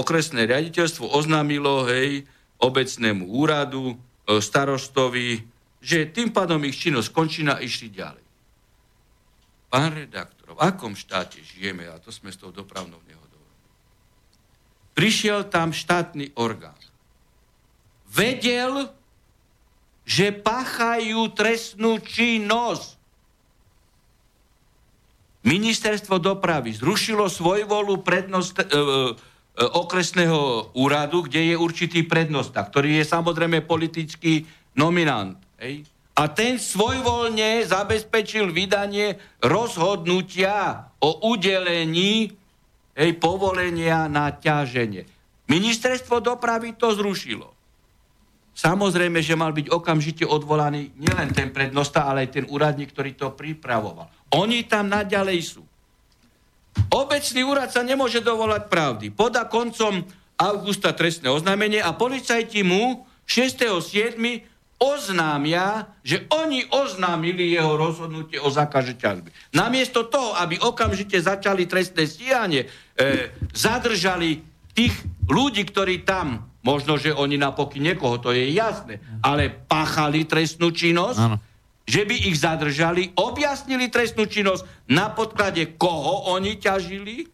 okresné 0.00 0.48
riaditeľstvo 0.48 1.04
oznámilo 1.04 1.84
hej, 1.84 2.24
obecnému 2.58 3.28
úradu, 3.28 3.94
starostovi, 4.28 5.40
že 5.80 6.12
tým 6.12 6.36
pádom 6.36 6.60
ich 6.68 6.76
činnosť 6.76 7.08
skončí 7.08 7.40
a 7.48 7.64
išli 7.64 7.88
ďalej. 7.88 8.27
Pán 9.68 9.92
redaktor, 9.92 10.56
v 10.56 10.60
akom 10.64 10.96
štáte 10.96 11.44
žijeme, 11.44 11.84
a 11.92 12.00
to 12.00 12.08
sme 12.08 12.32
s 12.32 12.40
tou 12.40 12.48
dopravnou 12.48 12.96
nehodou. 13.04 13.42
Prišiel 14.96 15.44
tam 15.52 15.76
štátny 15.76 16.32
orgán. 16.40 16.76
Vedel, 18.08 18.88
že 20.08 20.32
pachajú 20.32 21.28
trestnú 21.36 22.00
činnosť. 22.00 22.96
Ministerstvo 25.44 26.16
dopravy 26.16 26.72
zrušilo 26.72 27.28
svojvolu 27.28 28.00
prednost, 28.00 28.56
e, 28.56 28.64
e, 28.64 28.68
okresného 29.54 30.72
úradu, 30.80 31.28
kde 31.28 31.52
je 31.52 31.56
určitý 31.60 32.08
prednosta, 32.08 32.64
ktorý 32.64 32.98
je 32.98 33.04
samozrejme 33.04 33.60
politický 33.68 34.48
nominant. 34.72 35.36
Hej? 35.60 35.84
A 36.18 36.26
ten 36.26 36.58
svojvoľne 36.58 37.62
zabezpečil 37.62 38.50
vydanie 38.50 39.14
rozhodnutia 39.38 40.90
o 40.98 41.30
udelení 41.30 42.34
hej, 42.98 43.10
povolenia 43.22 44.10
na 44.10 44.34
ťaženie. 44.34 45.06
Ministerstvo 45.46 46.18
dopravy 46.18 46.74
to 46.74 46.90
zrušilo. 46.90 47.54
Samozrejme, 48.58 49.22
že 49.22 49.38
mal 49.38 49.54
byť 49.54 49.70
okamžite 49.70 50.26
odvolaný 50.26 50.90
nielen 50.98 51.30
ten 51.30 51.54
prednosta, 51.54 52.10
ale 52.10 52.26
aj 52.26 52.42
ten 52.42 52.44
úradník, 52.50 52.90
ktorý 52.90 53.14
to 53.14 53.30
pripravoval. 53.38 54.10
Oni 54.34 54.66
tam 54.66 54.90
naďalej 54.90 55.38
sú. 55.54 55.62
Obecný 56.90 57.46
úrad 57.46 57.70
sa 57.70 57.86
nemôže 57.86 58.18
dovolať 58.18 58.66
pravdy. 58.66 59.06
Poda 59.14 59.46
koncom 59.46 60.02
augusta 60.34 60.90
trestné 60.90 61.30
oznámenie 61.30 61.78
a 61.78 61.94
policajti 61.94 62.66
mu 62.66 63.06
6.7 63.30 64.18
oznámia, 64.78 65.90
že 66.06 66.22
oni 66.30 66.62
oznámili 66.70 67.50
jeho 67.50 67.74
rozhodnutie 67.74 68.38
o 68.38 68.46
zákaže 68.46 68.94
ťažby. 68.94 69.34
Namiesto 69.50 70.06
toho, 70.06 70.38
aby 70.38 70.58
okamžite 70.62 71.18
začali 71.18 71.66
trestné 71.66 72.06
stíhanie, 72.06 72.64
e, 72.64 72.68
zadržali 73.50 74.38
tých 74.72 74.94
ľudí, 75.26 75.66
ktorí 75.66 76.06
tam, 76.06 76.46
možno, 76.62 76.94
že 76.94 77.10
oni 77.10 77.34
napokyn 77.34 77.82
niekoho, 77.82 78.22
to 78.22 78.30
je 78.30 78.54
jasné, 78.54 79.02
ale 79.18 79.50
páchali 79.50 80.22
trestnú 80.22 80.70
činnosť, 80.70 81.18
ano. 81.18 81.36
že 81.82 82.06
by 82.06 82.16
ich 82.30 82.38
zadržali, 82.38 83.10
objasnili 83.18 83.90
trestnú 83.90 84.30
činnosť, 84.30 84.86
na 84.86 85.10
podklade 85.10 85.74
koho 85.74 86.30
oni 86.30 86.54
ťažili, 86.62 87.26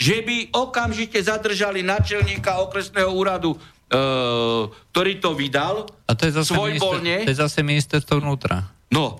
že 0.00 0.24
by 0.24 0.52
okamžite 0.52 1.20
zadržali 1.20 1.84
načelníka 1.84 2.60
okresného 2.64 3.12
úradu 3.12 3.56
ktorý 3.90 5.12
to 5.18 5.34
vydal 5.34 5.82
A 6.06 6.14
to 6.14 6.30
je 6.30 6.32
zase 6.38 6.54
svojvoľne. 6.54 7.26
To 7.26 7.32
je 7.34 7.42
zase 7.42 7.60
ministerstvo 7.66 8.22
vnútra. 8.22 8.70
No, 8.94 9.18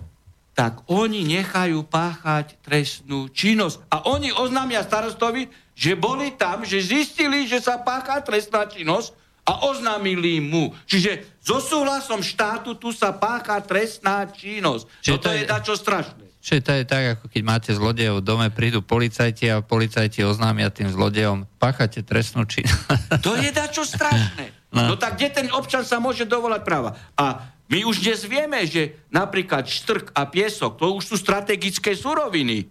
tak 0.54 0.86
oni 0.86 1.26
nechajú 1.26 1.82
páchať 1.86 2.58
trestnú 2.62 3.26
činnosť. 3.30 3.82
A 3.90 4.06
oni 4.06 4.30
oznámia 4.30 4.84
starostovi, 4.86 5.50
že 5.74 5.98
boli 5.98 6.36
tam, 6.36 6.62
že 6.62 6.84
zistili, 6.84 7.50
že 7.50 7.58
sa 7.58 7.80
pácha 7.80 8.20
trestná 8.22 8.68
činnosť 8.68 9.16
a 9.48 9.66
oznámili 9.66 10.38
mu. 10.38 10.70
Čiže 10.86 11.40
so 11.40 11.58
súhlasom 11.58 12.20
štátu 12.20 12.76
tu 12.76 12.92
sa 12.92 13.10
pácha 13.16 13.58
trestná 13.64 14.28
činnosť. 14.28 14.84
Čiže 15.00 15.16
Toto 15.16 15.26
to 15.26 15.30
je, 15.32 15.38
je 15.40 15.44
dačo 15.48 15.74
strašné. 15.74 16.24
Čiže 16.40 16.60
to 16.60 16.72
je 16.72 16.84
tak, 16.88 17.04
ako 17.18 17.24
keď 17.28 17.42
máte 17.44 17.70
zlodejov 17.72 18.20
v 18.20 18.26
dome, 18.26 18.46
prídu 18.48 18.80
policajti 18.80 19.48
a 19.52 19.60
policajti 19.60 20.24
oznámia 20.24 20.72
tým 20.72 20.88
zlodejom, 20.88 21.44
páchate 21.60 22.00
trestnú 22.00 22.48
činnosť. 22.48 23.24
To 23.24 23.36
je 23.36 23.50
dačo 23.52 23.84
strašné. 23.84 24.56
No. 24.70 24.94
no 24.94 24.94
tak 24.94 25.18
kde 25.18 25.28
ten 25.34 25.48
občan 25.50 25.82
sa 25.82 25.98
môže 25.98 26.22
dovolať 26.22 26.62
práva? 26.62 26.94
A 27.18 27.50
my 27.70 27.86
už 27.86 28.02
dnes 28.02 28.22
vieme, 28.26 28.62
že 28.66 28.98
napríklad 29.10 29.66
štrk 29.66 30.14
a 30.14 30.26
piesok, 30.26 30.78
to 30.78 30.94
už 30.98 31.06
sú 31.06 31.16
strategické 31.18 31.94
suroviny. 31.94 32.66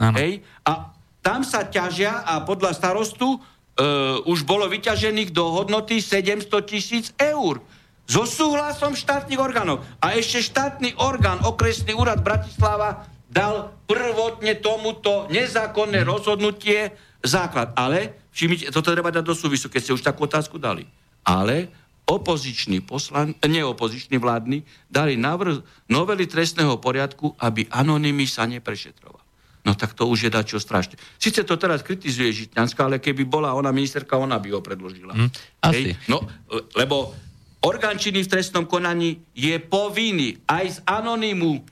Ano. 0.00 0.16
Hej? 0.16 0.44
A 0.64 0.92
tam 1.20 1.44
sa 1.44 1.64
ťažia 1.68 2.24
a 2.24 2.40
podľa 2.44 2.76
starostu 2.76 3.36
e, 3.36 3.38
už 4.28 4.44
bolo 4.44 4.68
vyťažených 4.68 5.32
do 5.32 5.44
hodnoty 5.52 6.00
700 6.00 6.48
tisíc 6.68 7.06
eur. 7.16 7.60
So 8.08 8.28
súhlasom 8.28 8.96
štátnych 8.96 9.40
orgánov. 9.40 9.84
A 10.00 10.16
ešte 10.16 10.44
štátny 10.44 11.00
orgán, 11.00 11.40
okresný 11.44 11.96
úrad 11.96 12.20
Bratislava, 12.20 13.08
dal 13.32 13.72
prvotne 13.88 14.60
tomuto 14.60 15.28
nezákonné 15.32 16.04
rozhodnutie 16.04 16.92
základ. 17.24 17.72
Ale, 17.72 18.20
všimnite, 18.36 18.68
toto 18.68 18.92
treba 18.92 19.08
dať 19.08 19.24
do 19.24 19.32
súvisu, 19.32 19.72
keď 19.72 19.80
ste 19.80 19.96
už 19.96 20.04
takú 20.04 20.28
otázku 20.28 20.60
dali 20.60 20.84
ale 21.24 21.68
opoziční 22.04 22.80
poslan, 22.80 23.34
neopoziční 23.46 24.18
vládni 24.18 24.62
dali 24.90 25.16
návrh 25.16 25.88
novely 25.88 26.26
trestného 26.26 26.76
poriadku, 26.76 27.34
aby 27.38 27.66
anonymy 27.70 28.26
sa 28.26 28.44
neprešetroval. 28.46 29.22
No 29.62 29.78
tak 29.78 29.94
to 29.94 30.10
už 30.10 30.26
je 30.26 30.30
dačo 30.30 30.58
strašne. 30.58 30.98
Sice 31.22 31.46
to 31.46 31.54
teraz 31.54 31.86
kritizuje 31.86 32.34
Žitňanská, 32.34 32.82
ale 32.82 32.98
keby 32.98 33.22
bola 33.22 33.54
ona 33.54 33.70
ministerka, 33.70 34.18
ona 34.18 34.42
by 34.42 34.58
ho 34.58 34.60
predložila. 34.60 35.14
Mm, 35.14 35.30
asi. 35.62 35.94
Hej? 35.94 36.02
No, 36.10 36.26
lebo 36.74 37.14
orgán 37.62 37.94
činný 37.94 38.26
v 38.26 38.32
trestnom 38.34 38.66
konaní 38.66 39.22
je 39.30 39.54
povinný 39.62 40.42
aj 40.50 40.66
z 40.66 40.78
anonymu, 40.82 41.52
e, 41.54 41.62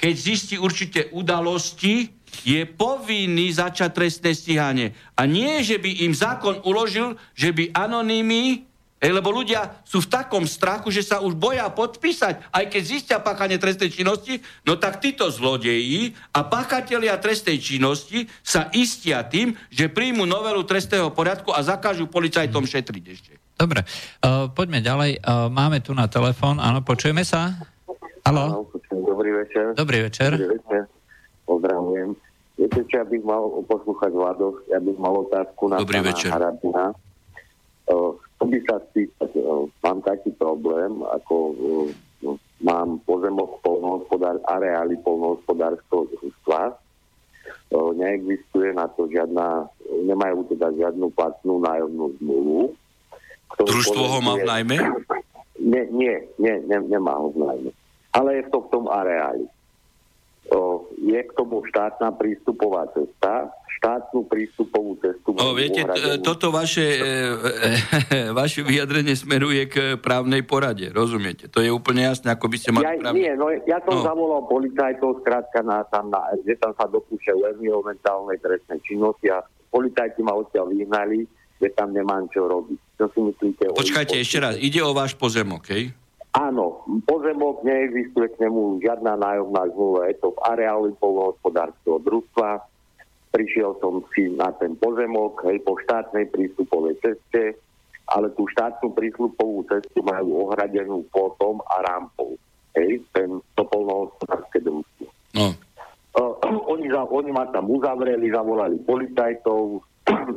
keď 0.00 0.14
zistí 0.16 0.56
určité 0.56 1.12
udalosti, 1.12 2.08
je 2.44 2.64
povinný 2.64 3.52
začať 3.52 3.90
trestné 3.92 4.30
stíhanie. 4.32 4.96
A 5.18 5.28
nie, 5.28 5.60
že 5.60 5.76
by 5.76 6.06
im 6.08 6.12
zákon 6.16 6.62
uložil, 6.64 7.18
že 7.36 7.52
by 7.52 7.74
anonymí, 7.76 8.70
lebo 9.00 9.32
ľudia 9.32 9.80
sú 9.88 10.04
v 10.04 10.12
takom 10.12 10.44
strachu, 10.44 10.92
že 10.92 11.00
sa 11.00 11.24
už 11.24 11.32
boja 11.32 11.64
podpísať, 11.72 12.52
aj 12.52 12.64
keď 12.68 12.82
zistia 12.84 13.16
páchanie 13.16 13.56
trestnej 13.56 13.88
činnosti, 13.88 14.44
no 14.68 14.76
tak 14.76 15.00
títo 15.00 15.32
zlodeji 15.32 16.12
a 16.36 16.44
páchatelia 16.44 17.16
trestnej 17.16 17.56
činnosti 17.56 18.28
sa 18.44 18.68
istia 18.76 19.24
tým, 19.24 19.56
že 19.72 19.88
príjmu 19.88 20.28
novelu 20.28 20.60
trestného 20.68 21.08
poriadku 21.16 21.48
a 21.48 21.64
zakážu 21.64 22.12
policajtom 22.12 22.68
šetriť 22.68 23.04
ešte. 23.08 23.32
Dobre, 23.56 23.88
uh, 23.88 24.52
poďme 24.52 24.84
ďalej. 24.84 25.24
Uh, 25.24 25.48
máme 25.48 25.80
tu 25.80 25.96
na 25.96 26.04
telefón, 26.04 26.60
áno, 26.60 26.84
počujeme 26.84 27.24
sa? 27.24 27.56
Haló? 28.20 28.68
Dobrý 28.92 29.32
večer. 29.32 29.72
Dobrý 29.72 29.98
večer. 30.04 30.36
Dobrý 30.36 30.60
večer 30.60 30.99
pozdravujem. 31.50 32.14
Viete, 32.54 32.86
čo 32.86 33.02
ja 33.02 33.06
bych 33.08 33.26
mal 33.26 33.50
poslúchať 33.66 34.14
Vladoch, 34.14 34.62
ja 34.70 34.78
bych 34.78 34.94
mal 35.02 35.26
otázku 35.26 35.66
na 35.66 35.82
Dobrý 35.82 35.98
pána 35.98 36.08
večer. 36.14 36.30
Harabina. 36.30 36.94
Chcel 37.90 38.46
by 38.46 38.58
sa 38.70 38.76
spýtať, 38.86 39.30
mám 39.82 39.98
taký 40.06 40.30
problém, 40.38 41.02
ako 41.10 41.34
mám 42.62 43.02
pozemok 43.02 43.58
polnohospodár, 43.66 44.38
areály 44.46 44.94
polnohospodárskeho 45.02 46.06
družstva. 46.14 46.78
Neexistuje 47.74 48.70
na 48.78 48.86
to 48.94 49.10
žiadna, 49.10 49.66
nemajú 50.06 50.46
teda 50.54 50.70
žiadnu 50.78 51.10
platnú 51.18 51.58
nájomnú 51.58 52.14
zmluvu, 52.22 52.78
Družstvo 53.58 54.02
ho 54.06 54.18
má 54.22 54.38
v 54.38 54.44
najmä? 54.46 54.76
Nie, 55.60 55.84
nie, 55.90 56.14
nie, 56.38 56.54
nie 56.64 56.78
nemá 56.86 57.18
ho 57.18 57.34
v 57.34 57.38
najmä. 57.42 57.70
Ale 58.14 58.40
je 58.40 58.44
to 58.48 58.62
v 58.62 58.68
tom 58.70 58.84
areáli. 58.86 59.44
Je 61.00 61.16
k 61.16 61.32
tomu 61.34 61.64
štátna 61.66 62.14
prístupová 62.14 62.86
cesta, 62.94 63.50
štátnu 63.80 64.28
prístupovú 64.28 64.94
cestu. 65.00 65.32
O, 65.32 65.56
viete, 65.56 65.82
t- 65.82 66.20
toto 66.20 66.52
vaše, 66.52 66.84
e, 66.84 67.02
e, 68.12 68.30
vaše 68.40 68.60
vyjadrenie 68.60 69.16
smeruje 69.16 69.66
k 69.66 69.74
právnej 69.96 70.44
porade, 70.44 70.92
rozumiete? 70.92 71.48
To 71.48 71.64
je 71.64 71.72
úplne 71.72 72.04
jasné, 72.04 72.30
ako 72.30 72.46
by 72.46 72.56
ste 72.60 72.70
mali 72.70 72.84
ja, 72.84 72.94
právne... 73.00 73.16
Nie, 73.16 73.32
no 73.34 73.48
ja 73.48 73.80
som 73.82 73.98
No. 73.98 74.06
zavolal 74.06 74.44
policajtov, 74.46 75.24
skrátka 75.24 75.64
na, 75.64 75.82
tam, 75.88 76.12
na, 76.12 76.22
že 76.44 76.54
tam 76.60 76.76
sa 76.78 76.86
dopúšťajú 76.86 77.40
environmentálnej 77.58 78.38
trestnej 78.38 78.78
činnosti 78.84 79.32
a 79.32 79.40
policajti 79.72 80.20
ma 80.22 80.36
odtiaľ 80.36 80.70
vyhnali, 80.70 81.24
že 81.58 81.68
tam 81.74 81.90
nemám 81.90 82.28
čo 82.30 82.46
robiť. 82.46 82.78
Čo 82.96 83.04
si 83.12 83.18
myslíte? 83.24 83.72
Počkajte, 83.72 84.14
ešte 84.16 84.38
raz, 84.38 84.54
ide 84.56 84.80
o 84.80 84.92
váš 84.92 85.16
pozemok, 85.16 85.64
hej? 85.72 85.90
Áno, 86.30 86.86
pozemok 87.10 87.66
neexistuje 87.66 88.30
k 88.30 88.46
nemu 88.46 88.78
žiadna 88.78 89.18
nájomná 89.18 89.66
zmluva, 89.74 90.06
je 90.06 90.16
to 90.22 90.30
v 90.30 90.38
areáli 90.46 90.94
polnohospodárskeho 91.02 91.98
družstva. 92.06 92.62
Prišiel 93.34 93.74
som 93.82 94.02
si 94.14 94.30
na 94.30 94.54
ten 94.54 94.78
pozemok, 94.78 95.42
hej, 95.50 95.58
po 95.66 95.74
štátnej 95.82 96.30
prístupovej 96.30 97.02
ceste, 97.02 97.58
ale 98.14 98.30
tú 98.38 98.46
štátnu 98.46 98.94
prístupovú 98.94 99.66
cestu 99.66 100.06
majú 100.06 100.46
ohradenú 100.46 101.02
plotom 101.10 101.58
a 101.66 101.82
rampou. 101.82 102.38
Hej, 102.78 103.02
ten 103.10 103.42
to 103.58 103.62
polnohospodárske 103.66 104.62
družstvo. 104.62 105.06
No. 105.34 105.50
Uh, 106.10 106.34
oni, 106.70 106.90
za, 106.90 107.06
oni 107.06 107.30
ma 107.34 107.46
tam 107.50 107.70
uzavreli, 107.70 108.30
zavolali 108.30 108.78
policajtov, 108.82 109.82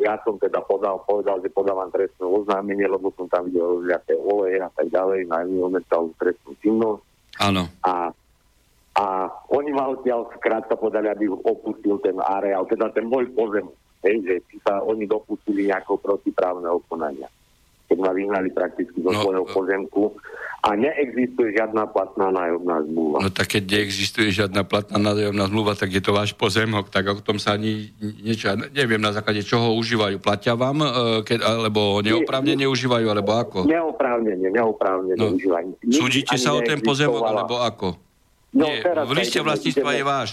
ja 0.03 0.19
som 0.21 0.35
teda 0.37 0.59
podal, 0.67 0.99
povedal, 1.07 1.39
že 1.39 1.53
podávam 1.53 1.89
trestné 1.89 2.25
oznámenie, 2.27 2.85
lebo 2.85 3.09
som 3.15 3.25
tam 3.31 3.47
videl 3.47 3.79
rozliaté 3.79 4.13
oleje 4.19 4.59
a 4.59 4.69
tak 4.75 4.91
ďalej, 4.91 5.29
na 5.31 5.47
environmentálnu 5.47 6.11
trestnú 6.19 6.51
činnosť. 6.59 7.03
Áno. 7.41 7.63
A, 7.87 8.11
a 8.99 9.05
oni 9.49 9.71
ma 9.73 9.89
odtiaľ 9.89 10.29
skrátka 10.37 10.75
podali, 10.77 11.09
aby 11.09 11.25
opustil 11.31 11.97
ten 12.03 12.19
areál, 12.19 12.67
teda 12.67 12.91
ten 12.93 13.07
môj 13.07 13.31
pozem, 13.33 13.65
hej, 14.05 14.21
že 14.27 14.35
či 14.51 14.55
sa 14.61 14.83
oni 14.83 15.07
dopustili 15.07 15.71
nejakého 15.71 15.97
protiprávneho 15.97 16.83
konania. 16.85 17.31
Keď 17.93 17.99
ma 17.99 18.09
vyhnali 18.09 18.49
prakticky 18.49 18.97
do 18.97 19.13
No, 19.13 19.21
svojho 19.21 19.45
e- 19.45 19.53
pozemku 19.53 20.03
a 20.59 20.73
neexistuje 20.73 21.53
žiadna 21.53 21.85
platná 21.85 22.31
nájomná 22.31 22.81
zmluva. 22.81 23.19
No 23.19 23.29
tak 23.29 23.51
keď 23.51 23.63
neexistuje 23.69 24.31
žiadna 24.31 24.63
platná 24.63 24.97
nájomná 24.97 25.45
zmluva, 25.45 25.75
tak 25.75 25.91
je 25.91 25.99
to 25.99 26.09
váš 26.09 26.33
pozemok, 26.33 26.87
tak 26.87 27.05
o 27.05 27.19
tom 27.19 27.35
sa 27.35 27.53
ani 27.53 27.93
niečo, 27.99 28.49
neviem 28.71 28.97
na 28.97 29.11
základe 29.11 29.43
čoho 29.43 29.75
užívajú. 29.75 30.17
Platia 30.17 30.55
vám, 30.55 30.79
e, 30.79 30.87
keď, 31.21 31.43
alebo 31.43 31.99
neoprávnene 31.99 32.65
užívajú, 32.65 33.05
alebo 33.05 33.31
ako? 33.31 33.57
Neoprávnene, 33.63 34.49
neoprávnene 34.49 35.13
No. 35.13 35.35
užívanie. 35.35 35.75
Súdite 35.85 36.33
sa 36.35 36.49
o 36.49 36.63
ten 36.63 36.79
pozemok, 36.79 37.21
alebo 37.21 37.59
ako? 37.59 37.87
No, 38.49 38.65
Nie, 38.65 38.81
v 38.81 39.13
liste 39.13 39.37
vlastníctva 39.37 39.91
ideme- 39.91 39.99
je 39.99 40.03
váš. 40.07 40.29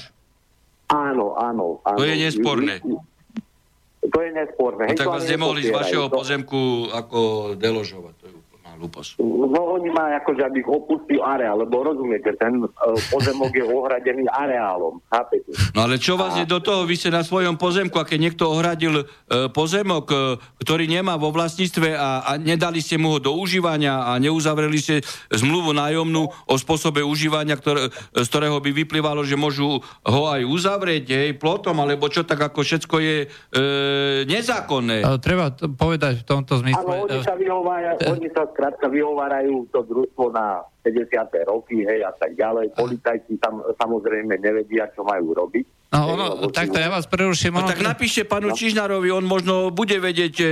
Áno, 0.86 1.34
áno, 1.34 1.82
áno. 1.82 1.96
To 1.96 2.02
je 2.02 2.16
nesporné. 2.16 2.80
To 4.00 4.18
je 4.24 4.32
nesporné. 4.32 4.88
No 4.88 4.94
tak 4.96 5.06
vás 5.12 5.28
nemohli 5.28 5.60
z 5.62 5.70
vašeho 5.76 6.08
To- 6.08 6.16
pozemku 6.24 6.88
ako 6.88 7.52
deložovať. 7.60 8.14
Hlúposť. 8.80 9.20
No 9.20 9.76
oni 9.76 9.92
ma 9.92 10.16
akože, 10.24 10.40
aby 10.40 10.64
opustil 10.64 11.20
areál, 11.20 11.60
lebo 11.60 11.84
rozumiete, 11.84 12.32
ten 12.40 12.64
uh, 12.64 12.70
pozemok 13.12 13.52
je 13.52 13.64
ohradený 13.68 14.24
areálom, 14.32 15.04
chápete? 15.12 15.52
No 15.76 15.84
ale 15.84 16.00
čo 16.00 16.16
vás 16.16 16.40
je 16.40 16.48
do 16.48 16.64
toho? 16.64 16.88
Vy 16.88 16.96
ste 16.96 17.12
na 17.12 17.20
svojom 17.20 17.60
pozemku 17.60 18.00
a 18.00 18.08
keď 18.08 18.18
niekto 18.30 18.48
ohradil 18.48 19.04
e, 19.04 19.04
pozemok, 19.52 20.06
e, 20.08 20.16
ktorý 20.64 20.88
nemá 20.88 21.20
vo 21.20 21.28
vlastníctve 21.28 21.92
a, 21.92 22.24
a 22.24 22.30
nedali 22.40 22.80
ste 22.80 22.96
mu 22.96 23.12
ho 23.12 23.18
do 23.20 23.36
užívania 23.36 24.08
a 24.08 24.16
neuzavreli 24.16 24.78
ste 24.80 25.04
zmluvu 25.28 25.76
nájomnú 25.76 26.24
o 26.30 26.54
spôsobe 26.56 27.04
užívania, 27.04 27.60
ktoré, 27.60 27.92
z 27.92 28.26
ktorého 28.32 28.58
by 28.64 28.70
vyplývalo, 28.72 29.20
že 29.28 29.36
môžu 29.36 29.84
ho 29.84 30.22
aj 30.30 30.40
uzavrieť, 30.46 31.04
hej, 31.12 31.28
plotom, 31.36 31.76
alebo 31.84 32.08
čo, 32.08 32.24
tak 32.24 32.40
ako 32.40 32.64
všetko 32.64 32.96
je 32.96 33.16
e, 33.24 33.28
nezákonné. 34.24 35.04
E, 35.04 35.20
Treba 35.20 35.52
to 35.52 35.68
povedať 35.68 36.22
v 36.22 36.24
tomto 36.24 36.64
zmysle. 36.64 36.80
Áno, 36.80 37.04
oni 37.04 37.20
sa 37.20 37.34
vyhovárajú, 37.36 37.98
oni 38.08 38.28
sa 38.32 38.48
skrátka 38.70 38.86
vyhovárajú 38.86 39.66
to 39.74 39.82
družstvo 39.82 40.30
na 40.30 40.62
50. 40.86 41.10
roky, 41.50 41.82
hej, 41.82 42.06
a 42.06 42.14
tak 42.14 42.38
ďalej. 42.38 42.70
Policajti 42.78 43.34
tam 43.42 43.66
samozrejme 43.66 44.38
nevedia, 44.38 44.86
čo 44.94 45.02
majú 45.02 45.34
robiť. 45.34 45.66
No, 45.90 46.14
ono, 46.14 46.26
takto 46.54 46.78
ja 46.78 46.86
vás 46.86 47.10
preruším. 47.10 47.58
No 47.58 47.66
ono- 47.66 47.70
tak 47.74 47.82
napíšte 47.82 48.22
panu 48.22 48.54
Čižnárovi, 48.54 49.10
on 49.10 49.26
možno 49.26 49.74
bude 49.74 49.98
vedieť, 49.98 50.34
e, 50.38 50.46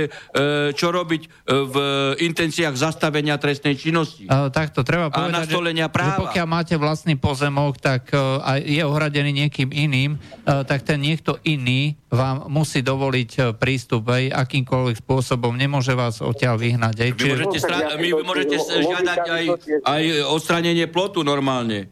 čo 0.75 0.91
robiť 0.91 1.21
e, 1.23 1.27
v 1.47 1.75
intenciách 2.19 2.75
zastavenia 2.75 3.39
trestnej 3.39 3.79
činnosti. 3.79 4.27
E, 4.27 4.51
takto 4.51 4.83
treba 4.83 5.07
A 5.07 5.15
povedať, 5.15 5.47
že, 5.47 5.55
nastolenia 5.55 5.87
že 5.87 5.95
práva. 5.95 6.19
pokiaľ 6.27 6.43
máte 6.43 6.75
vlastný 6.75 7.15
pozemok, 7.15 7.79
tak 7.79 8.11
a 8.11 8.59
je 8.59 8.83
ohradený 8.83 9.47
niekým 9.47 9.71
iným, 9.71 10.19
tak 10.43 10.83
ten 10.83 10.99
niekto 10.99 11.39
iný 11.47 11.95
vám 12.11 12.51
musí 12.51 12.83
dovoliť 12.83 13.55
prístup 13.55 14.11
aj 14.11 14.35
akýmkoľvek 14.43 14.99
spôsobom, 14.99 15.55
nemôže 15.55 15.95
vás 15.95 16.19
odtiaľ 16.19 16.59
vyhnať. 16.59 16.95
Aj. 16.99 17.09
Vy 17.15 17.15
Čiže, 17.15 17.31
môžete, 17.31 17.47
No, 17.47 17.51
tak 17.55 17.63
stra- 17.63 17.87
to- 17.95 18.27
môžete 18.27 18.55
žiadať 18.59 19.19
aj, 19.23 19.43
aj 19.87 20.03
odstranenie 20.27 20.85
plotu 20.91 21.23
normálne. 21.23 21.87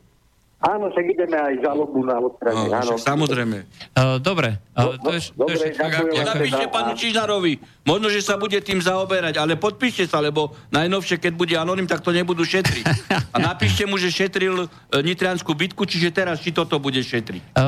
Áno, 0.58 0.90
však 0.90 1.06
ideme 1.08 1.38
aj 1.38 1.62
žalobu 1.62 2.02
na 2.02 2.18
No, 2.18 2.28
odstranie. 2.28 2.66
áno. 2.68 2.98
samozrejme. 2.98 3.58
e, 3.62 4.02
dobre, 4.18 4.58
e, 4.74 4.74
No, 4.76 4.98
to 4.98 5.14
je, 5.14 5.30
to 5.30 5.46
je 5.46 5.54
dobre, 5.54 5.66
ďakujem. 5.70 6.10
No, 6.10 6.26
napíšte 6.26 6.50
Ďakujem. 6.58 6.74
panu 6.74 6.92
Čižnárovi. 6.92 7.54
Možno, 7.84 8.08
že 8.08 8.20
sa 8.20 8.36
bude 8.36 8.58
tým 8.60 8.80
zaoberať, 8.80 9.38
ale 9.38 9.54
podpíšte 9.54 10.04
sa, 10.04 10.18
lebo 10.18 10.58
najnovšie, 10.70 11.18
keď 11.20 11.34
bude 11.36 11.54
anonym, 11.54 11.86
tak 11.86 12.02
to 12.02 12.10
nebudú 12.10 12.42
šetriť. 12.42 12.86
A 13.34 13.40
napíšte 13.40 13.86
mu, 13.86 13.96
že 13.96 14.10
šetril 14.10 14.66
e, 14.66 14.68
Nitrianskú 14.98 15.54
bitku, 15.54 15.86
čiže 15.86 16.10
teraz 16.12 16.42
či 16.42 16.50
toto 16.50 16.76
bude 16.76 17.00
šetriť. 17.00 17.42
E, 17.48 17.62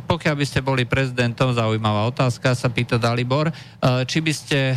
pokiaľ 0.00 0.34
by 0.34 0.44
ste 0.44 0.58
boli 0.60 0.82
prezidentom, 0.82 1.54
zaujímavá 1.54 2.04
otázka, 2.06 2.52
sa 2.52 2.66
pýta 2.66 2.98
Dalibor, 2.98 3.48
e, 3.48 3.54
či 4.02 4.18
by 4.18 4.32
ste 4.32 4.58
e, 4.68 4.76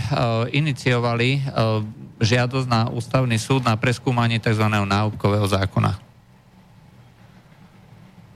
iniciovali 0.53 1.30
e, 1.34 1.39
žiadosť 2.16 2.68
na 2.68 2.88
ústavný 2.88 3.36
súd 3.36 3.63
na 3.63 3.74
preskúmanie 3.74 4.38
tzv. 4.38 4.61
náukového 4.63 5.43
zákona? 5.43 6.05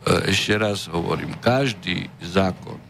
E, 0.10 0.34
Ešte 0.34 0.58
raz 0.58 0.90
hovorím, 0.90 1.38
každý 1.38 2.10
zákon, 2.20 2.82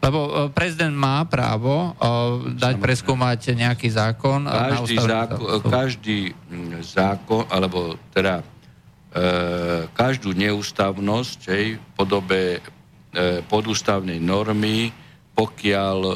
Lebo 0.00 0.20
e, 0.24 0.30
prezident 0.48 0.96
má 0.96 1.20
právo 1.28 1.92
e, 1.92 2.56
dať 2.56 2.80
preskúmať 2.80 3.52
nejaký 3.52 3.92
zákon. 3.92 4.48
na 4.48 4.72
každý, 4.72 4.96
zákon, 4.96 5.60
každý 5.60 6.18
mm, 6.32 6.80
zákon, 6.80 7.44
alebo 7.52 8.00
teda 8.16 8.40
e, 8.40 8.44
každú 9.92 10.32
neústavnosť 10.32 11.40
hej, 11.52 11.76
v 11.76 11.86
podobe 11.92 12.40
e, 12.56 12.60
podústavnej 13.44 14.16
normy, 14.16 14.88
pokiaľ 15.36 15.98
e, 16.00 16.14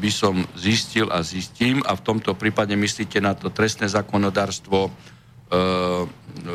by 0.00 0.10
som 0.10 0.40
zistil 0.56 1.12
a 1.12 1.20
zistím, 1.20 1.84
a 1.84 1.92
v 1.92 2.04
tomto 2.04 2.32
prípade 2.32 2.72
myslíte 2.72 3.20
na 3.20 3.36
to 3.36 3.52
trestné 3.52 3.84
zákonodárstvo 3.84 4.88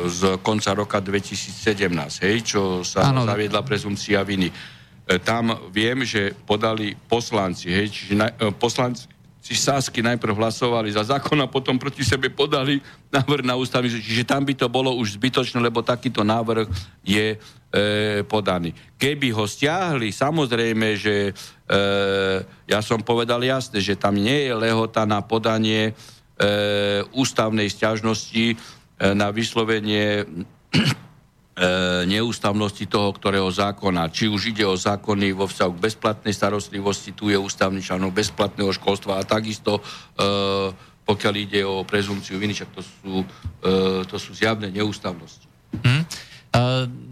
z 0.08 0.20
konca 0.40 0.72
roka 0.72 0.98
2017, 1.04 2.24
hej, 2.24 2.36
čo 2.42 2.80
sa 2.80 3.12
Áno. 3.12 3.28
zaviedla 3.28 3.60
prezumcia 3.60 4.24
viny. 4.24 4.48
E, 4.48 4.54
Tam 5.20 5.52
viem, 5.68 6.00
že 6.02 6.32
podali 6.48 6.96
poslanci, 6.96 7.68
hej, 7.68 7.92
čiže 7.92 8.12
na, 8.16 8.32
e, 8.32 8.50
poslanci 8.56 9.06
Sásky 9.46 10.02
najprv 10.02 10.34
hlasovali 10.34 10.90
za 10.90 11.06
zákon 11.06 11.38
a 11.38 11.46
potom 11.46 11.78
proti 11.78 12.02
sebe 12.02 12.26
podali 12.26 12.82
návrh 13.14 13.46
na 13.46 13.54
ústavný 13.54 13.86
súd. 13.86 14.02
Čiže 14.02 14.26
tam 14.26 14.42
by 14.42 14.58
to 14.58 14.66
bolo 14.66 14.90
už 14.98 15.14
zbytočné, 15.14 15.62
lebo 15.62 15.86
takýto 15.86 16.26
návrh 16.26 16.66
je 17.06 17.38
e, 17.70 18.26
podaný. 18.26 18.74
Keby 18.98 19.30
ho 19.30 19.46
stiahli, 19.46 20.10
samozrejme, 20.10 20.98
že 20.98 21.30
e, 21.30 21.32
ja 22.66 22.82
som 22.82 22.98
povedal 23.06 23.38
jasne, 23.46 23.78
že 23.78 23.94
tam 23.94 24.18
nie 24.18 24.50
je 24.50 24.52
lehota 24.58 25.06
na 25.06 25.22
podanie 25.22 25.94
e, 25.94 27.06
ústavnej 27.14 27.70
stiažnosti 27.70 28.44
e, 28.50 28.56
na 28.96 29.28
vyslovenie 29.28 30.24
e, 30.24 30.26
neústavnosti 32.08 32.88
toho, 32.88 33.12
ktorého 33.12 33.48
zákona. 33.48 34.08
Či 34.08 34.28
už 34.32 34.56
ide 34.56 34.64
o 34.64 34.76
zákony 34.76 35.36
vo 35.36 35.44
vzťahu 35.44 35.72
k 35.76 35.84
bezplatnej 35.84 36.34
starostlivosti, 36.36 37.12
tu 37.12 37.28
je 37.28 37.36
ústavný 37.36 37.80
článok 37.80 38.16
bezplatného 38.16 38.72
školstva 38.72 39.20
a 39.20 39.28
takisto 39.28 39.80
e, 39.80 39.82
pokiaľ 41.06 41.34
ide 41.38 41.62
o 41.62 41.86
prezumciu 41.86 42.36
viny, 42.42 42.50
však 42.50 42.70
to 42.74 42.82
sú, 42.82 43.12
e, 43.62 44.02
to 44.10 44.16
sú 44.18 44.34
zjavné 44.34 44.74
neústavnosti. 44.74 45.46
Hm? 45.86 46.02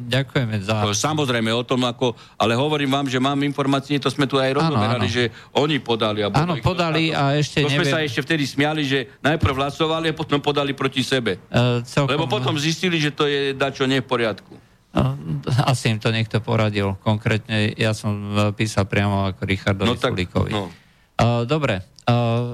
Ďakujeme 0.05 0.61
za... 0.61 0.85
To 0.85 0.93
Samozrejme 0.93 1.51
o 1.51 1.65
tom, 1.65 1.81
ako, 1.83 2.13
ale 2.37 2.53
hovorím 2.55 2.93
vám, 2.93 3.07
že 3.09 3.17
mám 3.17 3.41
informácie, 3.41 3.97
to 3.97 4.13
sme 4.13 4.29
tu 4.29 4.37
aj 4.37 4.53
rozoberali, 4.53 5.09
že 5.09 5.33
oni 5.57 5.81
podali. 5.81 6.21
A 6.21 6.29
Áno, 6.29 6.61
podali 6.61 7.09
dostatok. 7.09 7.25
a 7.25 7.41
ešte 7.41 7.59
To 7.59 7.69
sme 7.69 7.77
neviem- 7.81 7.95
sa 7.95 8.05
ešte 8.05 8.21
vtedy 8.21 8.45
smiali, 8.45 8.83
že 8.85 8.99
najprv 9.21 9.55
hlasovali 9.57 10.07
a 10.11 10.15
potom 10.15 10.39
podali 10.39 10.73
proti 10.73 11.01
sebe. 11.01 11.41
E, 11.41 11.83
celkom, 11.83 12.13
Lebo 12.13 12.29
potom 12.29 12.55
zistili, 12.55 13.01
že 13.01 13.11
to 13.11 13.25
je 13.25 13.57
dačo 13.57 13.89
nie 13.89 13.99
v 13.99 14.07
poriadku. 14.07 14.53
No, 14.95 15.19
asi 15.67 15.91
im 15.91 15.99
to 15.99 16.15
niekto 16.15 16.39
poradil. 16.39 16.95
Konkrétne 17.03 17.75
ja 17.75 17.91
som 17.91 18.13
e, 18.31 18.55
písal 18.55 18.87
priamo 18.87 19.27
ako 19.27 19.41
Richardovi 19.43 19.89
No 19.89 19.99
tak, 19.99 20.15
Sulíkovi. 20.15 20.53
no. 20.53 20.71
Uh, 21.15 21.47
dobre, 21.47 21.79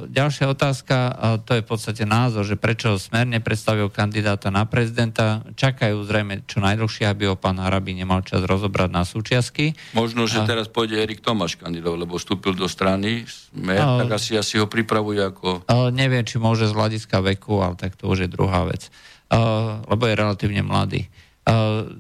ďalšia 0.07 0.47
otázka, 0.47 0.97
to 1.43 1.59
je 1.59 1.63
v 1.63 1.69
podstate 1.69 2.07
názor, 2.07 2.47
že 2.47 2.55
prečo 2.55 2.95
Smer 2.95 3.27
nepredstavil 3.27 3.91
kandidáta 3.91 4.47
na 4.55 4.63
prezidenta. 4.63 5.43
Čakajú 5.59 6.07
zrejme 6.07 6.47
čo 6.47 6.63
najdlhšie, 6.63 7.11
aby 7.11 7.27
ho 7.27 7.35
pán 7.35 7.59
Harabí 7.59 7.91
nemal 7.91 8.23
čas 8.23 8.47
rozobrať 8.47 8.91
na 8.95 9.03
súčiastky. 9.03 9.75
Možno, 9.91 10.31
že 10.31 10.47
teraz 10.47 10.71
pôjde 10.71 11.03
Erik 11.03 11.19
Tomáš 11.19 11.59
kandidov, 11.59 11.99
lebo 11.99 12.15
vstúpil 12.15 12.55
do 12.55 12.71
strany 12.71 13.27
Smer, 13.27 13.83
a, 13.83 14.07
tak 14.07 14.23
asi, 14.23 14.39
asi 14.39 14.63
ho 14.63 14.71
pripravuje 14.71 15.19
ako... 15.19 15.67
A, 15.67 15.91
neviem, 15.91 16.23
či 16.23 16.39
môže 16.39 16.71
z 16.71 16.77
hľadiska 16.79 17.19
veku, 17.19 17.59
ale 17.59 17.75
tak 17.75 17.99
to 17.99 18.07
už 18.07 18.25
je 18.25 18.31
druhá 18.31 18.63
vec. 18.71 18.87
A, 19.35 19.83
lebo 19.91 20.07
je 20.07 20.15
relatívne 20.15 20.63
mladý. 20.63 21.11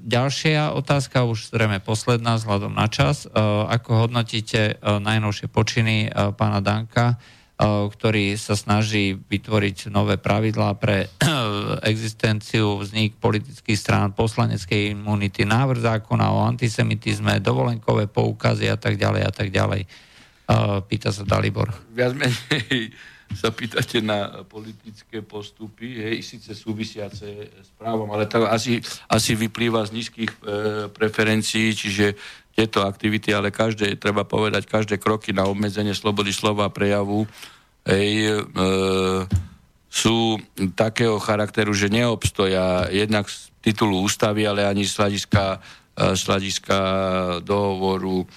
Ďalšia 0.06 0.78
otázka, 0.78 1.26
už 1.26 1.50
zrejme 1.50 1.82
posledná 1.82 2.38
vzhľadom 2.38 2.70
na 2.70 2.86
čas. 2.86 3.26
Ako 3.66 4.06
hodnotíte 4.06 4.78
najnovšie 4.78 5.50
počiny 5.50 6.12
pána 6.38 6.62
Danka, 6.62 7.18
ktorý 7.60 8.40
sa 8.40 8.56
snaží 8.56 9.12
vytvoriť 9.12 9.92
nové 9.92 10.16
pravidlá 10.16 10.80
pre 10.80 11.12
existenciu, 11.92 12.80
vznik 12.80 13.20
politických 13.20 13.76
strán, 13.76 14.16
poslaneckej 14.16 14.96
imunity, 14.96 15.44
návrh 15.44 15.84
zákona 15.84 16.32
o 16.32 16.48
antisemitizme, 16.48 17.36
dovolenkové 17.44 18.08
poukazy 18.08 18.72
a 18.72 18.80
tak 18.80 18.96
ďalej 18.96 19.22
a 19.28 19.32
tak 19.32 19.52
ďalej. 19.52 19.84
Pýta 20.88 21.12
sa 21.12 21.22
Dalibor. 21.28 21.68
Viac 21.92 22.16
menej 22.16 22.96
sa 23.30 23.54
pýtate 23.54 24.02
na 24.02 24.42
politické 24.42 25.22
postupy, 25.22 26.02
hej, 26.02 26.18
síce 26.26 26.50
súvisiace 26.50 27.46
s 27.46 27.70
právom, 27.78 28.10
ale 28.10 28.26
to 28.26 28.42
asi, 28.42 28.82
asi 29.06 29.38
vyplýva 29.38 29.86
z 29.86 29.94
nízkych 29.94 30.32
e, 30.34 30.38
preferencií, 30.90 31.70
čiže 31.70 32.18
tieto 32.60 32.84
aktivity, 32.84 33.32
ale 33.32 33.48
každé, 33.48 33.96
treba 33.96 34.28
povedať, 34.28 34.68
každé 34.68 35.00
kroky 35.00 35.32
na 35.32 35.48
obmedzenie 35.48 35.96
slobody 35.96 36.28
slova 36.28 36.68
a 36.68 36.74
prejavu 36.74 37.24
hej, 37.88 38.36
e, 38.36 38.42
sú 39.88 40.36
takého 40.76 41.16
charakteru, 41.16 41.72
že 41.72 41.88
neobstoja 41.88 42.92
jednak 42.92 43.32
z 43.32 43.48
titulu 43.64 44.04
ústavy, 44.04 44.44
ale 44.44 44.68
ani 44.68 44.84
z 44.84 44.92
hľadiska, 45.00 45.44
e, 45.56 45.58
z 46.12 46.22
hľadiska 46.28 46.78
dohovoru 47.40 48.28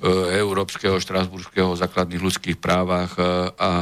E, 0.00 0.40
Európskeho 0.40 0.96
štrasburského 0.96 1.76
základných 1.76 2.24
ľudských 2.24 2.56
právach 2.56 3.20
e, 3.20 3.52
a, 3.52 3.52
a 3.60 3.72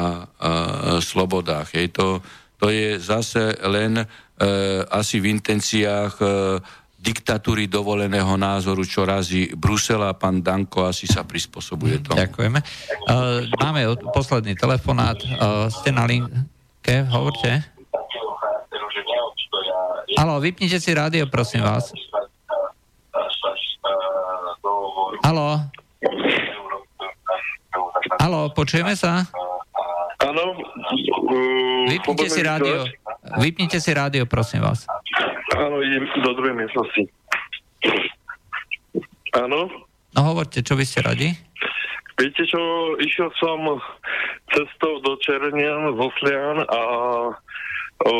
slobodách. 0.99 1.79
Hej. 1.79 1.95
To, 1.95 2.19
to 2.59 2.75
je 2.75 2.99
zase 2.99 3.55
len 3.63 4.03
e, 4.03 4.07
asi 4.91 5.23
v 5.23 5.31
intenciách 5.39 6.15
e, 6.19 6.27
diktatúry 7.09 7.73
dovoleného 7.73 8.37
názoru, 8.37 8.85
čo 8.85 9.09
razí 9.09 9.49
Brusel 9.57 10.05
a 10.05 10.13
pán 10.13 10.45
Danko 10.45 10.85
asi 10.85 11.09
sa 11.09 11.25
prispôsobuje 11.25 12.05
tomu. 12.05 12.21
Ďakujeme. 12.21 12.61
Uh, 13.09 13.49
máme 13.57 13.97
posledný 14.13 14.53
telefonát. 14.53 15.17
Uh, 15.17 15.73
ste 15.73 15.89
na 15.89 16.05
linke, 16.05 17.09
hovorte. 17.09 17.65
Halo, 20.21 20.37
vypnite 20.37 20.77
si 20.77 20.93
rádio, 20.93 21.25
prosím 21.33 21.65
vás. 21.65 21.97
Halo. 25.25 25.65
Halo, 28.21 28.53
počujeme 28.53 28.93
sa? 28.93 29.25
Áno. 30.21 30.61
Vypnite 31.89 32.29
si 32.29 32.41
rádio. 32.45 32.85
Vypnite 33.41 33.79
si 33.81 33.91
rádio, 33.97 34.29
prosím 34.29 34.61
vás. 34.61 34.85
Áno, 35.57 35.81
idem 35.81 36.05
do 36.21 36.33
druhej 36.37 36.57
miestnosti. 36.57 37.03
Áno. 39.33 39.69
No 40.13 40.21
hovorte, 40.25 40.61
čo 40.61 40.77
by 40.77 40.85
ste 40.85 41.01
radi? 41.05 41.29
Viete 42.19 42.43
čo, 42.51 42.61
išiel 42.99 43.31
som 43.39 43.79
cestou 44.51 44.99
do 45.07 45.15
Černian, 45.23 45.95
z 45.95 45.99
Oslian 46.03 46.67
a 46.67 46.83
o, 48.03 48.15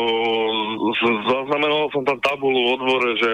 zaznamenal 1.27 1.91
som 1.91 2.07
tam 2.07 2.17
tabulu 2.23 2.73
o 2.73 2.75
dvore, 2.79 3.11
že 3.19 3.33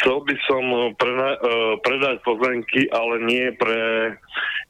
chcel 0.00 0.24
by 0.24 0.34
som 0.48 0.64
prena- 0.96 1.38
uh, 1.44 1.76
predať 1.84 2.24
pozemky, 2.24 2.88
ale 2.88 3.20
nie 3.28 3.52
pre, 3.52 4.16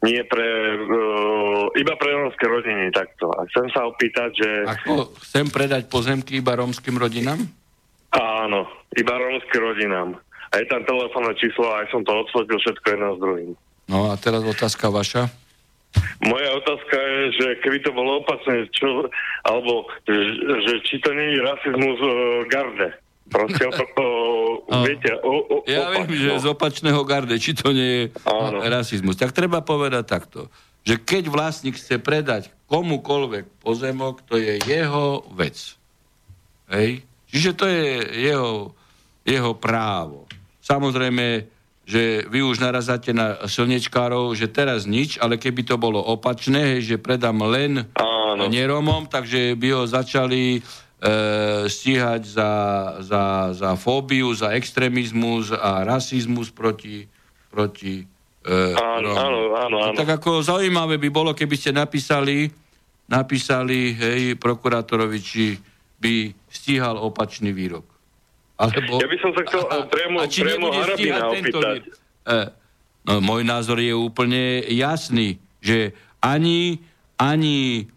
nie 0.02 0.20
pre 0.26 0.48
uh, 0.74 1.70
iba 1.78 1.94
pre 1.94 2.10
rómske 2.10 2.44
rodiny 2.44 2.90
takto. 2.90 3.30
A 3.30 3.46
chcem 3.54 3.70
sa 3.70 3.86
opýtať, 3.86 4.30
že... 4.34 4.50
Ako 4.66 5.14
chcem 5.22 5.46
predať 5.54 5.86
pozemky 5.86 6.42
iba 6.42 6.58
rómskym 6.58 6.98
rodinám? 6.98 7.46
Áno, 8.14 8.70
iba 8.94 9.12
rómskym 9.18 9.60
rodinám. 9.60 10.08
A 10.54 10.62
je 10.62 10.70
tam 10.70 10.86
telefónne 10.86 11.34
číslo 11.34 11.66
a 11.66 11.82
aj 11.82 11.90
som 11.90 12.06
to 12.06 12.14
odsledil 12.14 12.58
všetko 12.62 12.86
jedno 12.94 13.08
s 13.14 13.18
druhým. 13.18 13.50
No 13.90 13.98
a 14.08 14.14
teraz 14.14 14.46
otázka 14.46 14.86
vaša. 14.86 15.26
Moja 16.22 16.50
otázka 16.58 16.94
je, 16.94 17.20
že 17.38 17.46
keby 17.62 17.78
to 17.82 17.90
bolo 17.90 18.22
opačné, 18.22 18.66
čo, 18.74 19.06
alebo 19.46 19.86
že, 20.06 20.74
či 20.86 20.98
to 21.02 21.10
nie 21.14 21.38
je 21.38 21.40
rasizmus 21.42 21.98
uh, 22.02 22.12
garde. 22.50 22.88
Proste 23.24 23.66
o, 23.66 23.72
viete, 24.88 25.10
o, 25.22 25.32
o, 25.48 25.56
ja 25.64 25.90
opačno. 25.90 26.06
viem, 26.06 26.08
že 26.18 26.30
z 26.38 26.46
opačného 26.50 27.00
garde, 27.08 27.34
či 27.40 27.56
to 27.56 27.72
nie 27.72 27.90
je 27.90 28.04
Áno. 28.26 28.58
rasizmus. 28.62 29.16
Tak 29.16 29.32
treba 29.32 29.64
povedať 29.64 30.04
takto, 30.06 30.52
že 30.84 31.00
keď 31.00 31.32
vlastník 31.32 31.80
chce 31.80 31.96
predať 31.98 32.52
komukolvek 32.68 33.48
pozemok, 33.64 34.20
to 34.28 34.36
je 34.36 34.60
jeho 34.66 35.24
vec. 35.32 35.56
Hej? 36.68 37.06
Čiže 37.34 37.50
to 37.58 37.66
je 37.66 37.82
jeho, 38.30 38.70
jeho 39.26 39.52
právo. 39.58 40.30
Samozrejme, 40.62 41.50
že 41.82 42.22
vy 42.30 42.46
už 42.46 42.62
narazáte 42.62 43.10
na 43.10 43.42
slnečkárov, 43.42 44.38
že 44.38 44.46
teraz 44.46 44.86
nič, 44.86 45.18
ale 45.18 45.34
keby 45.34 45.66
to 45.66 45.74
bolo 45.74 45.98
opačné, 45.98 46.78
hej, 46.78 46.94
že 46.94 47.02
predám 47.02 47.42
len 47.44 47.90
Áno. 47.98 48.46
neromom, 48.46 49.10
takže 49.10 49.58
by 49.58 49.68
ho 49.74 49.84
začali 49.84 50.56
e, 50.56 50.60
stíhať 51.66 52.22
za, 52.22 52.50
za, 53.02 53.24
za 53.50 53.70
fóbiu, 53.74 54.30
za 54.32 54.54
extrémizmus 54.54 55.50
a 55.50 55.84
rasizmus 55.84 56.54
proti, 56.54 57.04
proti 57.50 58.06
e, 58.46 58.54
áno, 58.78 59.10
áno, 59.12 59.38
áno, 59.52 59.76
áno. 59.90 59.98
Tak 59.98 60.22
ako 60.22 60.40
zaujímavé 60.40 60.96
by 60.96 61.10
bolo, 61.10 61.36
keby 61.36 61.58
ste 61.58 61.74
napísali, 61.74 62.48
napísali 63.10 63.92
hej, 63.92 64.40
prokurátorovi, 64.40 65.18
či 65.20 65.73
by 66.04 66.36
stíhal 66.52 67.00
opačný 67.00 67.56
výrok. 67.56 67.88
Alebo, 68.60 69.00
ja 69.00 69.08
by 69.08 69.18
som 69.18 69.32
sa 69.32 69.42
chcel 69.48 69.64
a, 69.66 69.88
priamo, 69.88 70.20
a 70.20 70.26
priamo 70.28 70.68
Harabina 70.70 71.32
opýtať. 71.32 71.80
E, 72.22 72.36
no, 73.08 73.18
môj 73.24 73.42
názor 73.42 73.80
je 73.80 73.96
úplne 73.96 74.62
jasný, 74.68 75.42
že 75.58 75.96
ani, 76.22 76.78
ani, 77.18 77.88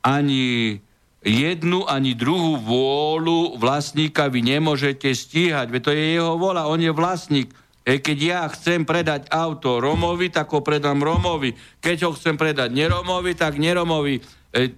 ani 0.00 0.78
jednu 1.26 1.84
ani 1.90 2.14
druhú 2.14 2.56
vôľu 2.62 3.58
vlastníka 3.58 4.30
vy 4.30 4.46
nemôžete 4.46 5.10
stíhať. 5.10 5.68
Veď 5.68 5.82
to 5.82 5.90
je 5.92 6.04
jeho 6.16 6.38
vôľa, 6.38 6.70
on 6.70 6.80
je 6.80 6.92
vlastník. 6.94 7.52
E, 7.84 8.00
keď 8.00 8.18
ja 8.18 8.40
chcem 8.48 8.88
predať 8.88 9.28
auto 9.28 9.82
Romovi, 9.82 10.32
tak 10.32 10.48
ho 10.54 10.64
predám 10.64 11.02
Romovi. 11.02 11.52
Keď 11.84 12.08
ho 12.08 12.10
chcem 12.16 12.40
predať 12.40 12.72
neromovi, 12.72 13.36
tak 13.36 13.60
neromovi. 13.60 14.22
E, 14.56 14.72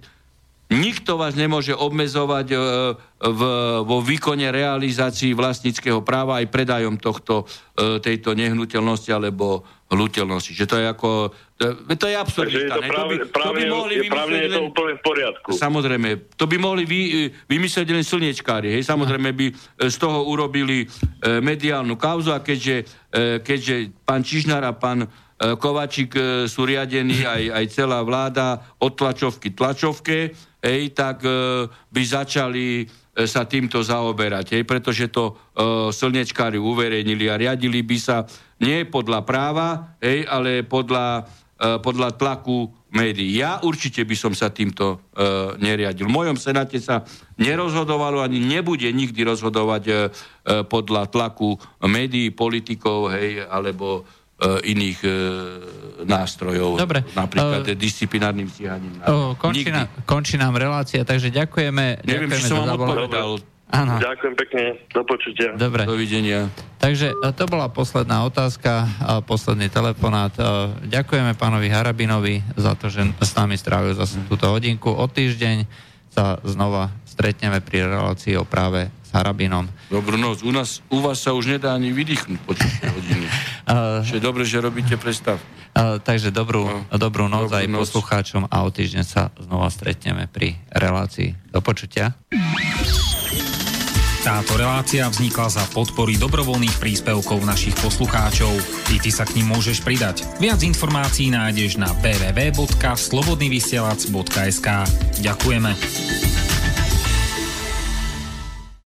Nikto 0.69 1.17
vás 1.17 1.33
nemôže 1.33 1.73
obmedzovať 1.73 2.47
e, 2.53 2.57
v, 3.25 3.41
vo 3.81 3.97
výkone 4.05 4.53
realizácii 4.53 5.33
vlastníckého 5.33 6.05
práva 6.05 6.45
aj 6.45 6.53
predajom 6.53 6.93
tohto, 7.01 7.49
e, 7.73 7.97
tejto 7.97 8.37
nehnuteľnosti 8.37 9.09
alebo 9.09 9.65
hnutelnosti. 9.89 10.53
Že 10.53 10.65
to 10.69 10.75
je 10.77 10.85
ako... 10.85 11.09
To 11.89 12.05
je 12.05 12.13
absurdita. 12.13 12.77
To, 12.77 12.85
práve, 12.85 13.17
to, 13.17 13.25
by, 13.25 13.33
práve, 13.33 13.49
to 13.49 13.51
by 13.57 13.63
mohli 13.65 13.93
je, 13.97 14.01
vymyslieť 14.05 14.41
je 14.45 14.49
to 14.53 14.61
úplne 14.69 14.93
v 14.93 15.01
poriadku. 15.01 15.49
Samozrejme. 15.57 16.09
To 16.37 16.45
by 16.45 16.57
mohli 16.61 16.83
vy, 16.85 17.01
vymyslieť 17.49 17.87
len 17.89 18.05
slniečkári. 18.05 18.69
Hej? 18.77 18.85
Samozrejme 18.85 19.33
by 19.33 19.45
z 19.89 19.95
toho 19.97 20.29
urobili 20.29 20.85
e, 20.85 20.87
mediálnu 21.41 21.97
kauzu 21.97 22.29
a 22.29 22.45
keďže, 22.45 22.85
e, 23.09 23.41
keďže 23.41 24.05
pán 24.05 24.21
Čižnár 24.21 24.61
a 24.69 24.77
pán 24.77 25.09
e, 25.39 25.55
Kovačík 25.55 26.11
e, 26.13 26.21
sú 26.45 26.67
riadení 26.67 27.23
aj, 27.23 27.43
aj 27.55 27.65
celá 27.71 28.03
vláda 28.03 28.59
od 28.83 28.91
tlačovky 28.93 29.55
tlačovke, 29.55 30.35
ej, 30.59 30.81
tak 30.91 31.23
e, 31.23 31.65
by 31.71 32.01
začali 32.03 32.85
sa 33.25 33.43
týmto 33.43 33.83
zaoberať, 33.83 34.55
ej, 34.55 34.63
pretože 34.63 35.11
to 35.11 35.33
e, 35.33 35.33
slnečkári 35.91 36.55
uverejnili 36.55 37.27
a 37.27 37.39
riadili 37.39 37.83
by 37.83 37.97
sa 37.99 38.23
nie 38.63 38.87
podľa 38.87 39.25
práva, 39.27 39.97
ej, 39.99 40.23
ale 40.23 40.63
podľa, 40.63 41.27
e, 41.57 41.81
podľa 41.83 42.15
tlaku 42.15 42.71
médií. 42.89 43.37
Ja 43.37 43.61
určite 43.61 44.01
by 44.05 44.15
som 44.17 44.33
sa 44.33 44.49
týmto 44.49 44.97
e, 45.13 45.27
neriadil. 45.61 46.09
V 46.09 46.15
mojom 46.15 46.37
senáte 46.39 46.81
sa 46.81 47.05
nerozhodovalo 47.37 48.21
ani 48.23 48.41
nebude 48.41 48.89
nikdy 48.89 49.21
rozhodovať 49.25 49.83
e, 49.85 49.91
e, 49.93 49.97
podľa 50.65 51.09
tlaku 51.09 51.57
médií, 51.85 52.33
politikov, 52.33 53.13
hej, 53.13 53.45
alebo 53.45 54.05
iných 54.39 54.99
e, 55.03 55.11
nástrojov, 56.07 56.79
Dobre. 56.79 57.03
napríklad 57.11 57.67
uh, 57.67 57.75
disciplinárnym 57.75 58.47
stíhaním. 58.47 59.03
Uh, 59.03 59.35
končí, 59.35 59.67
na, 59.67 59.91
končí 60.07 60.39
nám 60.39 60.55
relácia, 60.55 61.03
takže 61.03 61.27
ďakujeme. 61.27 62.07
Neviem, 62.07 62.31
ďakujeme 62.31 62.35
či 62.39 62.43
som 62.47 62.63
vám 62.63 62.79
odpovedal. 62.79 63.29
Áno. 63.69 64.01
Ďakujem 64.01 64.33
pekne, 64.33 64.63
do 64.89 65.05
počutia. 65.05 65.53
Dobre. 65.53 65.85
Dovidenia. 65.85 66.49
Takže 66.81 67.13
to 67.37 67.45
bola 67.45 67.69
posledná 67.69 68.25
otázka, 68.25 68.89
posledný 69.29 69.69
telefonát. 69.69 70.33
Ďakujeme 70.89 71.37
pánovi 71.37 71.69
Harabinovi 71.69 72.41
za 72.57 72.73
to, 72.73 72.89
že 72.89 73.05
s 73.21 73.31
nami 73.37 73.61
strávil 73.61 73.93
zase 73.93 74.17
túto 74.25 74.49
hodinku. 74.49 74.89
O 74.89 75.05
týždeň 75.05 75.69
sa 76.09 76.41
znova 76.41 76.89
stretneme 77.05 77.61
pri 77.61 77.85
relácii 77.85 78.41
o 78.41 78.47
práve 78.47 78.89
Harabinom. 79.13 79.67
Dobrú 79.89 80.15
noc. 80.15 80.45
U, 80.45 80.51
nás, 80.53 80.81
u 80.89 81.01
vás 81.01 81.21
sa 81.21 81.33
už 81.33 81.57
nedá 81.57 81.73
ani 81.73 81.93
vydýchnuť 81.93 82.39
počas 82.45 82.71
hodiny. 82.81 83.27
Uh, 83.69 84.01
je 84.01 84.17
dobre, 84.17 84.49
že 84.49 84.57
robíte 84.57 84.97
prestav. 84.97 85.37
Uh, 85.77 86.01
takže 86.01 86.33
dobrú, 86.33 86.65
no. 86.65 86.81
dobrú 86.97 87.29
noc 87.29 87.53
dobrú 87.53 87.61
aj 87.61 87.65
noc. 87.69 87.85
poslucháčom 87.85 88.49
a 88.49 88.65
o 88.65 88.73
týždeň 88.73 89.03
sa 89.05 89.29
znova 89.37 89.69
stretneme 89.69 90.25
pri 90.25 90.57
relácii. 90.73 91.37
Do 91.53 91.61
počutia. 91.61 92.17
Táto 94.25 94.57
relácia 94.59 95.07
vznikla 95.07 95.47
za 95.47 95.63
podpory 95.71 96.19
dobrovoľných 96.19 96.75
príspevkov 96.75 97.39
našich 97.45 97.77
poslucháčov. 97.79 98.51
I 98.91 98.99
ty 98.99 99.15
sa 99.15 99.23
k 99.23 99.39
ním 99.39 99.55
môžeš 99.55 99.79
pridať. 99.85 100.25
Viac 100.43 100.59
informácií 100.65 101.29
nájdeš 101.31 101.77
na 101.79 101.87
www.slobodnyvysielac.sk 102.03 104.67
Ďakujeme. 105.23 105.71